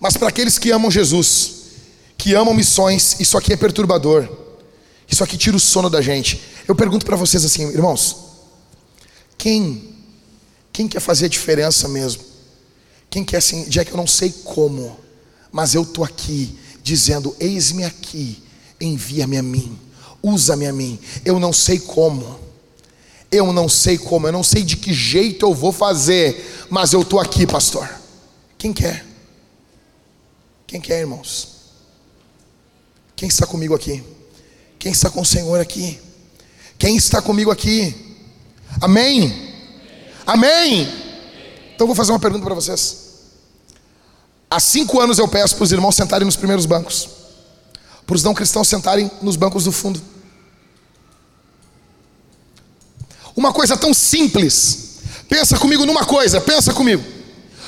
[0.00, 1.50] Mas para aqueles que amam Jesus,
[2.16, 4.26] que amam missões, isso aqui é perturbador.
[5.06, 6.40] Isso aqui tira o sono da gente.
[6.66, 8.16] Eu pergunto para vocês assim, irmãos,
[9.36, 9.94] quem
[10.72, 12.22] quem quer fazer a diferença mesmo?
[13.10, 14.98] Quem quer assim, que eu não sei como,
[15.52, 18.42] mas eu tô aqui dizendo: Eis-me aqui,
[18.80, 19.78] envia-me a mim,
[20.22, 20.98] usa-me a mim.
[21.24, 22.38] Eu não sei como,
[23.30, 27.02] eu não sei como, eu não sei de que jeito eu vou fazer, mas eu
[27.02, 27.88] estou aqui, pastor.
[28.56, 29.04] Quem quer?
[30.66, 31.56] Quem quer, irmãos?
[33.16, 34.02] Quem está comigo aqui?
[34.78, 36.00] Quem está com o Senhor aqui?
[36.78, 38.16] Quem está comigo aqui?
[38.80, 39.54] Amém?
[40.26, 40.88] Amém?
[41.74, 43.08] Então vou fazer uma pergunta para vocês.
[44.50, 47.08] Há cinco anos eu peço para os irmãos sentarem nos primeiros bancos,
[48.08, 50.00] para os não cristãos sentarem nos bancos do fundo.
[53.36, 55.00] Uma coisa tão simples.
[55.28, 57.04] Pensa comigo numa coisa, pensa comigo.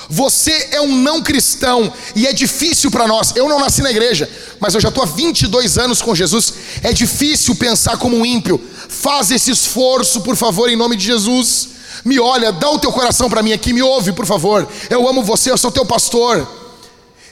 [0.08, 3.36] Você é um não cristão e é difícil para nós.
[3.36, 6.54] Eu não nasci na igreja, mas eu já estou há 22 anos com Jesus.
[6.82, 8.58] É difícil pensar como um ímpio.
[8.88, 11.68] Faz esse esforço, por favor, em nome de Jesus.
[12.02, 14.66] Me olha, dá o teu coração para mim aqui, me ouve, por favor.
[14.88, 16.59] Eu amo você, eu sou teu pastor.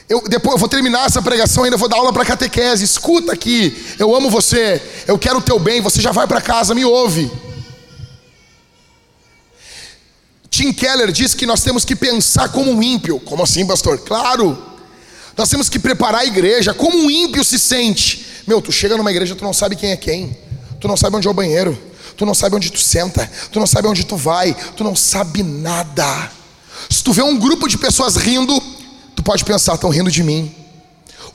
[0.09, 2.83] Eu, depois eu vou terminar essa pregação, ainda vou dar aula para catequese.
[2.83, 6.73] Escuta aqui, eu amo você, eu quero o teu bem, você já vai para casa,
[6.73, 7.31] me ouve.
[10.49, 13.19] Tim Keller diz que nós temos que pensar como um ímpio.
[13.19, 13.99] Como assim, pastor?
[13.99, 14.57] Claro.
[15.37, 16.73] Nós temos que preparar a igreja.
[16.73, 18.25] Como um ímpio se sente?
[18.47, 20.35] Meu, tu chega numa igreja, tu não sabe quem é quem.
[20.81, 21.77] Tu não sabe onde é o banheiro.
[22.17, 23.29] Tu não sabe onde tu senta.
[23.51, 24.53] Tu não sabe onde tu vai.
[24.75, 26.31] Tu não sabe nada.
[26.89, 28.61] Se tu vê um grupo de pessoas rindo,
[29.19, 30.49] Tu pode pensar, estão rindo de mim.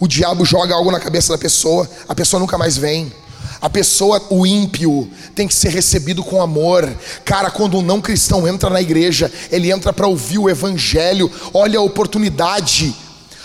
[0.00, 3.12] O diabo joga algo na cabeça da pessoa, a pessoa nunca mais vem.
[3.60, 6.90] A pessoa, o ímpio, tem que ser recebido com amor.
[7.26, 11.30] Cara, quando um não cristão entra na igreja, ele entra para ouvir o evangelho.
[11.52, 12.96] Olha a oportunidade.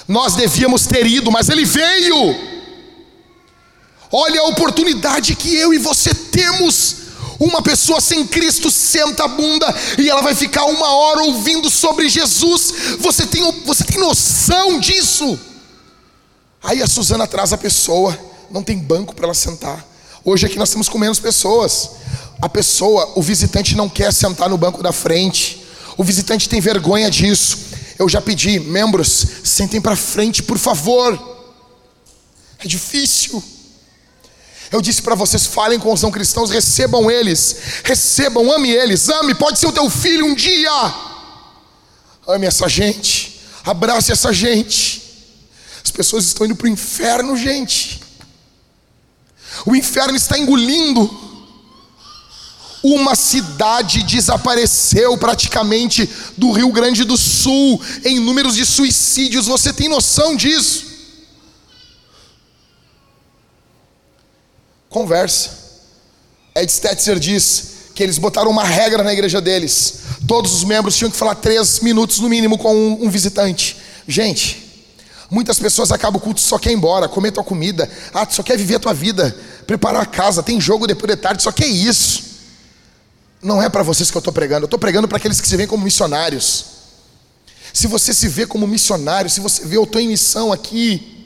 [0.07, 2.33] Nós devíamos ter ido, mas ele veio.
[4.09, 6.98] Olha a oportunidade que eu e você temos
[7.39, 12.09] uma pessoa sem Cristo senta a bunda e ela vai ficar uma hora ouvindo sobre
[12.09, 12.73] Jesus.
[12.99, 15.39] Você tem, você tem noção disso?
[16.61, 18.17] Aí a Suzana traz a pessoa,
[18.51, 19.87] não tem banco para ela sentar.
[20.25, 21.91] Hoje aqui nós estamos com menos pessoas.
[22.41, 25.65] A pessoa, o visitante não quer sentar no banco da frente.
[25.97, 27.57] O visitante tem vergonha disso.
[27.97, 31.17] Eu já pedi, membros, sentem para frente, por favor.
[32.59, 33.41] É difícil.
[34.71, 39.33] Eu disse para vocês: falem com os não cristãos, recebam eles, recebam, ame eles, ame,
[39.33, 40.93] pode ser o teu filho um dia.
[42.27, 45.01] Ame essa gente, abrace essa gente.
[45.83, 47.99] As pessoas estão indo para o inferno, gente.
[49.65, 51.27] O inferno está engolindo.
[52.81, 59.47] Uma cidade desapareceu praticamente do Rio Grande do Sul em números de suicídios.
[59.47, 60.88] Você tem noção disso?
[64.89, 65.51] Conversa.
[66.55, 69.99] Ed Stetzer diz que eles botaram uma regra na igreja deles.
[70.27, 73.77] Todos os membros tinham que falar três minutos no mínimo com um, um visitante.
[74.07, 74.69] Gente,
[75.29, 77.89] Muitas pessoas acabam o culto só quer ir embora, comer tua comida.
[78.13, 79.35] Ah, só quer viver a tua vida,
[79.67, 82.23] preparar a casa, tem jogo depois de tarde, só quer isso.
[83.41, 85.55] Não é para vocês que eu estou pregando, eu estou pregando para aqueles que se
[85.55, 86.65] veem como missionários.
[87.71, 91.18] Se você se vê como missionário, se você vê, eu estou em missão aqui,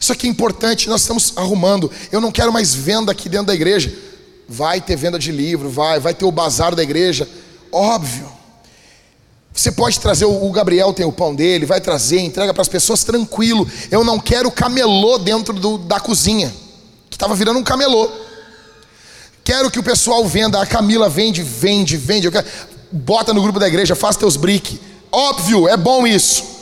[0.00, 1.90] isso aqui é importante, nós estamos arrumando.
[2.12, 3.92] Eu não quero mais venda aqui dentro da igreja.
[4.48, 7.28] Vai ter venda de livro, vai, vai ter o bazar da igreja.
[7.72, 8.38] Óbvio.
[9.52, 13.02] Você pode trazer, o Gabriel tem o pão dele, vai trazer, entrega para as pessoas
[13.02, 13.68] tranquilo.
[13.90, 16.54] Eu não quero camelô dentro do, da cozinha,
[17.10, 18.08] que estava virando um camelô.
[19.42, 22.30] Quero que o pessoal venda, a Camila vende, vende, vende.
[22.30, 22.46] Quero,
[22.92, 24.78] bota no grupo da igreja, faz teus brick.
[25.10, 26.57] Óbvio, é bom isso.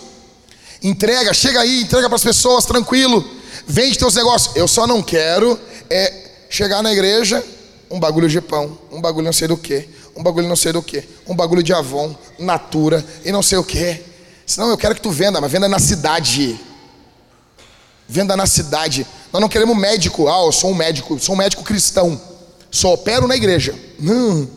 [0.86, 3.28] Entrega, chega aí, entrega para as pessoas, tranquilo.
[3.66, 4.54] Vende teus negócios.
[4.54, 5.58] Eu só não quero
[5.90, 6.12] é
[6.48, 7.44] chegar na igreja,
[7.90, 10.80] um bagulho de pão, um bagulho não sei do que, um bagulho não sei do
[10.80, 14.00] que, um bagulho de Avon, Natura e não sei o que.
[14.46, 16.60] Senão eu quero que tu venda, mas venda na cidade.
[18.08, 19.04] Venda na cidade.
[19.32, 20.28] Nós não queremos médico.
[20.28, 22.20] Ah, eu sou um médico, sou um médico cristão.
[22.70, 23.74] Só opero na igreja.
[23.98, 24.48] Não.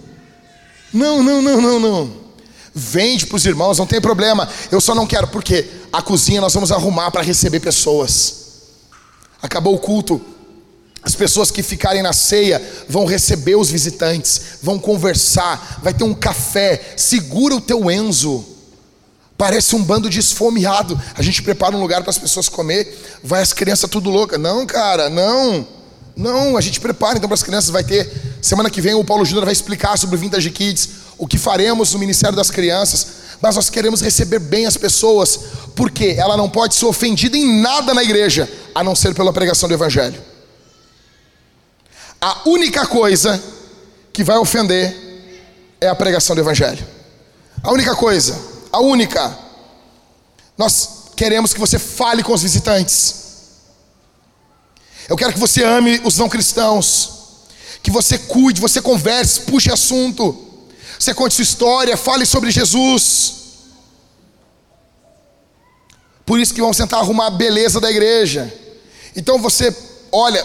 [0.93, 2.13] Não, não, não, não, não.
[2.79, 4.47] Vende para os irmãos, não tem problema.
[4.71, 8.35] Eu só não quero, porque a cozinha nós vamos arrumar para receber pessoas.
[9.41, 10.21] Acabou o culto.
[11.03, 16.13] As pessoas que ficarem na ceia vão receber os visitantes, vão conversar, vai ter um
[16.13, 16.93] café.
[16.95, 18.45] Segura o teu Enzo.
[19.37, 20.99] Parece um bando de esfomeado.
[21.15, 24.37] A gente prepara um lugar para as pessoas comer, vai as crianças tudo louca.
[24.37, 25.65] Não, cara, não.
[26.15, 27.69] Não, a gente prepara então para as crianças.
[27.69, 28.11] Vai ter,
[28.41, 30.89] semana que vem o Paulo Júnior vai explicar sobre o Vintage Kids,
[31.19, 33.19] o que faremos no Ministério das Crianças.
[33.41, 35.39] Mas nós queremos receber bem as pessoas,
[35.75, 39.69] porque ela não pode ser ofendida em nada na igreja, a não ser pela pregação
[39.69, 40.21] do Evangelho.
[42.19, 43.41] A única coisa
[44.11, 44.95] que vai ofender
[45.79, 46.85] é a pregação do Evangelho.
[47.61, 48.37] A única coisa,
[48.71, 49.37] a única.
[50.57, 53.15] Nós queremos que você fale com os visitantes.
[55.07, 57.11] Eu quero que você ame os não cristãos,
[57.81, 60.48] que você cuide, você converse, puxe assunto,
[60.99, 63.35] você conte sua história, fale sobre Jesus.
[66.25, 68.53] Por isso que vamos tentar arrumar a beleza da igreja.
[69.15, 69.73] Então você,
[70.11, 70.43] olha,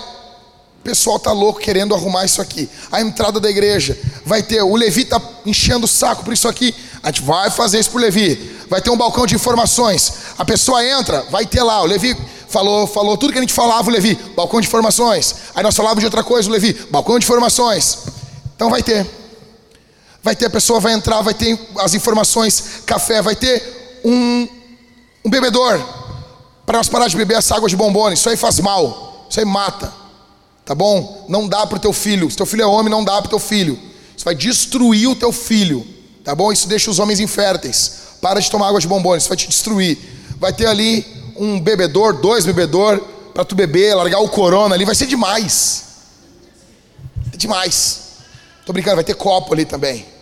[0.79, 2.71] o pessoal tá louco querendo arrumar isso aqui.
[2.93, 6.73] A entrada da igreja vai ter, o Levi tá enchendo o saco por isso aqui.
[7.03, 8.37] A gente vai fazer isso pro Levi.
[8.69, 10.13] Vai ter um balcão de informações.
[10.39, 12.17] A pessoa entra, vai ter lá, o Levi
[12.49, 15.35] falou, falou tudo que a gente falava, o Levi, balcão de informações.
[15.53, 17.99] Aí nós falávamos de outra coisa, o Levi, balcão de informações.
[18.55, 19.24] Então vai ter.
[20.25, 24.49] Vai ter, a pessoa vai entrar, vai ter as informações, café, vai ter um,
[25.23, 25.79] um bebedor.
[26.65, 28.15] Para nós parar de beber essa água de bombone.
[28.15, 29.27] Isso aí faz mal.
[29.29, 29.93] Isso aí mata.
[30.65, 31.27] Tá bom?
[31.29, 32.31] Não dá para o teu filho.
[32.31, 33.79] Se teu filho é homem, não dá para o teu filho.
[34.17, 35.87] Isso vai destruir o teu filho.
[36.25, 36.51] Tá bom?
[36.51, 37.93] Isso deixa os homens inférteis.
[38.23, 39.99] Para de tomar água de bombone, isso vai te destruir.
[40.39, 41.07] Vai ter ali
[41.37, 42.99] um bebedor, dois bebedor,
[43.35, 45.85] para tu beber, largar o corona ali, vai ser demais.
[47.31, 48.01] É demais.
[48.65, 50.14] Tô brincando, vai ter copo ali também.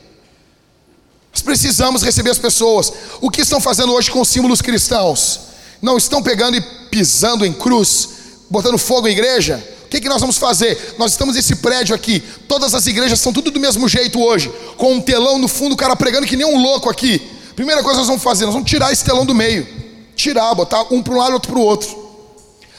[1.42, 2.92] Precisamos receber as pessoas.
[3.20, 5.40] O que estão fazendo hoje com os símbolos cristãos?
[5.80, 6.60] Não estão pegando e
[6.90, 8.08] pisando em cruz,
[8.48, 9.62] botando fogo em igreja?
[9.84, 10.94] O que, que nós vamos fazer?
[10.98, 14.94] Nós estamos nesse prédio aqui, todas as igrejas são tudo do mesmo jeito hoje, com
[14.94, 17.20] um telão no fundo, o cara pregando que nem um louco aqui.
[17.54, 19.82] Primeira coisa que nós vamos fazer, nós vamos tirar esse telão do meio
[20.14, 22.02] tirar, botar um para um lado e outro para o outro.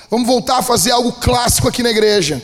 [0.10, 2.42] Vamos voltar a fazer algo clássico aqui na igreja.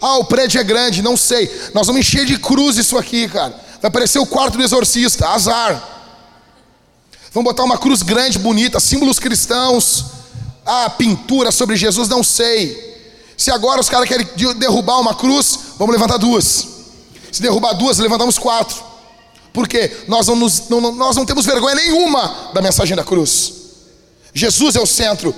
[0.00, 1.50] Ah, o prédio é grande, não sei.
[1.74, 3.54] Nós vamos encher de cruz isso aqui, cara.
[3.80, 5.96] Vai parecer o quarto do exorcista, azar.
[7.32, 10.06] Vamos botar uma cruz grande, bonita, símbolos cristãos.
[10.64, 12.88] Ah, pintura sobre Jesus, não sei.
[13.36, 14.26] Se agora os caras querem
[14.56, 16.66] derrubar uma cruz, vamos levantar duas.
[17.30, 18.82] Se derrubar duas, levantamos quatro.
[19.52, 20.04] Por quê?
[20.08, 23.52] Nós não, nos, não, nós não temos vergonha nenhuma da mensagem da cruz.
[24.34, 25.34] Jesus é o centro.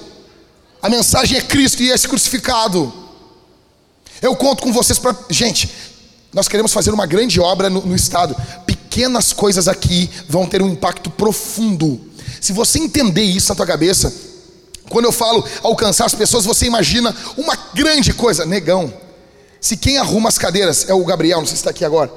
[0.83, 2.93] A mensagem é Cristo e esse crucificado.
[4.23, 5.17] Eu conto com vocês para.
[5.29, 5.71] Gente,
[6.33, 8.37] Nós queremos fazer uma grande obra no, no estado.
[8.65, 12.01] Pequenas coisas aqui vão ter um impacto profundo.
[12.41, 14.13] Se você entender isso na tua cabeça,
[14.89, 18.93] quando eu falo alcançar as pessoas, você imagina uma grande coisa, negão.
[19.61, 22.13] Se quem arruma as cadeiras é o Gabriel, não sei se está aqui agora.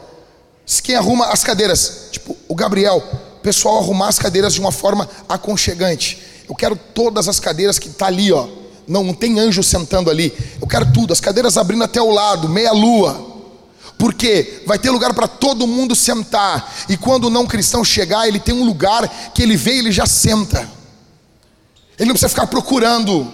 [0.66, 3.04] Se quem arruma as cadeiras, tipo o Gabriel,
[3.38, 6.22] o pessoal arrumar as cadeiras de uma forma aconchegante.
[6.48, 8.48] Eu quero todas as cadeiras que tá ali, ó.
[8.88, 10.34] Não, não tem anjo sentando ali.
[10.62, 13.33] Eu quero tudo, as cadeiras abrindo até o lado, meia lua.
[13.98, 16.74] Porque vai ter lugar para todo mundo sentar.
[16.90, 19.92] E quando o não cristão chegar, ele tem um lugar que ele vê e ele
[19.92, 20.70] já senta.
[21.98, 23.32] Ele não precisa ficar procurando.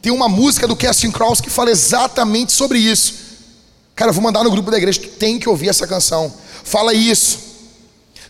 [0.00, 3.14] Tem uma música do Casting Cross que fala exatamente sobre isso.
[3.94, 6.32] Cara, eu vou mandar no grupo da igreja, tu tem que ouvir essa canção.
[6.64, 7.38] Fala isso.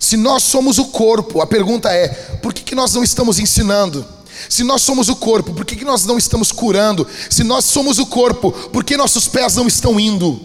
[0.00, 2.08] Se nós somos o corpo, a pergunta é:
[2.42, 4.06] por que, que nós não estamos ensinando?
[4.48, 7.06] Se nós somos o corpo, por que, que nós não estamos curando?
[7.28, 10.40] Se nós somos o corpo, por que nossos pés não estão indo?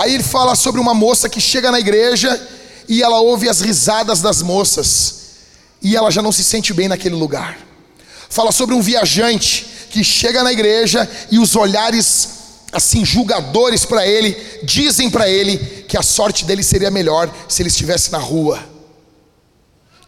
[0.00, 2.40] Aí ele fala sobre uma moça que chega na igreja
[2.88, 5.16] e ela ouve as risadas das moças
[5.82, 7.58] e ela já não se sente bem naquele lugar.
[8.30, 12.30] Fala sobre um viajante que chega na igreja e os olhares
[12.72, 17.68] assim julgadores para ele dizem para ele que a sorte dele seria melhor se ele
[17.68, 18.58] estivesse na rua.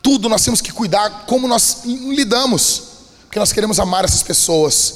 [0.00, 2.82] Tudo nós temos que cuidar como nós lidamos,
[3.24, 4.94] porque nós queremos amar essas pessoas,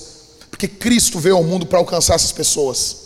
[0.50, 3.05] porque Cristo veio ao mundo para alcançar essas pessoas.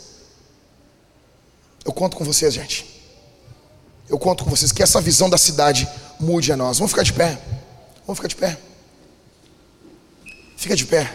[1.84, 2.86] Eu conto com vocês, gente.
[4.08, 5.88] Eu conto com vocês que essa visão da cidade
[6.18, 6.78] mude a nós.
[6.78, 7.40] Vamos ficar de pé.
[8.06, 8.58] Vamos ficar de pé.
[10.56, 11.12] Fica de pé.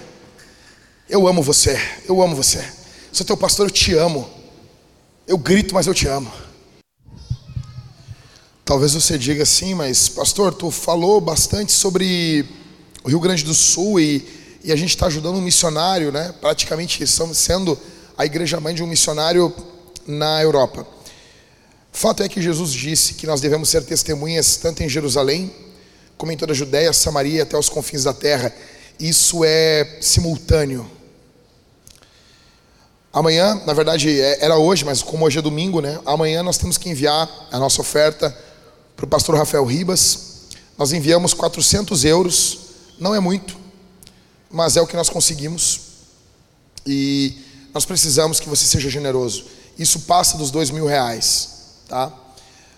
[1.09, 1.77] Eu amo você.
[2.07, 2.65] Eu amo você.
[3.11, 4.29] Sou teu pastor, eu te amo.
[5.27, 6.31] Eu grito, mas eu te amo.
[8.63, 12.45] Talvez você diga assim, mas pastor, tu falou bastante sobre
[13.03, 14.27] o Rio Grande do Sul e,
[14.63, 16.33] e a gente está ajudando um missionário, né?
[16.41, 17.77] Praticamente estamos sendo
[18.17, 19.53] a igreja mãe de um missionário
[20.07, 20.85] na Europa.
[21.91, 25.53] Fato é que Jesus disse que nós devemos ser testemunhas tanto em Jerusalém
[26.17, 28.53] como em toda a Judéia, Samaria até os confins da terra.
[28.99, 30.89] Isso é simultâneo.
[33.11, 35.99] Amanhã, na verdade é, era hoje, mas como hoje é domingo, né?
[36.05, 38.35] Amanhã nós temos que enviar a nossa oferta
[38.95, 40.47] para o pastor Rafael Ribas.
[40.77, 42.59] Nós enviamos 400 euros,
[42.99, 43.57] não é muito,
[44.49, 45.79] mas é o que nós conseguimos.
[46.85, 47.37] E
[47.73, 49.45] nós precisamos que você seja generoso.
[49.77, 51.49] Isso passa dos dois mil reais,
[51.87, 52.11] tá?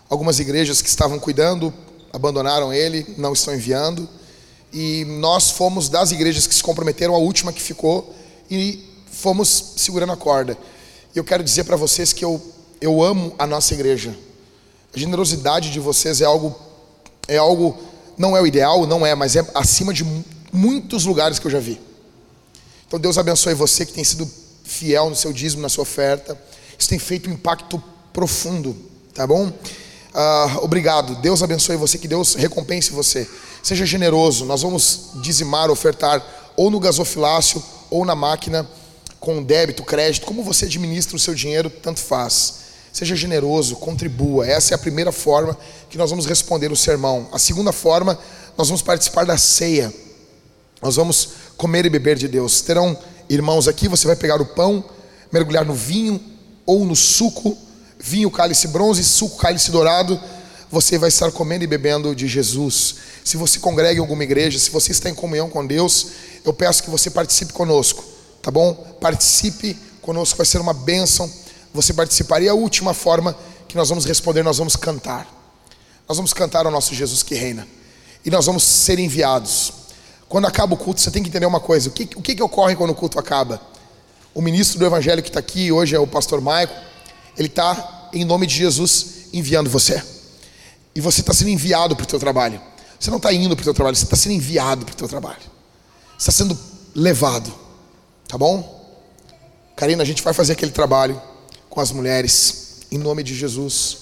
[0.10, 1.74] Algumas igrejas que estavam cuidando
[2.12, 4.08] abandonaram ele, não estão enviando.
[4.74, 8.14] E nós fomos das igrejas que se comprometeram, a última que ficou,
[8.50, 10.58] e fomos segurando a corda.
[11.16, 12.42] E eu quero dizer para vocês que eu,
[12.82, 14.16] eu amo a nossa igreja.
[14.94, 16.56] A generosidade de vocês é algo,
[17.28, 17.78] é algo,
[18.18, 20.06] não é o ideal, não é, mas é acima de
[20.52, 21.80] muitos lugares que eu já vi.
[22.88, 24.30] Então Deus abençoe você que tem sido
[24.64, 26.38] fiel no seu dízimo, na sua oferta.
[26.78, 27.82] Isso tem feito um impacto
[28.14, 28.76] profundo,
[29.14, 29.48] tá bom?
[29.48, 31.16] Uh, obrigado.
[31.16, 33.28] Deus abençoe você, que Deus recompense você.
[33.62, 34.46] Seja generoso.
[34.46, 36.26] Nós vamos dizimar, ofertar
[36.56, 38.68] ou no gasofilácio ou na máquina
[39.20, 42.68] com débito, crédito, como você administra o seu dinheiro, tanto faz.
[42.92, 44.48] Seja generoso, contribua.
[44.48, 45.58] Essa é a primeira forma
[45.90, 47.28] que nós vamos responder o sermão.
[47.32, 48.18] A segunda forma,
[48.58, 49.94] nós vamos participar da ceia.
[50.82, 52.62] Nós vamos comer e beber de Deus.
[52.62, 52.98] Terão
[53.30, 54.84] irmãos aqui, você vai pegar o pão,
[55.32, 56.37] mergulhar no vinho
[56.68, 57.58] ou no suco
[58.00, 60.22] vinho cálice bronze, suco cálice dourado,
[60.70, 62.96] você vai estar comendo e bebendo de Jesus.
[63.24, 66.08] Se você congrega em alguma igreja, se você está em comunhão com Deus,
[66.46, 68.04] eu peço que você participe conosco,
[68.42, 68.74] tá bom?
[69.02, 71.32] Participe conosco, vai ser uma bênção
[71.74, 72.42] você participar.
[72.42, 73.36] E a última forma
[73.68, 75.28] que nós vamos responder, nós vamos cantar.
[76.08, 77.68] Nós vamos cantar ao nosso Jesus que reina.
[78.24, 79.74] E nós vamos ser enviados.
[80.28, 82.44] Quando acaba o culto, você tem que entender uma coisa: o que, o que, que
[82.44, 83.62] ocorre quando o culto acaba?
[84.38, 86.72] O ministro do Evangelho que está aqui hoje é o pastor Maico
[87.36, 90.00] ele está, em nome de Jesus, enviando você.
[90.94, 92.62] E você está sendo enviado para o teu trabalho.
[93.00, 95.08] Você não está indo para o teu trabalho, você está sendo enviado para o teu
[95.08, 95.42] trabalho.
[96.16, 96.56] Você está sendo
[96.94, 97.52] levado.
[98.28, 98.96] Tá bom?
[99.76, 101.20] Karina, a gente vai fazer aquele trabalho
[101.68, 102.82] com as mulheres.
[102.92, 103.98] Em nome de Jesus.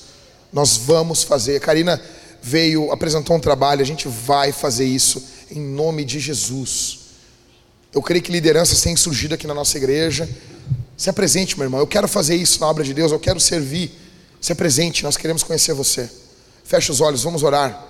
[0.52, 1.62] Nós vamos fazer.
[1.62, 2.02] Karina
[2.42, 7.05] veio, apresentou um trabalho, a gente vai fazer isso em nome de Jesus.
[7.96, 10.30] Eu creio que lideranças têm surgido aqui na nossa igreja.
[10.98, 11.80] Se apresente, meu irmão.
[11.80, 13.90] Eu quero fazer isso na obra de Deus, eu quero servir.
[14.42, 16.10] Se apresente, nós queremos conhecer você.
[16.66, 17.88] Feche os olhos, vamos orar.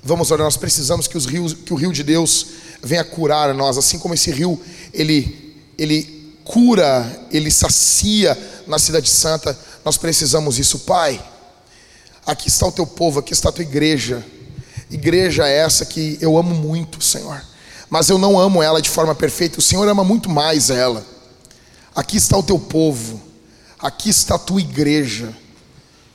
[0.00, 2.46] Vamos orar, nós precisamos que, os rios, que o rio de Deus
[2.84, 4.60] venha curar a nós, assim como esse rio,
[4.92, 11.20] ele, ele cura, ele sacia na cidade santa, nós precisamos isso, Pai.
[12.24, 14.24] Aqui está o teu povo, aqui está a tua igreja.
[14.88, 17.42] Igreja essa que eu amo muito, Senhor.
[17.88, 21.04] Mas eu não amo ela de forma perfeita, o Senhor ama muito mais ela.
[21.94, 23.20] Aqui está o teu povo.
[23.78, 25.34] aqui está a tua igreja.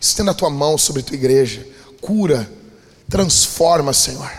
[0.02, 1.66] Estenda a tua mão sobre a tua igreja.
[2.02, 2.50] Cura,
[3.10, 4.32] transforma, Senhor.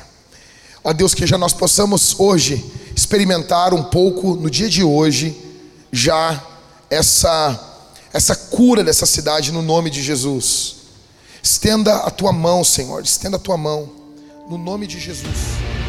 [0.82, 2.64] Ó Deus, que já nós possamos hoje
[2.96, 5.36] experimentar um pouco no dia de hoje
[5.92, 6.42] já
[6.88, 7.66] essa
[8.12, 10.76] essa cura dessa cidade no nome de Jesus.
[11.42, 13.88] Estenda a tua mão, Senhor, estenda a tua mão
[14.48, 15.79] no nome de Jesus.